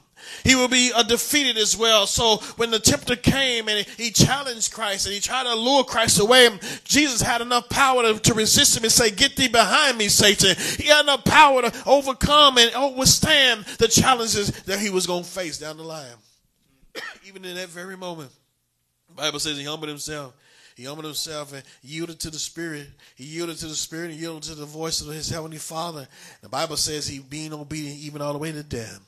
He 0.43 0.55
will 0.55 0.68
be 0.68 0.91
uh, 0.93 1.03
defeated 1.03 1.57
as 1.57 1.78
well. 1.78 2.07
So 2.07 2.38
when 2.57 2.72
the 2.72 2.80
tempter 2.80 3.16
came 3.16 3.68
and 3.68 3.86
he 3.97 4.12
challenged 4.12 4.74
Christ 4.74 5.05
and 5.05 5.14
he 5.14 5.22
tried 5.22 5.43
to 5.43 5.55
lure 5.55 5.84
Christ 5.84 6.20
away, 6.20 6.49
Jesus 6.84 7.22
had 7.22 7.41
enough 7.41 7.70
power 7.70 8.03
to, 8.03 8.20
to 8.20 8.34
resist 8.34 8.78
him 8.78 8.84
and 8.84 8.91
say, 8.91 9.12
Get 9.12 9.36
thee 9.36 9.47
behind 9.47 9.97
me, 9.97 10.07
Satan. 10.07 10.55
He 10.78 10.88
had 10.88 11.03
enough 11.03 11.24
power 11.26 11.62
to 11.62 11.84
overcome 11.86 12.57
and 12.57 12.97
withstand 12.97 13.66
the 13.78 13.88
challenges 13.88 14.51
that 14.64 14.80
he 14.80 14.89
was 14.89 15.07
going 15.07 15.24
to 15.24 15.30
face 15.30 15.57
down 15.57 15.78
the 15.78 15.84
line. 15.84 16.07
Even 17.26 17.45
in 17.45 17.55
that 17.55 17.70
very 17.70 17.97
moment. 17.97 18.32
Bible 19.16 19.39
says 19.39 19.57
he 19.57 19.64
humbled 19.64 19.89
himself. 19.89 20.34
He 20.76 20.86
humbled 20.86 21.05
himself 21.05 21.53
and 21.53 21.64
yielded 21.84 22.20
to 22.22 22.30
the 22.30 22.39
Spirit. 22.39 22.88
He 23.16 23.26
yielded 23.26 23.57
to 23.57 23.68
the 23.68 23.76
Spirit 23.76 24.12
and 24.12 24.20
yielded 24.20 24.43
to 24.43 24.55
the 24.55 24.66
voice 24.66 25.01
of 25.01 25.07
his 25.07 25.30
Heavenly 25.30 25.57
Father. 25.57 26.07
The 26.41 26.49
Bible 26.49 26.78
says 26.78 27.07
he 27.07 27.20
being 27.20 27.53
obedient 27.53 27.99
even 27.99 28.22
all 28.22 28.34
the 28.34 28.39
way 28.39 28.51
to 28.51 28.64
death. 28.64 28.99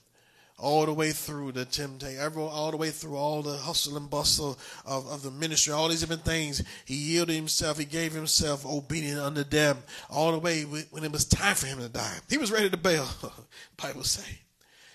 All 0.60 0.86
the 0.86 0.94
way 0.94 1.12
through 1.12 1.54
the 1.54 1.66
temptation, 1.66 2.20
all 2.38 2.72
the 2.72 2.78
way 2.78 2.92
through 2.92 3.18
all 3.18 3.42
the 3.42 3.58
hustle 3.58 3.98
and 3.98 4.10
bustle 4.10 4.58
of, 4.86 5.08
of 5.08 5.24
the 5.24 5.32
ministry, 5.32 5.74
all 5.74 5.90
these 5.90 6.02
different 6.02 6.24
things. 6.24 6.64
He 6.86 6.94
yielded 6.94 7.36
himself. 7.36 7.80
He 7.80 7.86
gave 7.86 8.14
himself 8.14 8.66
obedient 8.66 9.20
unto 9.20 9.44
death. 9.44 9.84
All 10.10 10.32
the 10.32 10.40
way 10.40 10.62
when 10.62 11.04
it 11.04 11.12
was 11.12 11.26
time 11.26 11.56
for 11.56 11.66
him 11.66 11.80
to 11.80 11.90
die. 11.90 12.18
He 12.30 12.38
was 12.38 12.52
ready 12.52 12.70
to 12.70 12.78
bail. 12.78 13.08
Bible 13.82 14.04
say. 14.04 14.40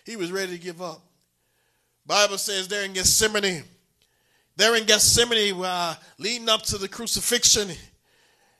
He 0.06 0.16
was 0.16 0.30
ready 0.30 0.52
to 0.52 0.62
give 0.62 0.80
up. 0.80 1.02
Bible 2.06 2.38
says 2.38 2.68
there 2.68 2.84
in 2.84 2.94
Gethsemane, 2.94 3.64
there 4.58 4.74
in 4.74 4.84
Gethsemane, 4.84 5.54
uh, 5.64 5.94
leading 6.18 6.48
up 6.48 6.62
to 6.62 6.78
the 6.78 6.88
crucifixion, 6.88 7.70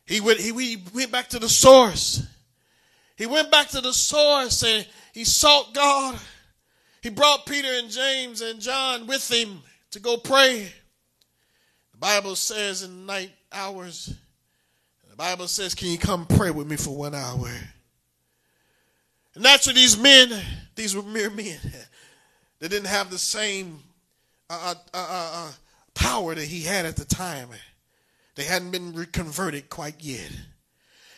he 0.07 0.21
went, 0.21 0.39
he, 0.39 0.53
he 0.53 0.85
went 0.95 1.11
back 1.11 1.29
to 1.31 1.41
the 1.41 1.49
source. 1.49 2.25
He 3.17 3.27
went 3.27 3.51
back 3.51 3.69
to 3.71 3.81
the 3.81 3.93
source 3.93 4.63
and 4.63 4.87
he 5.13 5.25
sought 5.25 5.75
God. 5.75 6.17
He 7.03 7.11
brought 7.11 7.47
Peter 7.47 7.69
and 7.69 7.91
James 7.91 8.41
and 8.41 8.61
John 8.61 9.09
with 9.09 9.29
him 9.29 9.61
to 9.91 9.99
go 9.99 10.17
pray. 10.17 10.73
The 11.93 11.99
Bible 11.99 12.37
says 12.37 12.85
in 12.85 13.05
night 13.05 13.33
hours, 13.53 14.15
the 15.11 15.17
Bible 15.17 15.49
says, 15.49 15.75
Can 15.75 15.89
you 15.89 15.99
come 15.99 16.27
pray 16.27 16.53
with 16.53 16.69
me 16.69 16.77
for 16.77 16.97
one 16.97 17.15
hour? 17.17 17.51
And 19.35 19.43
naturally, 19.43 19.81
these 19.81 19.99
men, 19.99 20.33
these 20.77 20.95
were 20.95 21.03
mere 21.03 21.31
men. 21.31 21.59
They 22.61 22.67
didn't 22.67 22.89
have 22.89 23.09
the 23.09 23.19
same 23.19 23.79
uh, 24.51 24.75
uh, 24.93 24.99
uh, 24.99 25.31
uh 25.33 25.53
power 25.99 26.35
that 26.35 26.45
he 26.45 26.63
had 26.63 26.87
at 26.87 26.97
the 26.97 27.05
time. 27.05 27.49
They 28.37 28.45
hadn't 28.45 28.71
been 28.71 28.95
reconverted 28.95 29.69
quite 29.69 29.97
yet. 29.99 30.31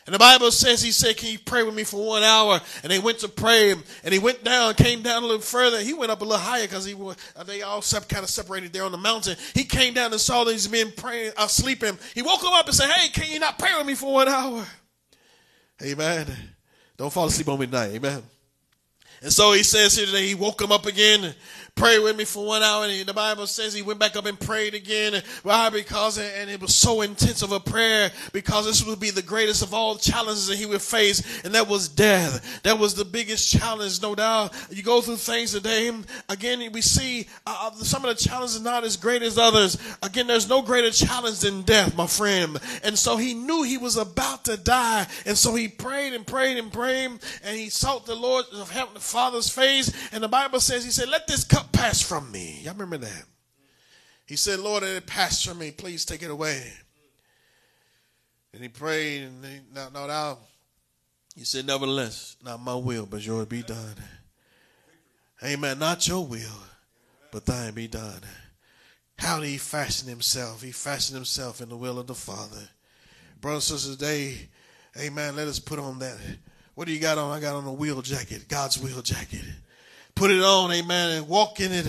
And 0.06 0.14
the 0.14 0.18
Bible 0.18 0.50
says, 0.50 0.82
he 0.82 0.90
said, 0.90 1.18
can 1.18 1.30
you 1.30 1.38
pray 1.38 1.62
with 1.62 1.74
me 1.74 1.84
for 1.84 2.04
one 2.04 2.22
hour? 2.22 2.60
And 2.82 2.90
they 2.90 2.98
went 2.98 3.18
to 3.18 3.28
pray 3.28 3.72
and 3.72 4.12
he 4.12 4.18
went 4.18 4.42
down, 4.42 4.74
came 4.74 5.02
down 5.02 5.22
a 5.22 5.26
little 5.26 5.42
further. 5.42 5.80
He 5.80 5.92
went 5.92 6.10
up 6.10 6.22
a 6.22 6.24
little 6.24 6.38
higher 6.38 6.62
because 6.66 6.86
he 6.86 6.94
was, 6.94 7.16
they 7.46 7.60
all 7.60 7.82
kind 7.82 8.24
of 8.24 8.30
separated 8.30 8.72
there 8.72 8.84
on 8.84 8.92
the 8.92 8.98
mountain. 8.98 9.36
He 9.54 9.64
came 9.64 9.92
down 9.92 10.10
and 10.10 10.20
saw 10.20 10.44
these 10.44 10.68
men 10.70 10.92
praying, 10.96 11.32
uh, 11.36 11.46
sleeping. 11.46 11.98
He 12.14 12.22
woke 12.22 12.40
them 12.40 12.54
up 12.54 12.66
and 12.66 12.74
said, 12.74 12.88
hey, 12.88 13.10
can 13.10 13.30
you 13.30 13.38
not 13.38 13.58
pray 13.58 13.70
with 13.76 13.86
me 13.86 13.94
for 13.94 14.14
one 14.14 14.28
hour? 14.28 14.66
Amen. 15.82 16.26
Don't 16.96 17.12
fall 17.12 17.26
asleep 17.26 17.48
on 17.48 17.60
me 17.60 17.66
tonight. 17.66 17.92
Amen. 17.92 18.22
And 19.22 19.32
so 19.32 19.52
he 19.52 19.62
says 19.62 19.96
here 19.96 20.06
today, 20.06 20.26
he 20.28 20.34
woke 20.34 20.58
them 20.58 20.72
up 20.72 20.86
again. 20.86 21.34
Pray 21.74 21.98
with 21.98 22.16
me 22.16 22.24
for 22.24 22.46
one 22.46 22.62
hour. 22.62 22.84
And 22.84 23.06
the 23.06 23.14
Bible 23.14 23.46
says 23.46 23.74
he 23.74 23.82
went 23.82 23.98
back 23.98 24.16
up 24.16 24.26
and 24.26 24.38
prayed 24.38 24.74
again. 24.74 25.22
Why? 25.42 25.70
Because, 25.70 26.18
and 26.18 26.50
it 26.50 26.60
was 26.60 26.74
so 26.74 27.02
intense 27.02 27.42
of 27.42 27.52
a 27.52 27.60
prayer 27.60 28.10
because 28.32 28.66
this 28.66 28.84
would 28.84 29.00
be 29.00 29.10
the 29.10 29.22
greatest 29.22 29.62
of 29.62 29.74
all 29.74 29.96
challenges 29.96 30.48
that 30.48 30.56
he 30.56 30.66
would 30.66 30.82
face. 30.82 31.44
And 31.44 31.54
that 31.54 31.68
was 31.68 31.88
death. 31.88 32.62
That 32.62 32.78
was 32.78 32.94
the 32.94 33.04
biggest 33.04 33.50
challenge, 33.50 34.00
no 34.02 34.14
doubt. 34.14 34.54
You 34.70 34.82
go 34.82 35.00
through 35.00 35.16
things 35.16 35.52
today. 35.52 35.90
Again, 36.28 36.70
we 36.72 36.80
see 36.80 37.26
uh, 37.46 37.70
uh 37.72 37.76
some 37.82 38.04
of 38.04 38.16
the 38.16 38.22
challenges 38.22 38.60
not 38.60 38.84
as 38.84 38.96
great 38.96 39.22
as 39.22 39.38
others. 39.38 39.78
Again, 40.02 40.26
there's 40.26 40.48
no 40.48 40.62
greater 40.62 40.90
challenge 40.90 41.40
than 41.40 41.62
death, 41.62 41.96
my 41.96 42.06
friend. 42.06 42.58
And 42.84 42.98
so 42.98 43.16
he 43.16 43.34
knew 43.34 43.62
he 43.62 43.78
was 43.78 43.96
about 43.96 44.44
to 44.44 44.56
die. 44.56 45.06
And 45.26 45.36
so 45.36 45.54
he 45.54 45.68
prayed 45.68 46.12
and 46.12 46.26
prayed 46.26 46.58
and 46.58 46.72
prayed. 46.72 47.10
And 47.44 47.56
he 47.56 47.70
sought 47.70 48.06
the 48.06 48.14
Lord 48.14 48.44
of 48.52 48.70
heaven, 48.70 48.94
the 48.94 49.00
Father's 49.00 49.48
face. 49.48 49.92
And 50.12 50.22
the 50.22 50.28
Bible 50.28 50.60
says, 50.60 50.84
he 50.84 50.90
said, 50.90 51.08
let 51.08 51.26
this 51.26 51.44
cup 51.44 51.59
pass 51.72 52.00
from 52.02 52.30
me. 52.30 52.60
Y'all 52.62 52.74
remember 52.74 52.98
that? 52.98 53.24
He 54.26 54.36
said, 54.36 54.60
Lord, 54.60 54.82
it 54.82 55.06
pass 55.06 55.42
from 55.44 55.58
me. 55.58 55.70
Please 55.70 56.04
take 56.04 56.22
it 56.22 56.30
away. 56.30 56.72
And 58.52 58.62
he 58.62 58.68
prayed, 58.68 59.22
and 59.22 59.44
he, 59.44 59.60
now, 59.72 59.88
now, 59.92 60.06
now, 60.06 60.38
he 61.36 61.44
said, 61.44 61.66
Nevertheless, 61.66 62.36
not 62.44 62.60
my 62.60 62.74
will, 62.74 63.06
but 63.06 63.24
yours 63.24 63.46
be 63.46 63.62
done. 63.62 63.94
Amen. 65.42 65.78
Not 65.78 66.06
your 66.06 66.24
will, 66.26 66.62
but 67.32 67.46
thine 67.46 67.72
be 67.72 67.88
done. 67.88 68.20
How 69.18 69.38
did 69.38 69.48
he 69.48 69.58
fashion 69.58 70.08
himself? 70.08 70.62
He 70.62 70.72
fashioned 70.72 71.16
himself 71.16 71.60
in 71.60 71.68
the 71.68 71.76
will 71.76 71.98
of 71.98 72.06
the 72.06 72.14
Father. 72.14 72.68
Brothers 73.40 73.70
and 73.70 73.80
sisters, 73.80 73.96
today, 73.96 74.48
amen, 74.98 75.36
let 75.36 75.48
us 75.48 75.58
put 75.58 75.78
on 75.78 75.98
that. 75.98 76.16
What 76.74 76.86
do 76.86 76.92
you 76.92 77.00
got 77.00 77.18
on? 77.18 77.36
I 77.36 77.40
got 77.40 77.54
on 77.54 77.64
a 77.64 77.72
wheel 77.72 78.00
jacket, 78.02 78.48
God's 78.48 78.80
wheel 78.80 79.02
jacket. 79.02 79.44
Put 80.14 80.30
it 80.30 80.42
on, 80.42 80.72
amen, 80.72 81.18
and 81.18 81.28
walk 81.28 81.60
in 81.60 81.72
it. 81.72 81.86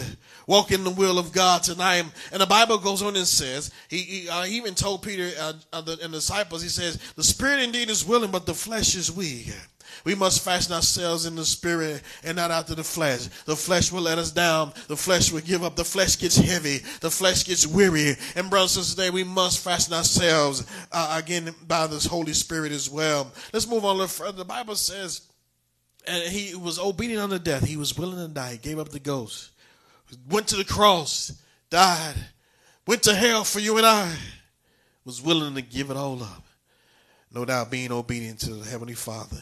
Walk 0.48 0.72
in 0.72 0.84
the 0.84 0.92
will 0.92 1.20
of 1.20 1.32
God 1.32 1.64
tonight. 1.64 2.04
And 2.32 2.42
the 2.42 2.46
Bible 2.46 2.78
goes 2.78 3.02
on 3.02 3.16
and 3.16 3.28
says, 3.28 3.72
he, 3.88 3.98
he 3.98 4.30
uh, 4.30 4.46
even 4.46 4.76
told 4.76 5.04
Peter 5.04 5.30
uh, 5.40 5.54
uh, 5.72 5.82
the, 5.82 5.94
and 5.94 6.14
the 6.14 6.18
disciples, 6.18 6.62
he 6.62 6.70
says, 6.70 6.98
the 7.16 7.24
spirit 7.24 7.62
indeed 7.62 7.90
is 7.90 8.06
willing, 8.06 8.32
but 8.32 8.46
the 8.46 8.54
flesh 8.54 8.96
is 8.96 9.12
weak. 9.12 9.54
We 10.04 10.16
must 10.16 10.44
fashion 10.44 10.74
ourselves 10.74 11.26
in 11.26 11.36
the 11.36 11.46
spirit 11.46 12.02
and 12.24 12.36
not 12.38 12.50
after 12.50 12.74
the 12.74 12.84
flesh. 12.84 13.28
The 13.46 13.56
flesh 13.56 13.92
will 13.92 14.02
let 14.02 14.18
us 14.18 14.32
down. 14.32 14.74
The 14.88 14.98
flesh 14.98 15.32
will 15.32 15.42
give 15.42 15.64
up. 15.64 15.76
The 15.76 15.86
flesh 15.86 16.18
gets 16.18 16.38
heavy. 16.38 16.80
The 17.02 17.12
flesh 17.12 17.46
gets 17.46 17.68
weary. 17.68 18.16
And 18.36 18.50
brothers 18.50 18.78
and 18.78 18.86
sisters, 18.86 18.96
today 18.96 19.10
we 19.10 19.24
must 19.24 19.64
fashion 19.64 19.94
ourselves 19.94 20.66
uh, 20.92 21.20
again 21.22 21.54
by 21.68 21.88
this 21.88 22.06
Holy 22.06 22.34
Spirit 22.34 22.72
as 22.72 22.90
well. 22.90 23.32
Let's 23.54 23.68
move 23.68 23.86
on 23.86 23.92
a 23.92 24.00
little 24.00 24.08
further. 24.08 24.40
The 24.40 24.46
Bible 24.46 24.76
says, 24.76 25.22
and 26.08 26.24
he 26.24 26.56
was 26.56 26.80
obedient 26.80 27.22
unto 27.22 27.40
death. 27.40 27.66
He 27.66 27.78
was 27.78 27.98
willing 27.98 28.28
to 28.28 28.34
die. 28.34 28.54
He 28.54 28.58
gave 28.58 28.80
up 28.80 28.90
the 28.90 29.00
ghost. 29.00 29.52
Went 30.30 30.48
to 30.50 30.58
the 30.58 30.66
cross, 30.66 31.32
died, 31.70 32.16
went 32.86 33.04
to 33.04 33.16
hell 33.16 33.44
for 33.44 33.60
you 33.60 33.78
and 33.78 33.86
I. 33.86 34.14
Was 35.04 35.22
willing 35.22 35.56
to 35.56 35.62
give 35.62 35.90
it 35.90 35.98
all 35.98 36.22
up. 36.22 36.44
No 37.34 37.44
doubt 37.44 37.72
being 37.72 37.92
obedient 37.92 38.40
to 38.42 38.54
the 38.54 38.70
Heavenly 38.70 38.94
Father. 38.94 39.42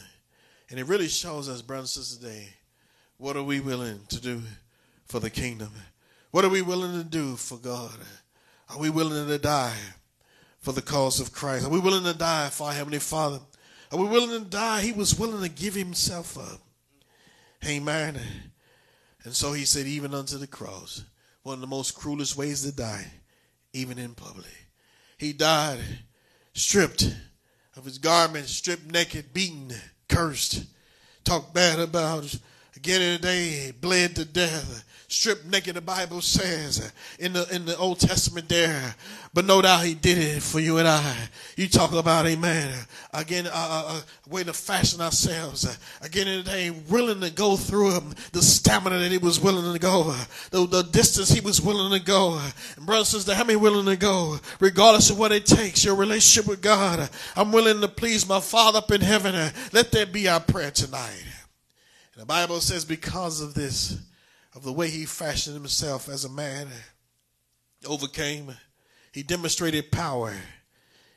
And 0.70 0.78
it 0.78 0.86
really 0.86 1.08
shows 1.08 1.48
us, 1.48 1.60
brothers 1.60 1.96
and 1.96 2.04
sisters, 2.04 2.18
today, 2.18 2.48
what 3.18 3.36
are 3.36 3.42
we 3.42 3.60
willing 3.60 4.00
to 4.08 4.20
do 4.20 4.40
for 5.04 5.20
the 5.20 5.28
kingdom? 5.28 5.72
What 6.30 6.44
are 6.44 6.48
we 6.48 6.62
willing 6.62 6.92
to 6.92 7.04
do 7.04 7.36
for 7.36 7.58
God? 7.58 7.92
Are 8.70 8.78
we 8.78 8.88
willing 8.88 9.26
to 9.26 9.38
die 9.38 9.76
for 10.60 10.72
the 10.72 10.80
cause 10.80 11.20
of 11.20 11.32
Christ? 11.32 11.66
Are 11.66 11.70
we 11.70 11.80
willing 11.80 12.04
to 12.04 12.16
die 12.16 12.48
for 12.48 12.68
our 12.68 12.72
Heavenly 12.72 13.00
Father? 13.00 13.40
Are 13.90 13.98
we 13.98 14.06
willing 14.06 14.44
to 14.44 14.48
die? 14.48 14.82
He 14.82 14.92
was 14.92 15.18
willing 15.18 15.42
to 15.42 15.48
give 15.48 15.74
himself 15.74 16.38
up. 16.38 16.60
Amen. 17.66 18.20
And 19.24 19.34
so 19.34 19.52
he 19.52 19.64
said, 19.64 19.86
even 19.86 20.14
unto 20.14 20.38
the 20.38 20.46
cross, 20.46 21.04
one 21.42 21.54
of 21.54 21.60
the 21.60 21.66
most 21.66 21.94
cruelest 21.94 22.36
ways 22.36 22.62
to 22.62 22.74
die, 22.74 23.06
even 23.72 23.98
in 23.98 24.14
public. 24.14 24.46
He 25.18 25.32
died 25.32 25.80
stripped 26.54 27.14
of 27.76 27.84
his 27.84 27.98
garments, 27.98 28.52
stripped 28.52 28.90
naked, 28.90 29.32
beaten, 29.32 29.72
cursed, 30.08 30.64
talked 31.24 31.54
bad 31.54 31.78
about. 31.78 32.34
Again 32.76 33.02
in 33.02 33.12
the 33.12 33.18
day, 33.18 33.72
bled 33.78 34.16
to 34.16 34.24
death, 34.24 34.84
stripped 35.10 35.44
naked, 35.46 35.74
the 35.74 35.80
Bible 35.80 36.20
says 36.20 36.92
in 37.18 37.32
the 37.32 37.46
in 37.54 37.64
the 37.64 37.76
Old 37.76 37.98
Testament 37.98 38.48
there. 38.48 38.94
But 39.32 39.44
no 39.44 39.62
doubt 39.62 39.84
he 39.84 39.94
did 39.94 40.18
it 40.18 40.42
for 40.42 40.58
you 40.58 40.78
and 40.78 40.88
I. 40.88 41.14
You 41.56 41.68
talk 41.68 41.92
about, 41.92 42.26
amen. 42.26 42.74
Again, 43.12 43.46
a 43.46 43.50
uh, 43.50 43.82
uh, 43.86 44.00
way 44.28 44.42
to 44.42 44.52
fashion 44.52 45.00
ourselves. 45.00 45.66
Uh, 45.66 45.74
again 46.04 46.26
in 46.26 46.38
the 46.38 46.50
day, 46.50 46.70
willing 46.70 47.20
to 47.20 47.30
go 47.30 47.56
through 47.56 48.00
the 48.32 48.42
stamina 48.42 48.98
that 48.98 49.10
he 49.12 49.18
was 49.18 49.38
willing 49.38 49.72
to 49.72 49.78
go, 49.78 50.10
uh, 50.10 50.24
the, 50.50 50.66
the 50.66 50.82
distance 50.82 51.30
he 51.30 51.40
was 51.40 51.60
willing 51.60 51.92
to 51.96 52.04
go. 52.04 52.40
And 52.76 52.86
brothers 52.86 53.14
and 53.14 53.20
sisters, 53.22 53.34
how 53.36 53.44
many 53.44 53.56
willing 53.56 53.86
to 53.86 53.96
go? 53.96 54.38
Regardless 54.58 55.10
of 55.10 55.18
what 55.18 55.30
it 55.30 55.46
takes, 55.46 55.84
your 55.84 55.94
relationship 55.94 56.48
with 56.48 56.60
God. 56.60 57.08
I'm 57.36 57.52
willing 57.52 57.80
to 57.80 57.88
please 57.88 58.28
my 58.28 58.40
Father 58.40 58.78
up 58.78 58.90
in 58.90 59.00
heaven. 59.00 59.34
Let 59.72 59.92
that 59.92 60.12
be 60.12 60.28
our 60.28 60.40
prayer 60.40 60.72
tonight. 60.72 61.24
The 62.16 62.26
Bible 62.26 62.60
says, 62.60 62.84
because 62.84 63.40
of 63.40 63.54
this, 63.54 63.96
of 64.54 64.62
the 64.62 64.72
way 64.72 64.90
he 64.90 65.06
fashioned 65.06 65.54
himself 65.54 66.08
as 66.08 66.24
a 66.24 66.28
man, 66.28 66.68
overcame, 67.86 68.54
he 69.12 69.22
demonstrated 69.22 69.90
power 69.90 70.34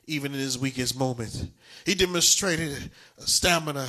even 0.06 0.34
in 0.34 0.40
his 0.40 0.58
weakest 0.58 0.98
moments. 0.98 1.46
He 1.86 1.96
demonstrated 1.96 2.92
stamina, 3.20 3.88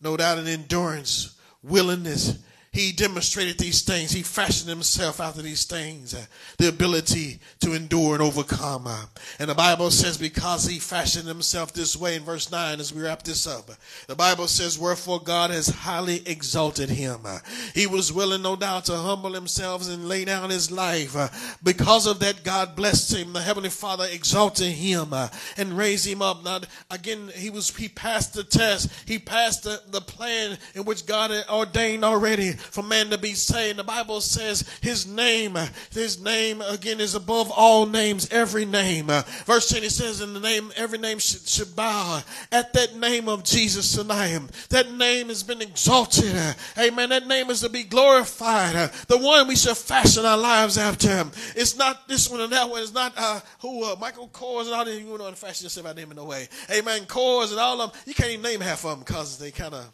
no 0.00 0.16
doubt 0.16 0.38
an 0.38 0.46
endurance, 0.46 1.38
willingness, 1.62 2.38
he 2.72 2.90
demonstrated 2.90 3.58
these 3.58 3.82
things. 3.82 4.12
He 4.12 4.22
fashioned 4.22 4.70
himself 4.70 5.20
after 5.20 5.42
these 5.42 5.64
things, 5.64 6.14
uh, 6.14 6.24
the 6.56 6.70
ability 6.70 7.38
to 7.60 7.74
endure 7.74 8.14
and 8.14 8.22
overcome. 8.22 8.86
Uh, 8.86 9.04
and 9.38 9.50
the 9.50 9.54
Bible 9.54 9.90
says, 9.90 10.16
because 10.16 10.64
he 10.64 10.78
fashioned 10.78 11.28
himself 11.28 11.74
this 11.74 11.98
way 11.98 12.16
in 12.16 12.22
verse 12.22 12.50
9, 12.50 12.80
as 12.80 12.94
we 12.94 13.02
wrap 13.02 13.24
this 13.24 13.46
up, 13.46 13.70
the 14.06 14.14
Bible 14.14 14.48
says, 14.48 14.78
wherefore 14.78 15.20
God 15.20 15.50
has 15.50 15.68
highly 15.68 16.26
exalted 16.26 16.88
him. 16.88 17.20
Uh, 17.26 17.40
he 17.74 17.86
was 17.86 18.10
willing, 18.10 18.40
no 18.40 18.56
doubt, 18.56 18.86
to 18.86 18.96
humble 18.96 19.34
himself 19.34 19.86
and 19.86 20.08
lay 20.08 20.24
down 20.24 20.48
his 20.48 20.70
life. 20.70 21.14
Uh, 21.14 21.28
because 21.62 22.06
of 22.06 22.20
that, 22.20 22.42
God 22.42 22.74
blessed 22.74 23.14
him. 23.14 23.34
The 23.34 23.42
Heavenly 23.42 23.68
Father 23.68 24.06
exalted 24.10 24.72
him 24.72 25.12
uh, 25.12 25.28
and 25.58 25.76
raised 25.76 26.06
him 26.06 26.22
up. 26.22 26.42
Now, 26.42 26.60
again, 26.90 27.30
he 27.34 27.50
was 27.50 27.76
he 27.76 27.88
passed 27.88 28.32
the 28.32 28.44
test. 28.44 28.90
He 29.06 29.18
passed 29.18 29.64
the, 29.64 29.82
the 29.90 30.00
plan 30.00 30.56
in 30.74 30.84
which 30.84 31.04
God 31.04 31.30
had 31.30 31.46
ordained 31.50 32.02
already 32.02 32.54
for 32.62 32.82
man 32.82 33.10
to 33.10 33.18
be 33.18 33.34
saved. 33.34 33.78
The 33.78 33.84
Bible 33.84 34.20
says 34.20 34.64
his 34.80 35.06
name, 35.06 35.56
his 35.90 36.22
name 36.22 36.60
again 36.60 37.00
is 37.00 37.14
above 37.14 37.50
all 37.50 37.86
names, 37.86 38.28
every 38.30 38.64
name. 38.64 39.06
Verse 39.06 39.68
10 39.68 39.84
it 39.84 39.90
says 39.90 40.20
in 40.20 40.34
the 40.34 40.40
name, 40.40 40.72
every 40.76 40.98
name 40.98 41.18
should, 41.18 41.46
should 41.46 41.74
bow 41.76 42.22
at 42.50 42.72
that 42.72 42.96
name 42.96 43.28
of 43.28 43.44
Jesus 43.44 43.94
tonight. 43.94 44.38
That 44.70 44.92
name 44.92 45.28
has 45.28 45.42
been 45.42 45.60
exalted. 45.60 46.34
Amen. 46.78 47.10
That 47.10 47.26
name 47.26 47.50
is 47.50 47.60
to 47.60 47.68
be 47.68 47.84
glorified. 47.84 48.90
The 49.08 49.18
one 49.18 49.48
we 49.48 49.56
should 49.56 49.76
fashion 49.76 50.24
our 50.24 50.38
lives 50.38 50.78
after. 50.78 51.24
It's 51.56 51.76
not 51.76 52.08
this 52.08 52.28
one 52.28 52.40
or 52.40 52.46
that 52.48 52.68
one. 52.68 52.82
It's 52.82 52.94
not 52.94 53.12
uh, 53.16 53.40
who 53.60 53.84
uh, 53.84 53.96
Michael 54.00 54.28
Kors 54.28 54.66
and 54.66 54.74
all 54.74 54.84
these. 54.84 55.00
You 55.00 55.18
know, 55.18 55.30
to 55.30 55.36
fashion 55.36 55.64
yourself 55.64 55.86
out 55.86 55.96
them 55.96 56.10
in 56.10 56.18
a 56.18 56.24
way. 56.24 56.48
Amen. 56.70 57.02
Kors 57.02 57.50
and 57.50 57.60
all 57.60 57.80
of 57.80 57.92
them. 57.92 58.00
You 58.06 58.14
can't 58.14 58.30
even 58.30 58.42
name 58.42 58.60
half 58.60 58.84
of 58.84 58.90
them 58.90 59.00
because 59.00 59.38
they 59.38 59.50
kind 59.50 59.74
of 59.74 59.90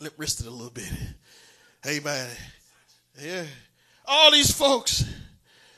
lip 0.00 0.14
wristed 0.16 0.46
a 0.46 0.50
little 0.50 0.70
bit. 0.70 0.90
Amen. 1.86 2.30
Yeah. 3.20 3.44
All 4.06 4.30
these 4.30 4.50
folks, 4.50 5.04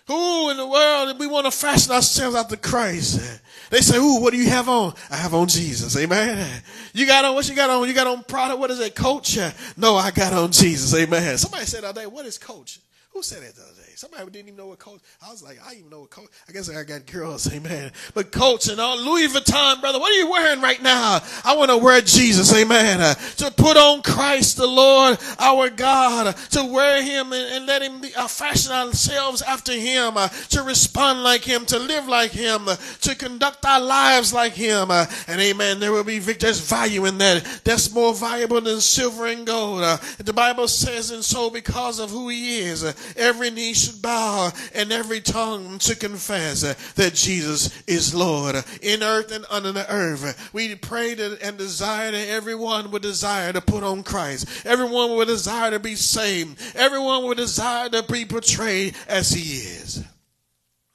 who 0.06 0.50
in 0.50 0.56
the 0.56 0.66
world 0.66 1.18
we 1.18 1.26
want 1.26 1.46
to 1.46 1.50
fashion 1.50 1.92
ourselves 1.92 2.36
after 2.36 2.56
Christ? 2.56 3.40
They 3.70 3.80
say, 3.80 3.98
"Ooh, 3.98 4.20
what 4.20 4.32
do 4.32 4.36
you 4.36 4.48
have 4.48 4.68
on?" 4.68 4.94
I 5.10 5.16
have 5.16 5.34
on 5.34 5.48
Jesus. 5.48 5.96
Amen. 5.96 6.62
You 6.92 7.06
got 7.06 7.24
on 7.24 7.34
what 7.34 7.48
you 7.48 7.54
got 7.54 7.70
on? 7.70 7.86
You 7.88 7.94
got 7.94 8.06
on 8.06 8.22
Prada. 8.24 8.56
What 8.56 8.70
is 8.70 8.78
it, 8.78 8.94
Coach? 8.94 9.38
No, 9.76 9.96
I 9.96 10.12
got 10.12 10.32
on 10.32 10.52
Jesus. 10.52 10.94
Amen. 10.94 11.38
Somebody 11.38 11.66
said 11.66 11.82
the 11.82 11.88
other 11.88 12.02
day, 12.02 12.06
"What 12.06 12.26
is 12.26 12.38
Coach?" 12.38 12.78
Who 13.10 13.22
said 13.22 13.42
that 13.42 13.56
the 13.56 13.62
other 13.62 13.72
day? 13.72 13.85
Somebody 13.96 14.26
didn't 14.26 14.48
even 14.48 14.56
know 14.58 14.66
what 14.66 14.78
coach. 14.78 15.00
I 15.26 15.30
was 15.30 15.42
like, 15.42 15.58
I 15.66 15.72
even 15.72 15.88
know 15.88 16.00
what 16.00 16.10
coach. 16.10 16.28
I 16.46 16.52
guess 16.52 16.68
I 16.68 16.84
got 16.84 17.06
girls, 17.06 17.50
amen. 17.54 17.92
But 18.12 18.30
coach 18.30 18.68
and 18.68 18.78
all 18.78 18.98
Louis 18.98 19.26
Vuitton, 19.28 19.80
brother, 19.80 19.98
what 19.98 20.12
are 20.12 20.16
you 20.16 20.30
wearing 20.30 20.60
right 20.60 20.82
now? 20.82 21.20
I 21.46 21.56
want 21.56 21.70
to 21.70 21.78
wear 21.78 22.02
Jesus, 22.02 22.54
amen. 22.54 23.00
Uh, 23.00 23.14
to 23.14 23.50
put 23.50 23.78
on 23.78 24.02
Christ 24.02 24.58
the 24.58 24.66
Lord, 24.66 25.18
our 25.38 25.70
God, 25.70 26.26
uh, 26.26 26.32
to 26.32 26.64
wear 26.66 27.02
Him 27.02 27.32
and, 27.32 27.54
and 27.54 27.66
let 27.66 27.80
Him 27.80 28.02
be, 28.02 28.14
uh, 28.14 28.28
fashion 28.28 28.70
ourselves 28.70 29.40
after 29.40 29.72
Him, 29.72 30.18
uh, 30.18 30.28
to 30.50 30.62
respond 30.62 31.22
like 31.22 31.44
Him, 31.44 31.64
to 31.64 31.78
live 31.78 32.06
like 32.06 32.32
Him, 32.32 32.68
uh, 32.68 32.76
to 33.00 33.14
conduct 33.14 33.64
our 33.64 33.80
lives 33.80 34.30
like 34.30 34.52
Him, 34.52 34.90
uh, 34.90 35.06
and 35.26 35.40
amen. 35.40 35.80
There 35.80 35.92
will 35.92 36.04
be 36.04 36.18
there's 36.18 36.60
value 36.60 37.06
in 37.06 37.16
that. 37.16 37.62
That's 37.64 37.90
more 37.94 38.12
valuable 38.12 38.60
than 38.60 38.82
silver 38.82 39.24
and 39.24 39.46
gold. 39.46 39.80
the 40.18 40.34
Bible 40.34 40.68
says, 40.68 41.12
and 41.12 41.24
so 41.24 41.48
because 41.48 41.98
of 41.98 42.10
who 42.10 42.28
He 42.28 42.58
is, 42.58 42.84
every 43.16 43.48
knee 43.48 43.72
should 43.86 44.02
bow 44.02 44.50
and 44.74 44.92
every 44.92 45.20
tongue 45.20 45.78
to 45.78 45.96
confess 45.96 46.62
that 46.94 47.14
Jesus 47.14 47.82
is 47.86 48.14
Lord 48.14 48.56
in 48.82 49.02
earth 49.02 49.32
and 49.32 49.44
under 49.50 49.72
the 49.72 49.90
earth. 49.92 50.50
We 50.52 50.74
pray 50.74 51.14
that 51.14 51.42
and 51.42 51.56
desire 51.56 52.10
that 52.10 52.28
everyone 52.28 52.90
would 52.90 53.02
desire 53.02 53.52
to 53.52 53.60
put 53.60 53.84
on 53.84 54.02
Christ. 54.02 54.66
Everyone 54.66 55.16
would 55.16 55.28
desire 55.28 55.70
to 55.70 55.78
be 55.78 55.94
saved. 55.94 56.60
Everyone 56.74 57.24
would 57.24 57.36
desire 57.36 57.88
to 57.90 58.02
be 58.02 58.24
portrayed 58.24 58.94
as 59.08 59.30
he 59.30 59.40
is. 59.40 60.04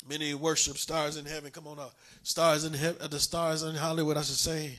Many 0.07 0.33
worship 0.33 0.77
stars 0.77 1.17
in 1.17 1.25
heaven. 1.25 1.51
Come 1.51 1.67
on 1.67 1.79
up. 1.79 1.95
Stars 2.23 2.65
in 2.65 2.73
heaven, 2.73 3.09
the 3.09 3.19
stars 3.19 3.63
in 3.63 3.75
Hollywood, 3.75 4.17
I 4.17 4.21
should 4.21 4.35
say. 4.35 4.77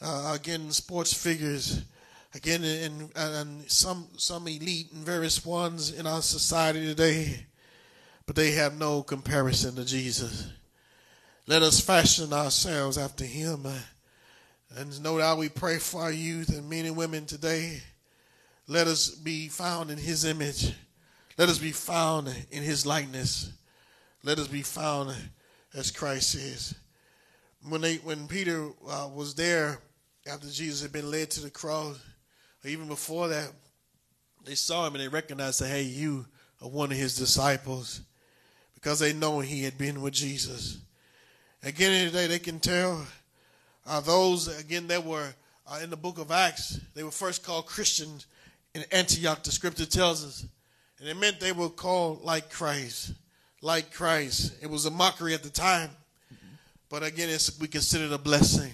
Uh, 0.00 0.32
again, 0.38 0.70
sports 0.70 1.14
figures 1.14 1.82
again 2.34 2.64
in, 2.64 3.10
in, 3.16 3.64
some 3.68 4.08
some 4.16 4.46
elite 4.48 4.92
and 4.92 5.04
various 5.04 5.44
ones 5.44 5.92
in 5.92 6.06
our 6.06 6.22
society 6.22 6.86
today 6.86 7.46
but 8.26 8.34
they 8.34 8.50
have 8.52 8.76
no 8.76 9.02
comparison 9.02 9.76
to 9.76 9.84
jesus. 9.84 10.50
Let 11.46 11.62
us 11.62 11.80
fashion 11.80 12.32
ourselves 12.32 12.98
after 12.98 13.24
him. 13.24 13.66
And 14.76 15.02
no 15.02 15.18
doubt 15.18 15.38
we 15.38 15.48
pray 15.48 15.78
for 15.78 16.02
our 16.02 16.12
youth 16.12 16.48
and 16.48 16.68
men 16.68 16.86
and 16.86 16.96
women 16.96 17.24
today. 17.24 17.80
Let 18.66 18.88
us 18.88 19.10
be 19.10 19.46
found 19.46 19.92
in 19.92 19.98
his 19.98 20.24
image. 20.24 20.74
Let 21.38 21.48
us 21.48 21.58
be 21.58 21.70
found 21.70 22.28
in 22.50 22.64
his 22.64 22.84
likeness. 22.84 23.52
Let 24.24 24.40
us 24.40 24.48
be 24.48 24.62
found 24.62 25.14
as 25.72 25.92
christ 25.92 26.34
is. 26.34 26.74
When 27.68 27.80
they 27.80 27.96
when 27.96 28.26
peter 28.26 28.70
uh, 28.88 29.08
was 29.14 29.34
there 29.34 29.78
after 30.26 30.48
jesus 30.48 30.82
had 30.82 30.92
been 30.92 31.10
led 31.10 31.30
to 31.32 31.40
the 31.40 31.50
cross 31.50 31.98
even 32.68 32.88
before 32.88 33.28
that, 33.28 33.50
they 34.44 34.54
saw 34.54 34.86
him 34.86 34.94
and 34.94 35.02
they 35.02 35.08
recognized 35.08 35.60
that, 35.60 35.68
hey, 35.68 35.82
you 35.82 36.26
are 36.62 36.68
one 36.68 36.90
of 36.90 36.96
his 36.96 37.16
disciples 37.16 38.00
because 38.74 38.98
they 38.98 39.12
know 39.12 39.40
he 39.40 39.64
had 39.64 39.76
been 39.76 40.00
with 40.00 40.14
Jesus. 40.14 40.78
Again, 41.62 42.06
today 42.06 42.26
they 42.26 42.38
can 42.38 42.60
tell 42.60 43.06
uh, 43.86 44.00
those, 44.00 44.60
again, 44.60 44.86
that 44.88 45.04
were 45.04 45.34
uh, 45.66 45.80
in 45.82 45.90
the 45.90 45.96
book 45.96 46.18
of 46.18 46.30
Acts, 46.30 46.80
they 46.94 47.02
were 47.02 47.10
first 47.10 47.44
called 47.44 47.66
Christians 47.66 48.26
in 48.76 48.84
Antioch, 48.92 49.42
the 49.42 49.50
scripture 49.50 49.86
tells 49.86 50.24
us. 50.24 50.46
And 51.00 51.08
it 51.08 51.16
meant 51.16 51.40
they 51.40 51.52
were 51.52 51.70
called 51.70 52.22
like 52.22 52.50
Christ, 52.50 53.14
like 53.62 53.92
Christ. 53.92 54.54
It 54.62 54.68
was 54.68 54.84
a 54.84 54.90
mockery 54.90 55.32
at 55.32 55.42
the 55.42 55.48
time. 55.48 55.90
But 56.90 57.02
again, 57.02 57.36
we 57.60 57.68
consider 57.68 58.04
it 58.04 58.12
a 58.12 58.18
blessing. 58.18 58.70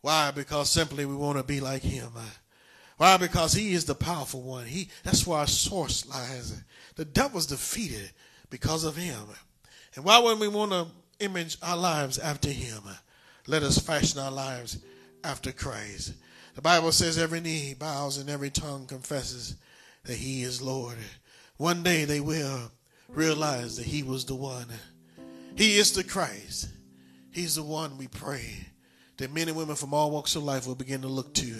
Why? 0.00 0.30
Because 0.30 0.70
simply 0.70 1.04
we 1.04 1.14
want 1.14 1.36
to 1.36 1.44
be 1.44 1.60
like 1.60 1.82
him. 1.82 2.10
Why? 2.96 3.16
Because 3.18 3.52
he 3.52 3.74
is 3.74 3.84
the 3.84 3.94
powerful 3.94 4.42
one. 4.42 4.66
He 4.66 4.88
that's 5.02 5.26
where 5.26 5.40
our 5.40 5.46
source 5.46 6.06
lies. 6.08 6.62
The 6.94 7.04
devil's 7.04 7.46
defeated 7.46 8.10
because 8.48 8.84
of 8.84 8.96
him. 8.96 9.20
And 9.94 10.04
why 10.04 10.18
wouldn't 10.18 10.40
we 10.40 10.48
want 10.48 10.72
to 10.72 10.86
image 11.20 11.58
our 11.62 11.76
lives 11.76 12.18
after 12.18 12.50
him? 12.50 12.82
Let 13.46 13.62
us 13.62 13.78
fashion 13.78 14.20
our 14.20 14.30
lives 14.30 14.78
after 15.24 15.52
Christ. 15.52 16.14
The 16.54 16.62
Bible 16.62 16.92
says 16.92 17.18
every 17.18 17.40
knee 17.40 17.74
bows 17.74 18.16
and 18.16 18.30
every 18.30 18.50
tongue 18.50 18.86
confesses 18.86 19.56
that 20.04 20.16
he 20.16 20.42
is 20.42 20.62
Lord. 20.62 20.96
One 21.58 21.82
day 21.82 22.04
they 22.04 22.20
will 22.20 22.70
realize 23.08 23.76
that 23.76 23.86
he 23.86 24.02
was 24.02 24.24
the 24.24 24.34
one. 24.34 24.66
He 25.54 25.76
is 25.76 25.92
the 25.92 26.04
Christ. 26.04 26.68
He's 27.30 27.56
the 27.56 27.62
one 27.62 27.98
we 27.98 28.08
pray 28.08 28.66
that 29.18 29.32
men 29.32 29.48
and 29.48 29.56
women 29.56 29.76
from 29.76 29.92
all 29.92 30.10
walks 30.10 30.36
of 30.36 30.42
life 30.44 30.66
will 30.66 30.74
begin 30.74 31.02
to 31.02 31.08
look 31.08 31.34
to 31.34 31.56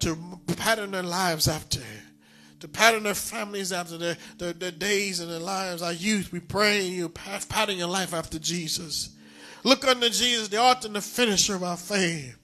to 0.00 0.16
pattern 0.56 0.90
their 0.90 1.02
lives 1.02 1.48
after, 1.48 1.80
to 2.60 2.68
pattern 2.68 3.04
their 3.04 3.14
families 3.14 3.72
after 3.72 3.96
their, 3.96 4.16
their, 4.38 4.52
their 4.52 4.70
days 4.70 5.20
and 5.20 5.30
their 5.30 5.38
lives. 5.38 5.82
Our 5.82 5.92
youth, 5.92 6.32
we 6.32 6.40
pray 6.40 6.82
you 6.82 7.08
pattern 7.08 7.76
your 7.76 7.88
life 7.88 8.12
after 8.12 8.38
Jesus. 8.38 9.10
Look 9.62 9.86
unto 9.86 10.08
Jesus, 10.08 10.48
the 10.48 10.58
author 10.58 10.86
and 10.86 10.96
the 10.96 11.00
finisher 11.00 11.54
of 11.54 11.62
our 11.62 11.76
faith. 11.76 12.36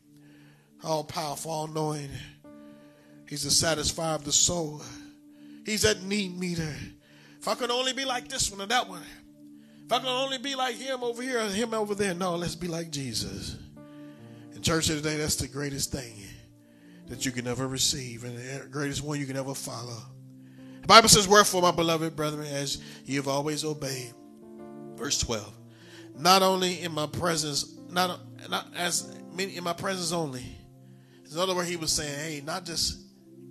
All 0.84 1.04
powerful, 1.04 1.50
all 1.50 1.66
knowing. 1.66 2.10
He's 3.28 3.42
the 3.42 3.48
satisfier 3.48 4.14
of 4.14 4.24
the 4.24 4.32
soul. 4.32 4.82
He's 5.64 5.82
that 5.82 6.02
need 6.02 6.38
meter. 6.38 6.74
If 7.40 7.48
I 7.48 7.54
could 7.54 7.70
only 7.70 7.92
be 7.92 8.04
like 8.04 8.28
this 8.28 8.50
one 8.50 8.60
or 8.60 8.66
that 8.66 8.88
one. 8.88 9.02
If 9.84 9.92
I 9.92 9.98
could 9.98 10.08
only 10.08 10.38
be 10.38 10.54
like 10.54 10.76
him 10.76 11.02
over 11.02 11.22
here 11.22 11.40
or 11.40 11.48
him 11.48 11.74
over 11.74 11.94
there. 11.94 12.14
No, 12.14 12.36
let's 12.36 12.54
be 12.54 12.68
like 12.68 12.90
Jesus. 12.90 13.56
In 14.54 14.62
church 14.62 14.86
today, 14.86 15.16
that's 15.16 15.36
the 15.36 15.48
greatest 15.48 15.90
thing 15.90 16.25
that 17.08 17.24
you 17.24 17.32
can 17.32 17.46
ever 17.46 17.66
receive 17.66 18.24
and 18.24 18.36
the 18.36 18.66
greatest 18.68 19.02
one 19.02 19.18
you 19.18 19.26
can 19.26 19.36
ever 19.36 19.54
follow. 19.54 19.98
The 20.80 20.86
Bible 20.86 21.08
says, 21.08 21.26
Wherefore, 21.28 21.62
my 21.62 21.70
beloved 21.70 22.16
brethren, 22.16 22.46
as 22.46 22.82
you 23.04 23.16
have 23.16 23.28
always 23.28 23.64
obeyed. 23.64 24.12
Verse 24.96 25.18
12. 25.18 25.52
Not 26.16 26.42
only 26.42 26.80
in 26.80 26.92
my 26.92 27.06
presence, 27.06 27.76
not, 27.90 28.20
not 28.48 28.66
as 28.76 29.14
in 29.38 29.64
my 29.64 29.72
presence 29.72 30.12
only. 30.12 30.44
In 31.30 31.38
other 31.38 31.54
words, 31.54 31.68
he 31.68 31.76
was 31.76 31.92
saying, 31.92 32.14
hey, 32.18 32.42
not 32.44 32.64
just 32.64 33.00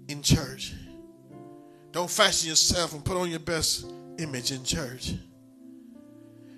in 0.08 0.22
church. 0.22 0.74
Don't 1.92 2.10
fashion 2.10 2.50
yourself 2.50 2.94
and 2.94 3.04
put 3.04 3.18
on 3.18 3.30
your 3.30 3.40
best 3.40 3.86
image 4.18 4.52
in 4.52 4.64
church. 4.64 5.14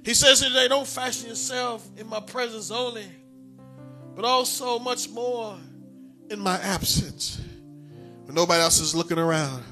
He 0.04 0.14
says 0.14 0.42
today, 0.42 0.68
don't 0.68 0.88
fashion 0.88 1.30
yourself 1.30 1.88
in 1.98 2.08
my 2.08 2.20
presence 2.20 2.72
only, 2.72 3.06
but 4.16 4.24
also 4.26 4.80
much 4.80 5.10
more 5.10 5.58
in 6.30 6.40
my 6.40 6.58
absence 6.60 7.40
when 8.26 8.36
nobody 8.36 8.62
else 8.62 8.80
is 8.80 8.94
looking 8.94 9.18
around. 9.18 9.64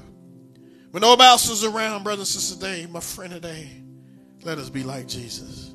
When 0.90 1.02
nobody 1.02 1.28
else 1.28 1.48
is 1.50 1.64
around, 1.64 2.04
brother 2.04 2.20
and 2.20 2.26
sister 2.26 2.54
today, 2.54 2.86
my 2.90 3.00
friend 3.00 3.32
today, 3.32 3.82
let 4.44 4.58
us 4.58 4.70
be 4.70 4.82
like 4.82 5.06
Jesus. 5.06 5.72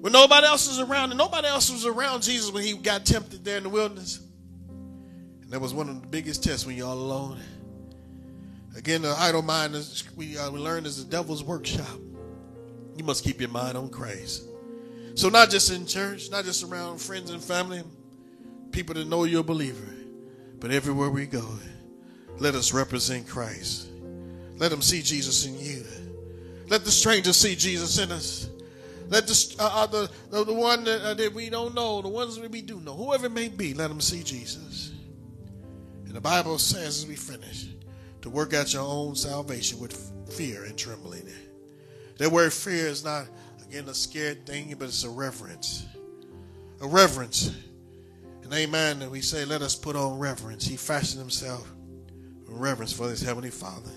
When 0.00 0.12
nobody 0.12 0.46
else 0.46 0.68
is 0.68 0.78
around, 0.78 1.10
and 1.10 1.18
nobody 1.18 1.48
else 1.48 1.70
was 1.70 1.84
around 1.84 2.22
Jesus 2.22 2.52
when 2.52 2.62
he 2.62 2.74
got 2.74 3.04
tempted 3.04 3.44
there 3.44 3.56
in 3.56 3.64
the 3.64 3.68
wilderness. 3.68 4.20
And 5.42 5.50
that 5.50 5.60
was 5.60 5.74
one 5.74 5.88
of 5.88 6.00
the 6.00 6.06
biggest 6.06 6.44
tests 6.44 6.64
when 6.64 6.76
you're 6.76 6.86
all 6.86 6.94
alone. 6.94 7.40
Again, 8.76 9.02
the 9.02 9.14
idle 9.18 9.42
mind 9.42 9.74
is 9.74 10.04
we, 10.14 10.38
uh, 10.38 10.52
we 10.52 10.60
learned 10.60 10.86
is 10.86 11.04
the 11.04 11.10
devil's 11.10 11.42
workshop. 11.42 11.98
You 12.96 13.02
must 13.02 13.24
keep 13.24 13.40
your 13.40 13.50
mind 13.50 13.76
on 13.76 13.88
Christ. 13.88 14.44
So 15.16 15.28
not 15.28 15.50
just 15.50 15.72
in 15.72 15.84
church, 15.84 16.30
not 16.30 16.44
just 16.44 16.62
around 16.62 17.00
friends 17.00 17.30
and 17.30 17.42
family, 17.42 17.82
people 18.78 18.94
to 18.94 19.04
know 19.04 19.24
you're 19.24 19.40
a 19.40 19.42
believer. 19.42 19.92
But 20.60 20.70
everywhere 20.70 21.10
we 21.10 21.26
go, 21.26 21.44
let 22.38 22.54
us 22.54 22.72
represent 22.72 23.26
Christ. 23.26 23.88
Let 24.56 24.70
them 24.70 24.82
see 24.82 25.02
Jesus 25.02 25.46
in 25.46 25.58
you. 25.58 25.84
Let 26.68 26.84
the 26.84 26.92
stranger 26.92 27.32
see 27.32 27.56
Jesus 27.56 27.98
in 27.98 28.12
us. 28.12 28.48
Let 29.08 29.26
the, 29.26 29.56
uh, 29.58 29.70
uh, 29.72 29.86
the, 29.86 30.10
the, 30.30 30.44
the, 30.44 30.54
one 30.54 30.84
that, 30.84 31.00
uh, 31.00 31.14
that 31.14 31.34
we 31.34 31.50
don't 31.50 31.74
know, 31.74 32.00
the 32.02 32.08
ones 32.08 32.38
that 32.38 32.48
we 32.52 32.62
do 32.62 32.78
know, 32.78 32.94
whoever 32.94 33.26
it 33.26 33.32
may 33.32 33.48
be, 33.48 33.74
let 33.74 33.88
them 33.88 34.00
see 34.00 34.22
Jesus. 34.22 34.92
And 36.04 36.14
the 36.14 36.20
Bible 36.20 36.56
says, 36.58 36.98
as 36.98 37.06
we 37.06 37.16
finish, 37.16 37.66
to 38.22 38.30
work 38.30 38.54
out 38.54 38.72
your 38.72 38.82
own 38.82 39.16
salvation 39.16 39.80
with 39.80 40.12
fear 40.30 40.66
and 40.66 40.78
trembling. 40.78 41.28
That 42.18 42.30
word 42.30 42.52
fear 42.52 42.86
is 42.86 43.02
not, 43.02 43.24
again, 43.68 43.88
a 43.88 43.94
scared 43.94 44.46
thing, 44.46 44.72
but 44.78 44.84
it's 44.84 45.02
a 45.02 45.10
reverence. 45.10 45.84
A 46.80 46.86
reverence 46.86 47.50
and 48.48 48.54
amen. 48.54 49.02
And 49.02 49.10
we 49.10 49.20
say, 49.20 49.44
let 49.44 49.60
us 49.60 49.74
put 49.74 49.94
on 49.94 50.18
reverence. 50.18 50.64
He 50.64 50.78
fashioned 50.78 51.20
himself 51.20 51.70
reverence 52.46 52.94
for 52.94 53.06
his 53.10 53.20
heavenly 53.20 53.50
Father. 53.50 53.90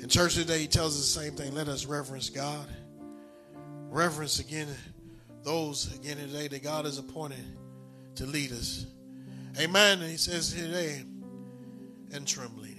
In 0.00 0.08
church 0.08 0.34
today, 0.34 0.58
he 0.58 0.66
tells 0.66 0.98
us 0.98 1.14
the 1.14 1.20
same 1.20 1.34
thing. 1.34 1.54
Let 1.54 1.68
us 1.68 1.86
reverence 1.86 2.30
God. 2.30 2.66
Reverence 3.90 4.40
again 4.40 4.66
those 5.44 5.94
again 5.94 6.16
today 6.16 6.48
that 6.48 6.64
God 6.64 6.84
has 6.84 6.98
appointed 6.98 7.44
to 8.16 8.26
lead 8.26 8.50
us. 8.50 8.86
Amen. 9.58 10.00
And 10.00 10.10
he 10.10 10.16
says 10.16 10.52
today, 10.52 11.04
and 12.12 12.26
trembling. 12.26 12.76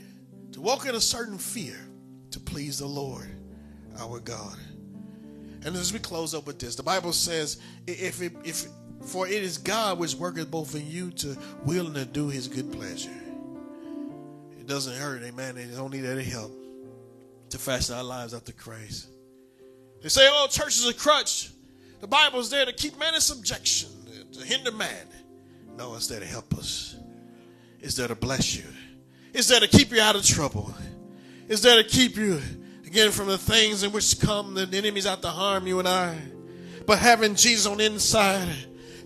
To 0.51 0.61
walk 0.61 0.85
in 0.85 0.93
a 0.93 0.99
certain 1.01 1.37
fear 1.37 1.77
to 2.31 2.39
please 2.39 2.79
the 2.79 2.85
Lord 2.85 3.29
our 3.97 4.19
God. 4.19 4.57
And 5.63 5.75
as 5.75 5.93
we 5.93 5.99
close 5.99 6.35
up 6.35 6.45
with 6.47 6.59
this, 6.59 6.75
the 6.75 6.83
Bible 6.83 7.13
says 7.13 7.61
if 7.87 8.21
it, 8.21 8.33
if 8.43 8.65
for 9.05 9.27
it 9.27 9.43
is 9.43 9.57
God 9.57 9.99
which 9.99 10.15
worketh 10.15 10.49
both 10.51 10.75
in 10.75 10.87
you 10.87 11.11
to 11.11 11.37
will 11.65 11.87
and 11.87 11.95
to 11.95 12.05
do 12.05 12.29
his 12.29 12.47
good 12.47 12.71
pleasure. 12.71 13.09
It 14.59 14.67
doesn't 14.67 14.95
hurt, 14.95 15.23
amen. 15.23 15.57
It 15.57 15.75
don't 15.75 15.91
need 15.91 16.05
any 16.05 16.23
help 16.23 16.51
to 17.49 17.57
fashion 17.57 17.95
our 17.95 18.03
lives 18.03 18.33
after 18.33 18.51
Christ. 18.51 19.07
They 20.01 20.09
say, 20.09 20.27
oh, 20.29 20.47
church 20.49 20.77
is 20.77 20.87
a 20.87 20.93
crutch. 20.93 21.51
The 21.99 22.07
Bible 22.07 22.39
is 22.39 22.49
there 22.49 22.65
to 22.65 22.73
keep 22.73 22.97
man 22.97 23.15
in 23.15 23.21
subjection, 23.21 23.89
to 24.33 24.45
hinder 24.45 24.71
man. 24.71 25.07
No, 25.75 25.95
it's 25.95 26.07
there 26.07 26.19
to 26.19 26.25
help 26.25 26.53
us. 26.57 26.95
It's 27.81 27.95
there 27.95 28.07
to 28.07 28.15
bless 28.15 28.55
you. 28.55 28.63
It's 29.33 29.47
there 29.47 29.59
to 29.59 29.67
keep 29.67 29.91
you 29.91 30.01
out 30.01 30.15
of 30.15 30.23
trouble. 30.25 30.73
It's 31.47 31.61
there 31.61 31.81
to 31.81 31.87
keep 31.87 32.15
you, 32.15 32.39
again, 32.85 33.11
from 33.11 33.27
the 33.27 33.37
things 33.37 33.83
in 33.83 33.91
which 33.91 34.19
come 34.19 34.53
the 34.53 34.69
enemies 34.77 35.07
out 35.07 35.21
to 35.21 35.29
harm 35.29 35.67
you 35.67 35.79
and 35.79 35.87
I. 35.87 36.17
But 36.85 36.99
having 36.99 37.35
Jesus 37.35 37.65
on 37.65 37.77
the 37.77 37.85
inside, 37.85 38.55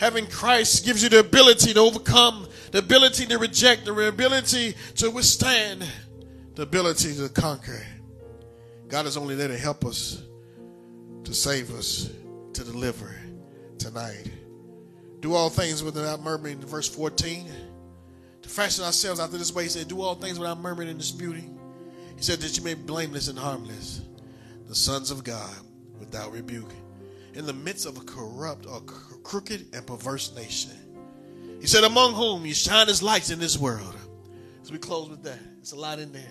Having 0.04 0.28
Christ 0.28 0.84
gives 0.84 1.02
you 1.02 1.08
the 1.08 1.20
ability 1.20 1.74
to 1.74 1.80
overcome, 1.80 2.46
the 2.72 2.80
ability 2.80 3.26
to 3.28 3.38
reject, 3.38 3.86
the 3.86 3.94
ability 3.94 4.76
to 4.98 5.10
withstand, 5.10 5.88
the 6.56 6.64
ability 6.64 7.16
to 7.16 7.30
conquer. 7.30 7.88
God 8.90 9.06
is 9.06 9.16
only 9.16 9.36
there 9.36 9.48
to 9.48 9.58
help 9.58 9.86
us, 9.86 10.22
to 11.24 11.34
save 11.34 11.74
us, 11.74 12.12
to 12.52 12.66
deliver 12.66 13.16
tonight. 13.78 14.30
Do 15.22 15.36
all 15.36 15.50
things 15.50 15.82
without 15.82 16.22
murmuring, 16.22 16.60
verse 16.60 16.90
14. 16.90 17.50
To 18.42 18.50
fashion 18.50 18.84
ourselves 18.84 19.22
after 19.22 19.38
this 19.38 19.56
way, 19.56 19.64
he 19.64 19.70
said, 19.70 19.88
Do 19.88 20.02
all 20.02 20.16
things 20.16 20.38
without 20.38 20.60
murmuring 20.60 20.90
and 20.90 21.00
disputing. 21.00 21.58
He 22.18 22.24
said 22.24 22.40
that 22.40 22.58
you 22.58 22.64
may 22.66 22.74
be 22.74 22.84
blameless 22.84 23.30
and 23.30 23.40
harmless, 23.40 24.02
the 24.68 24.76
sons 24.76 25.12
of 25.12 25.24
God, 25.24 25.56
without 25.98 26.34
rebuke, 26.34 26.74
in 27.36 27.46
the 27.46 27.54
midst 27.54 27.86
of 27.86 27.96
a 27.96 28.02
corrupt 28.02 28.66
or 28.66 28.82
crooked 29.24 29.74
and 29.74 29.86
perverse 29.86 30.36
nation. 30.36 30.72
He 31.60 31.68
said, 31.68 31.84
Among 31.84 32.14
whom 32.14 32.46
you 32.46 32.54
shine 32.54 32.90
as 32.90 33.02
lights 33.02 33.30
in 33.30 33.40
this 33.40 33.58
world. 33.58 33.96
So 34.64 34.72
we 34.74 34.80
close 34.80 35.10
with 35.10 35.24
that. 35.24 35.40
It's 35.60 35.72
a 35.72 35.78
lot 35.78 36.00
in 36.00 36.12
there. 36.12 36.24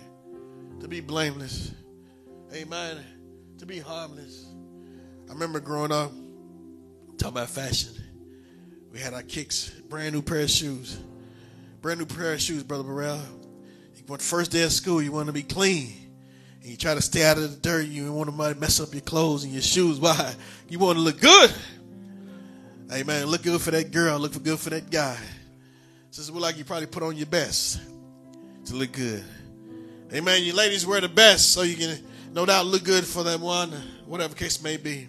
To 0.81 0.87
be 0.87 1.01
blameless. 1.01 1.71
Amen. 2.53 2.97
To 3.59 3.65
be 3.65 3.79
harmless. 3.79 4.45
I 5.29 5.33
remember 5.33 5.59
growing 5.59 5.91
up, 5.91 6.11
talking 7.17 7.37
about 7.37 7.49
fashion. 7.49 7.93
We 8.91 8.99
had 8.99 9.13
our 9.13 9.23
kicks, 9.23 9.69
brand 9.89 10.13
new 10.13 10.21
pair 10.21 10.41
of 10.41 10.51
shoes. 10.51 10.99
Brand 11.81 11.99
new 11.99 12.05
pair 12.05 12.33
of 12.33 12.41
shoes, 12.41 12.63
Brother 12.63 12.83
Burrell. 12.83 13.21
You 13.95 14.03
went 14.07 14.21
first 14.21 14.51
day 14.51 14.63
of 14.63 14.71
school, 14.71 15.01
you 15.01 15.11
want 15.11 15.27
to 15.27 15.33
be 15.33 15.43
clean. 15.43 15.93
And 16.61 16.71
you 16.71 16.77
try 16.77 16.93
to 16.93 17.01
stay 17.01 17.25
out 17.25 17.37
of 17.37 17.51
the 17.51 17.57
dirt. 17.57 17.87
You 17.87 18.13
want 18.13 18.29
to 18.29 18.55
mess 18.55 18.79
up 18.79 18.93
your 18.93 19.01
clothes 19.01 19.43
and 19.43 19.51
your 19.51 19.61
shoes. 19.61 19.99
Why? 19.99 20.33
You 20.69 20.79
want 20.79 20.97
to 20.97 21.01
look 21.01 21.19
good. 21.19 21.53
Man, 23.01 23.25
look 23.25 23.41
good 23.41 23.59
for 23.59 23.71
that 23.71 23.91
girl. 23.91 24.19
Look 24.19 24.33
for 24.33 24.39
good 24.39 24.59
for 24.59 24.69
that 24.69 24.91
guy. 24.91 25.17
Says 26.11 26.27
so 26.27 26.33
look 26.33 26.43
like 26.43 26.59
you 26.59 26.63
probably 26.63 26.85
put 26.85 27.01
on 27.01 27.17
your 27.17 27.25
best 27.25 27.81
to 28.65 28.75
look 28.75 28.91
good. 28.91 29.23
Amen. 30.13 30.43
You 30.43 30.53
ladies 30.53 30.85
wear 30.85 31.01
the 31.01 31.09
best 31.09 31.53
so 31.53 31.63
you 31.63 31.75
can 31.75 31.97
no 32.33 32.45
doubt 32.45 32.67
look 32.67 32.83
good 32.83 33.03
for 33.03 33.23
that 33.23 33.39
one, 33.39 33.71
whatever 34.05 34.35
case 34.35 34.61
may 34.61 34.77
be. 34.77 35.07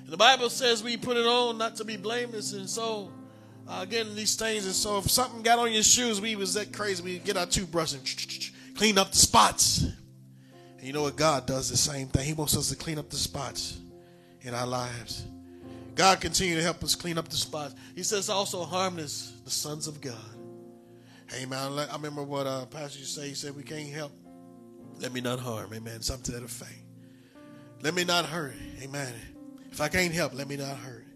And 0.00 0.08
the 0.08 0.18
Bible 0.18 0.50
says 0.50 0.82
we 0.82 0.98
put 0.98 1.16
it 1.16 1.24
on 1.24 1.56
not 1.56 1.76
to 1.76 1.84
be 1.84 1.96
blameless, 1.96 2.52
and 2.52 2.68
so 2.68 3.10
uh, 3.66 3.80
again 3.82 4.14
these 4.14 4.36
things. 4.36 4.66
And 4.66 4.74
so 4.74 4.98
if 4.98 5.10
something 5.10 5.40
got 5.40 5.58
on 5.58 5.72
your 5.72 5.82
shoes, 5.82 6.20
we 6.20 6.36
was 6.36 6.52
that 6.54 6.74
crazy. 6.74 7.02
We 7.02 7.18
get 7.20 7.38
our 7.38 7.46
toothbrush 7.46 7.94
and 7.94 8.02
clean 8.76 8.98
up 8.98 9.12
the 9.12 9.16
spots. 9.16 9.80
And 9.80 10.82
you 10.82 10.92
know 10.92 11.04
what? 11.04 11.16
God 11.16 11.46
does 11.46 11.70
the 11.70 11.76
same 11.78 12.08
thing. 12.08 12.26
He 12.26 12.34
wants 12.34 12.54
us 12.54 12.68
to 12.68 12.76
clean 12.76 12.98
up 12.98 13.08
the 13.08 13.16
spots 13.16 13.78
in 14.42 14.52
our 14.52 14.66
lives. 14.66 15.24
God 15.94 16.20
continue 16.20 16.56
to 16.56 16.62
help 16.62 16.82
us 16.82 16.94
clean 16.94 17.18
up 17.18 17.28
the 17.28 17.36
spots. 17.36 17.74
He 17.94 18.02
says 18.02 18.28
also 18.28 18.64
harmless 18.64 19.32
the 19.44 19.50
sons 19.50 19.86
of 19.86 20.00
God. 20.00 20.16
Amen. 21.34 21.72
I 21.78 21.94
remember 21.94 22.22
what 22.22 22.46
uh, 22.46 22.66
Pastor 22.66 23.00
to 23.00 23.04
say. 23.04 23.28
He 23.28 23.34
said, 23.34 23.56
We 23.56 23.62
can't 23.62 23.88
help. 23.88 24.12
Let 24.98 25.12
me 25.12 25.20
not 25.20 25.40
harm. 25.40 25.72
Amen. 25.74 26.00
Something 26.02 26.34
to 26.34 26.40
that 26.40 26.44
effect. 26.44 26.78
Let 27.82 27.94
me 27.94 28.04
not 28.04 28.26
hurt. 28.26 28.54
Amen. 28.80 29.12
If 29.70 29.80
I 29.80 29.88
can't 29.88 30.12
help, 30.12 30.34
let 30.34 30.48
me 30.48 30.56
not 30.56 30.76
hurt. 30.76 31.06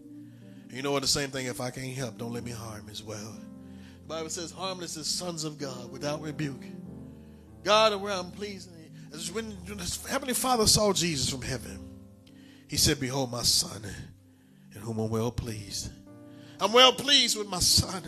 You 0.71 0.81
know 0.81 0.91
what? 0.91 1.01
The 1.01 1.07
same 1.07 1.29
thing. 1.29 1.45
If 1.45 1.61
I 1.61 1.69
can't 1.69 1.95
help, 1.95 2.17
don't 2.17 2.33
let 2.33 2.43
me 2.43 2.51
harm 2.51 2.87
as 2.91 3.03
well. 3.03 3.37
The 4.01 4.07
Bible 4.07 4.29
says, 4.29 4.51
harmless 4.51 4.97
is 4.97 5.07
sons 5.07 5.43
of 5.43 5.57
God 5.57 5.91
without 5.91 6.21
rebuke. 6.21 6.63
God, 7.63 7.99
where 8.01 8.13
I'm 8.13 8.31
pleasing. 8.31 8.73
As 9.13 9.31
when 9.31 9.55
Heavenly 10.09 10.33
Father 10.33 10.67
saw 10.67 10.91
Jesus 10.93 11.29
from 11.29 11.41
heaven, 11.41 11.79
he 12.67 12.77
said, 12.77 12.99
Behold, 12.99 13.31
my 13.31 13.43
son, 13.43 13.81
whom 14.87 14.99
I'm 14.99 15.09
well 15.09 15.31
pleased. 15.31 15.91
I'm 16.59 16.71
well 16.71 16.93
pleased 16.93 17.37
with 17.37 17.47
my 17.47 17.59
son. 17.59 18.01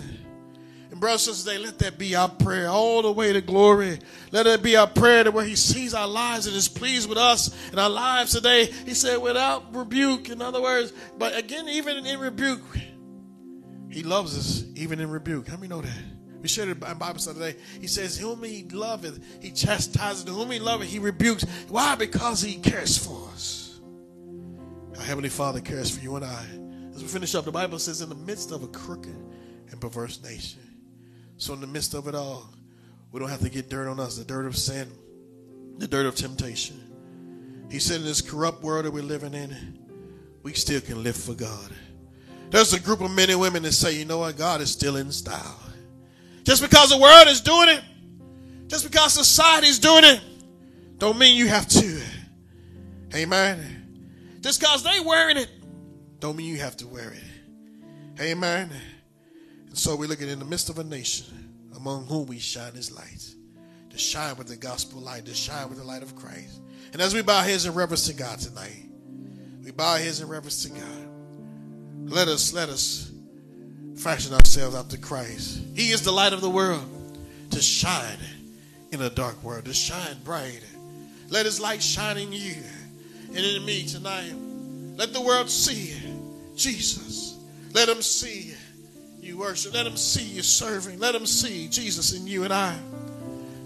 And 0.89 0.99
brothers 0.99 1.45
and 1.45 1.63
let 1.63 1.77
that 1.79 1.99
be 1.99 2.15
our 2.15 2.29
prayer 2.29 2.67
all 2.67 3.03
the 3.03 3.11
way 3.11 3.31
to 3.33 3.41
glory. 3.41 3.99
Let 4.31 4.47
it 4.47 4.63
be 4.63 4.75
our 4.75 4.87
prayer 4.87 5.25
to 5.25 5.31
where 5.31 5.45
He 5.45 5.55
sees 5.55 5.93
our 5.93 6.07
lives 6.07 6.47
and 6.47 6.55
is 6.55 6.67
pleased 6.67 7.07
with 7.07 7.19
us 7.19 7.55
and 7.69 7.79
our 7.79 7.89
lives 7.89 8.31
today. 8.31 8.65
He 8.65 8.95
said, 8.95 9.17
without 9.17 9.75
rebuke, 9.75 10.29
in 10.29 10.41
other 10.41 10.61
words, 10.61 10.91
but 11.19 11.37
again, 11.37 11.69
even 11.69 12.03
in 12.05 12.19
rebuke, 12.19 12.63
He 13.91 14.01
loves 14.01 14.35
us, 14.35 14.63
even 14.75 14.99
in 14.99 15.11
rebuke. 15.11 15.47
How 15.47 15.57
many 15.57 15.67
know 15.67 15.81
that? 15.81 16.03
We 16.41 16.47
shared 16.47 16.69
it 16.69 16.83
in 16.83 16.97
Bible 16.97 17.19
study 17.19 17.39
today. 17.39 17.59
He 17.81 17.87
says, 17.87 18.17
Whom 18.17 18.41
He 18.43 18.63
loveth, 18.63 19.19
He 19.41 19.51
chastises. 19.51 20.27
Whom 20.27 20.49
He 20.49 20.59
loveth, 20.59 20.87
He 20.87 20.99
rebukes. 20.99 21.43
Why? 21.67 21.95
Because 21.95 22.41
He 22.41 22.55
cares 22.55 22.97
for 22.97 23.29
us. 23.33 23.79
Our 24.97 25.03
Heavenly 25.03 25.29
Father 25.29 25.59
cares 25.59 25.95
for 25.95 26.01
you 26.01 26.15
and 26.15 26.25
I. 26.25 26.58
As 26.99 27.03
we 27.03 27.07
finish 27.07 27.33
up, 27.33 27.45
the 27.45 27.51
Bible 27.51 27.79
says, 27.79 28.01
In 28.01 28.09
the 28.09 28.15
midst 28.15 28.51
of 28.51 28.61
a 28.61 28.67
crooked 28.67 29.15
and 29.71 29.79
perverse 29.79 30.21
nation. 30.21 30.59
So, 31.37 31.53
in 31.53 31.61
the 31.61 31.67
midst 31.67 31.93
of 31.93 32.09
it 32.09 32.13
all, 32.13 32.49
we 33.13 33.21
don't 33.21 33.29
have 33.29 33.39
to 33.39 33.47
get 33.47 33.69
dirt 33.69 33.87
on 33.87 34.01
us 34.01 34.17
the 34.17 34.25
dirt 34.25 34.45
of 34.45 34.57
sin, 34.57 34.91
the 35.77 35.87
dirt 35.87 36.05
of 36.05 36.15
temptation. 36.15 36.77
He 37.71 37.79
said, 37.79 38.01
in 38.01 38.05
this 38.05 38.19
corrupt 38.19 38.61
world 38.63 38.83
that 38.83 38.91
we're 38.91 39.01
living 39.01 39.33
in, 39.33 39.79
we 40.43 40.51
still 40.51 40.81
can 40.81 41.01
live 41.01 41.15
for 41.15 41.33
God. 41.35 41.71
There's 42.49 42.73
a 42.73 42.81
group 42.81 42.99
of 42.99 43.11
men 43.11 43.29
and 43.29 43.39
women 43.39 43.63
that 43.63 43.71
say, 43.71 43.97
you 43.97 44.03
know 44.03 44.17
what, 44.17 44.35
God 44.35 44.59
is 44.59 44.69
still 44.69 44.97
in 44.97 45.09
style. 45.13 45.57
Just 46.43 46.61
because 46.61 46.89
the 46.89 46.97
world 46.97 47.29
is 47.29 47.39
doing 47.39 47.69
it, 47.69 47.81
just 48.67 48.83
because 48.83 49.13
society 49.13 49.67
is 49.67 49.79
doing 49.79 50.03
it, 50.03 50.19
don't 50.97 51.17
mean 51.17 51.37
you 51.37 51.47
have 51.47 51.65
to. 51.69 52.01
Amen. 53.15 54.39
Just 54.41 54.59
because 54.59 54.83
they 54.83 54.99
wearing 54.99 55.37
it, 55.37 55.49
don't 56.19 56.35
mean 56.35 56.47
you 56.47 56.59
have 56.59 56.77
to 56.77 56.87
wear 56.87 57.11
it. 57.11 58.21
Amen. 58.21 58.69
And 59.67 59.77
so 59.77 59.95
we 59.95 60.07
look 60.07 60.21
at 60.21 60.27
in 60.27 60.39
the 60.39 60.45
midst 60.45 60.69
of 60.69 60.79
a 60.79 60.83
nation 60.83 61.53
among 61.75 62.05
whom 62.05 62.25
we 62.27 62.39
shine 62.39 62.73
his 62.73 62.91
light. 62.91 63.33
To 63.91 63.97
shine 63.97 64.35
with 64.35 64.47
the 64.47 64.55
gospel 64.55 64.99
light, 64.99 65.25
to 65.25 65.33
shine 65.33 65.69
with 65.69 65.77
the 65.77 65.83
light 65.83 66.03
of 66.03 66.15
Christ. 66.15 66.61
And 66.93 67.01
as 67.01 67.13
we 67.13 67.21
bow 67.21 67.41
heads 67.41 67.65
in 67.65 67.73
reverence 67.73 68.07
to 68.07 68.13
God 68.13 68.39
tonight, 68.39 68.89
we 69.63 69.71
bow 69.71 69.95
heads 69.95 70.21
in 70.21 70.27
reverence 70.27 70.63
to 70.63 70.69
God. 70.69 72.11
Let 72.11 72.27
us, 72.27 72.53
let 72.53 72.69
us 72.69 73.11
fashion 73.95 74.33
ourselves 74.33 74.75
after 74.75 74.97
Christ. 74.97 75.61
He 75.75 75.91
is 75.91 76.01
the 76.01 76.11
light 76.11 76.33
of 76.33 76.41
the 76.41 76.49
world 76.49 77.17
to 77.51 77.61
shine 77.61 78.17
in 78.91 79.01
a 79.01 79.09
dark 79.09 79.41
world, 79.43 79.65
to 79.65 79.73
shine 79.73 80.17
bright. 80.23 80.63
Let 81.29 81.45
his 81.45 81.59
light 81.59 81.81
shine 81.81 82.17
in 82.17 82.31
you 82.31 82.55
and 83.27 83.37
in 83.37 83.65
me 83.65 83.85
tonight. 83.85 84.33
Let 84.97 85.13
the 85.13 85.21
world 85.21 85.49
see 85.49 85.93
Jesus. 86.59 87.37
Let 87.73 87.87
them 87.87 88.01
see 88.01 88.53
you 89.21 89.37
worship. 89.37 89.73
Let 89.73 89.83
them 89.83 89.97
see 89.97 90.23
you 90.23 90.43
serving. 90.43 90.99
Let 90.99 91.13
them 91.13 91.25
see 91.25 91.67
Jesus 91.67 92.13
in 92.13 92.27
you 92.27 92.43
and 92.43 92.53
I. 92.53 92.77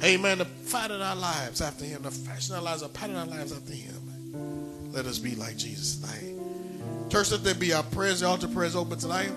Amen. 0.03 0.37
The 0.37 0.45
fighting 0.45 1.01
our 1.01 1.15
lives 1.15 1.61
after 1.61 1.85
him, 1.85 2.03
the 2.03 2.11
fashion 2.11 2.55
our 2.55 2.61
lives, 2.61 2.81
the 2.81 2.89
pattern 2.89 3.15
our 3.15 3.25
lives 3.25 3.51
after 3.51 3.73
him. 3.73 4.91
Let 4.91 5.05
us 5.05 5.17
be 5.17 5.35
like 5.35 5.57
Jesus 5.57 5.97
tonight. 5.97 7.09
Church, 7.09 7.31
let 7.31 7.43
there 7.43 7.55
be 7.55 7.73
our 7.73 7.83
prayers, 7.83 8.19
the 8.19 8.27
altar 8.27 8.47
prayers 8.47 8.75
open 8.75 8.99
tonight. 8.99 9.31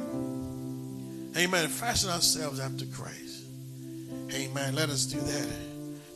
Amen. 1.36 1.68
Fashion 1.68 2.10
ourselves 2.10 2.58
after 2.58 2.86
Christ. 2.86 3.44
Amen. 4.32 4.74
Let 4.74 4.90
us 4.90 5.06
do 5.06 5.20
that. 5.20 5.48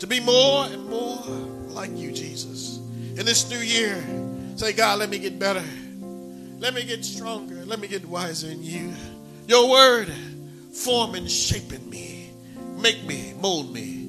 To 0.01 0.07
be 0.07 0.19
more 0.19 0.65
and 0.65 0.89
more 0.89 1.23
like 1.69 1.97
you, 1.97 2.11
Jesus. 2.11 2.79
In 3.17 3.27
this 3.27 3.49
new 3.51 3.59
year, 3.59 4.03
say, 4.57 4.73
God, 4.73 4.99
let 4.99 5.11
me 5.11 5.19
get 5.19 5.39
better. 5.39 5.63
Let 6.61 6.75
me 6.75 6.85
get 6.85 7.05
stronger. 7.05 7.65
Let 7.65 7.81
me 7.81 7.89
get 7.89 8.07
wiser 8.07 8.49
in 8.49 8.63
you. 8.63 8.93
Your 9.49 9.71
word 9.71 10.13
form 10.73 11.15
and 11.15 11.29
shaping 11.29 11.89
me. 11.89 12.31
Make 12.77 13.03
me, 13.05 13.33
mold 13.41 13.73
me 13.73 14.07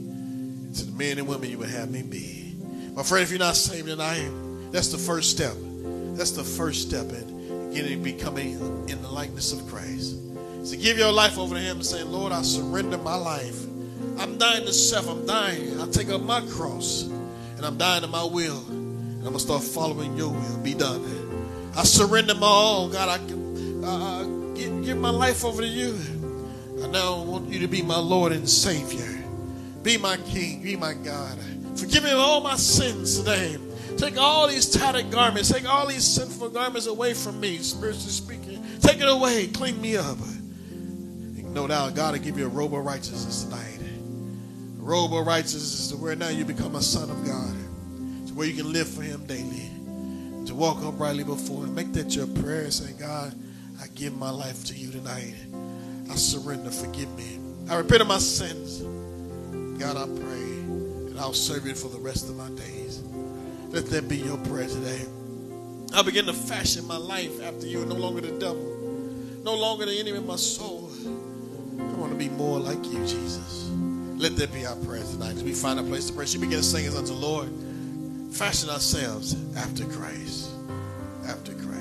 to 0.76 0.86
the 0.86 0.92
men 0.92 1.18
and 1.18 1.28
women 1.28 1.50
you 1.50 1.58
would 1.58 1.70
have 1.70 1.90
me 1.90 2.04
be. 2.04 2.56
My 2.94 3.04
friend, 3.04 3.24
if 3.24 3.30
you're 3.30 3.40
not 3.40 3.56
saved 3.56 3.88
tonight, 3.88 4.30
that's 4.72 4.90
the 4.90 4.98
first 4.98 5.32
step. 5.32 5.54
That's 6.18 6.32
the 6.32 6.44
first 6.44 6.88
step 6.90 7.10
in 7.10 7.72
getting 7.74 8.04
becoming 8.04 8.60
in 8.90 9.02
the 9.02 9.10
likeness 9.10 9.54
of 9.54 9.66
Christ. 9.68 10.18
So 10.64 10.76
give 10.78 10.98
your 10.98 11.12
life 11.12 11.40
over 11.40 11.56
to 11.56 11.62
Him 11.62 11.78
and 11.78 11.86
say, 11.86 12.04
Lord, 12.04 12.34
I 12.34 12.42
surrender 12.42 12.98
my 12.98 13.16
life. 13.16 13.66
I'm 14.20 14.38
dying 14.38 14.66
to 14.66 14.74
self. 14.74 15.10
I'm 15.10 15.26
dying. 15.26 15.80
I 15.80 15.88
take 15.88 16.10
up 16.10 16.22
my 16.22 16.42
cross 16.42 17.04
and 17.04 17.66
I'm 17.66 17.78
dying 17.78 18.02
to 18.02 18.08
my 18.08 18.26
will. 18.26 18.60
And 18.68 19.20
I'm 19.20 19.34
going 19.34 19.34
to 19.36 19.40
start 19.40 19.64
following 19.64 20.18
your 20.18 20.30
will. 20.30 20.58
Be 20.58 20.74
done. 20.74 21.21
I 21.76 21.84
surrender 21.84 22.36
my 22.36 22.48
all. 22.48 22.90
God, 22.90 23.10
I 23.10 23.18
can. 23.18 23.84
Uh, 23.84 24.24
give, 24.56 24.84
give 24.86 24.98
my 24.98 25.10
life 25.10 25.44
over 25.44 25.62
to 25.62 25.68
you. 25.68 25.98
I 26.84 26.88
now 26.88 27.24
want 27.24 27.50
you 27.50 27.60
to 27.60 27.68
be 27.68 27.82
my 27.82 27.98
Lord 27.98 28.32
and 28.32 28.48
Savior. 28.50 29.24
Be 29.84 29.98
my 29.98 30.18
King. 30.18 30.62
Be 30.62 30.76
my 30.76 30.94
God. 30.94 31.38
Forgive 31.76 32.04
me 32.04 32.12
of 32.12 32.20
all 32.20 32.42
my 32.42 32.56
sins 32.56 33.20
today. 33.20 33.58
Take 33.98 34.18
all 34.18 34.48
these 34.48 34.70
tattered 34.70 35.12
garments, 35.12 35.52
take 35.52 35.68
all 35.68 35.88
these 35.88 36.06
sinful 36.06 36.50
garments 36.50 36.88
away 36.88 37.14
from 37.14 37.40
me, 37.40 37.58
spiritually 37.58 38.10
speaking. 38.10 38.64
Take 38.80 39.00
it 39.00 39.10
away. 39.10 39.48
Clean 39.48 39.80
me 39.80 39.98
up. 39.98 40.18
No 41.54 41.68
doubt 41.68 41.96
God 41.96 42.14
will 42.14 42.24
give 42.24 42.38
you 42.38 42.46
a 42.46 42.50
robe 42.50 42.74
of 42.74 42.86
righteousness 42.86 43.44
tonight. 43.44 43.80
A 44.80 44.84
robe 44.84 45.14
of 45.14 45.26
righteousness 45.26 45.92
is 45.92 45.96
where 45.96 46.16
now 46.16 46.30
you 46.30 46.46
become 46.46 46.76
a 46.76 46.82
son 46.82 47.10
of 47.10 47.26
God. 47.26 47.56
To 48.28 48.34
where 48.34 48.48
you 48.48 48.56
can 48.56 48.72
live 48.72 48.88
for 48.88 49.02
Him 49.02 49.26
daily. 49.26 49.71
To 50.52 50.58
walk 50.58 50.84
uprightly 50.84 51.24
before 51.24 51.64
Him. 51.64 51.74
Make 51.74 51.94
that 51.94 52.14
your 52.14 52.28
prayer. 52.28 52.70
Say, 52.72 52.92
God, 53.00 53.34
I 53.82 53.88
give 53.96 54.18
my 54.18 54.30
life 54.30 54.66
to 54.66 54.74
you 54.76 54.92
tonight. 54.92 55.34
I 56.12 56.16
surrender. 56.16 56.70
Forgive 56.70 57.08
me. 57.16 57.40
I 57.70 57.78
repent 57.78 58.02
of 58.02 58.10
my 58.10 58.18
sins. 58.18 58.82
God, 59.80 59.96
I 59.96 60.04
pray, 60.20 60.42
and 61.08 61.18
I'll 61.18 61.32
serve 61.32 61.66
you 61.66 61.74
for 61.74 61.88
the 61.88 62.00
rest 62.00 62.28
of 62.28 62.36
my 62.36 62.50
days. 62.50 63.02
Let 63.70 63.86
that 63.92 64.10
be 64.10 64.18
your 64.18 64.38
prayer 64.40 64.68
today. 64.68 65.06
I 65.94 66.02
begin 66.02 66.26
to 66.26 66.34
fashion 66.34 66.86
my 66.86 66.98
life 66.98 67.42
after 67.42 67.66
you, 67.66 67.86
no 67.86 67.96
longer 67.96 68.20
the 68.20 68.38
devil, 68.38 68.78
no 69.46 69.56
longer 69.56 69.86
the 69.86 69.98
enemy 69.98 70.18
of 70.18 70.26
my 70.26 70.36
soul. 70.36 70.92
I 71.80 71.94
want 71.94 72.12
to 72.12 72.18
be 72.18 72.28
more 72.28 72.60
like 72.60 72.84
you, 72.88 73.00
Jesus. 73.08 73.70
Let 74.18 74.36
that 74.36 74.52
be 74.52 74.66
our 74.66 74.76
prayer 74.76 75.04
tonight. 75.06 75.38
As 75.38 75.46
we 75.46 75.54
find 75.54 75.80
a 75.80 75.84
place 75.84 76.08
to 76.08 76.14
pray, 76.14 76.26
she 76.26 76.38
begin 76.38 76.58
to 76.58 76.64
sing 76.64 76.86
as 76.88 76.98
unto 76.98 77.14
the 77.14 77.20
Lord. 77.20 77.48
Fashion 78.32 78.70
ourselves 78.70 79.36
after 79.58 79.86
Christ. 79.86 80.50
After 81.28 81.54
Christ. 81.54 81.81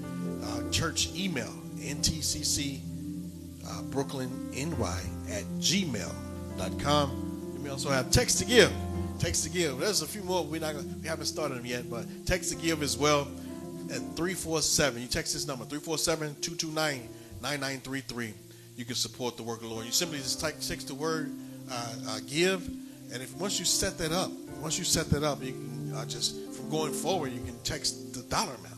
church 0.72 1.10
email, 1.14 1.52
ntcc 1.76 2.80
uh, 3.68 3.82
Brooklyn 3.82 4.50
NY 4.52 5.00
at 5.30 5.44
gmail.com. 5.60 7.10
And 7.54 7.62
we 7.62 7.70
also 7.70 7.90
have 7.90 8.10
text 8.10 8.38
to 8.38 8.44
give. 8.44 8.72
Text 9.18 9.44
to 9.44 9.50
give. 9.50 9.78
There's 9.78 10.02
a 10.02 10.06
few 10.06 10.22
more. 10.22 10.44
We're 10.44 10.60
not 10.60 10.74
gonna, 10.74 10.88
we 11.00 11.06
haven't 11.06 11.26
started 11.26 11.58
them 11.58 11.66
yet, 11.66 11.88
but 11.88 12.06
text 12.26 12.50
to 12.50 12.56
give 12.56 12.82
as 12.82 12.96
well 12.96 13.28
at 13.90 14.00
347. 14.16 15.00
You 15.00 15.08
text 15.08 15.34
this 15.34 15.46
number 15.46 15.64
347 15.64 16.36
229 16.40 17.08
9933. 17.40 18.34
You 18.76 18.84
can 18.84 18.94
support 18.94 19.36
the 19.36 19.42
work 19.42 19.58
of 19.62 19.68
the 19.68 19.74
Lord. 19.74 19.86
You 19.86 19.92
simply 19.92 20.18
just 20.18 20.40
type 20.40 20.54
text 20.60 20.88
the 20.88 20.94
word 20.94 21.30
uh, 21.70 21.94
uh, 22.08 22.18
give, 22.28 22.66
and 23.12 23.22
if 23.22 23.36
once 23.36 23.58
you 23.58 23.64
set 23.64 23.98
that 23.98 24.12
up, 24.12 24.30
once 24.60 24.78
you 24.78 24.84
set 24.84 25.10
that 25.10 25.22
up, 25.22 25.42
you 25.42 25.52
can 25.52 25.92
uh, 25.94 26.04
just 26.06 26.34
from 26.52 26.70
going 26.70 26.92
forward, 26.92 27.32
you 27.32 27.40
can 27.40 27.56
text 27.64 28.14
the 28.14 28.22
dollar 28.22 28.54
amount 28.54 28.71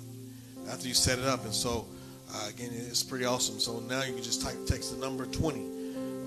after 0.70 0.88
you 0.88 0.94
set 0.94 1.18
it 1.18 1.26
up. 1.26 1.44
And 1.44 1.54
so, 1.54 1.86
uh, 2.32 2.46
again, 2.48 2.70
it's 2.72 3.02
pretty 3.02 3.24
awesome. 3.24 3.58
So 3.58 3.80
now 3.80 4.02
you 4.02 4.14
can 4.14 4.22
just 4.22 4.42
type 4.42 4.56
text 4.66 4.94
the 4.94 5.00
number 5.04 5.26
20 5.26 5.60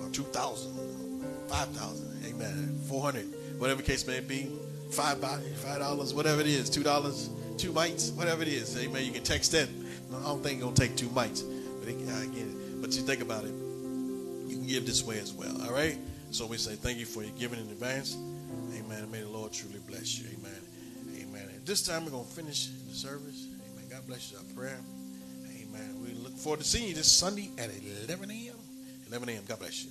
or 0.02 0.10
2,000, 0.10 1.24
5,000, 1.48 2.24
amen, 2.26 2.80
400, 2.88 3.26
whatever 3.58 3.82
case 3.82 4.06
may 4.06 4.20
be, 4.20 4.50
five 4.90 5.20
dollars, 5.20 6.14
whatever 6.14 6.40
it 6.40 6.46
is, 6.46 6.70
two 6.70 6.82
dollars, 6.82 7.30
two 7.56 7.72
mites, 7.72 8.10
whatever 8.10 8.42
it 8.42 8.48
is, 8.48 8.76
amen. 8.78 9.04
You 9.04 9.12
can 9.12 9.22
text 9.22 9.52
that. 9.52 9.68
I 10.14 10.22
don't 10.22 10.42
think 10.42 10.56
it's 10.56 10.64
gonna 10.64 10.76
take 10.76 10.96
two 10.96 11.10
mites, 11.10 11.42
but 11.42 11.88
it, 11.88 11.96
uh, 12.08 12.22
again, 12.22 12.78
but 12.80 12.92
you 12.94 13.02
think 13.02 13.20
about 13.20 13.44
it, 13.44 13.52
you 13.52 14.56
can 14.56 14.66
give 14.66 14.86
this 14.86 15.04
way 15.04 15.18
as 15.18 15.32
well. 15.32 15.60
All 15.62 15.72
right. 15.72 15.98
So 16.30 16.46
we 16.46 16.58
say 16.58 16.74
thank 16.74 16.98
you 16.98 17.06
for 17.06 17.22
your 17.22 17.32
giving 17.38 17.58
in 17.58 17.66
advance, 17.70 18.16
amen. 18.76 19.10
May 19.10 19.20
the 19.20 19.28
Lord 19.28 19.52
truly 19.52 19.80
bless 19.86 20.18
you, 20.18 20.26
amen, 20.38 21.22
amen. 21.22 21.48
At 21.54 21.64
this 21.66 21.82
time, 21.82 22.04
we're 22.04 22.10
gonna 22.10 22.24
finish 22.24 22.68
the 22.88 22.94
service. 22.94 23.47
Bless 24.08 24.32
you. 24.32 24.38
Our 24.38 24.44
prayer. 24.56 24.80
Amen. 25.60 25.96
We 26.02 26.14
look 26.14 26.32
forward 26.32 26.60
to 26.60 26.64
seeing 26.66 26.88
you 26.88 26.94
this 26.94 27.12
Sunday 27.12 27.50
at 27.58 27.68
11 28.06 28.30
a.m. 28.30 28.54
11 29.08 29.28
a.m. 29.28 29.42
God 29.46 29.58
bless 29.58 29.84
you. 29.84 29.90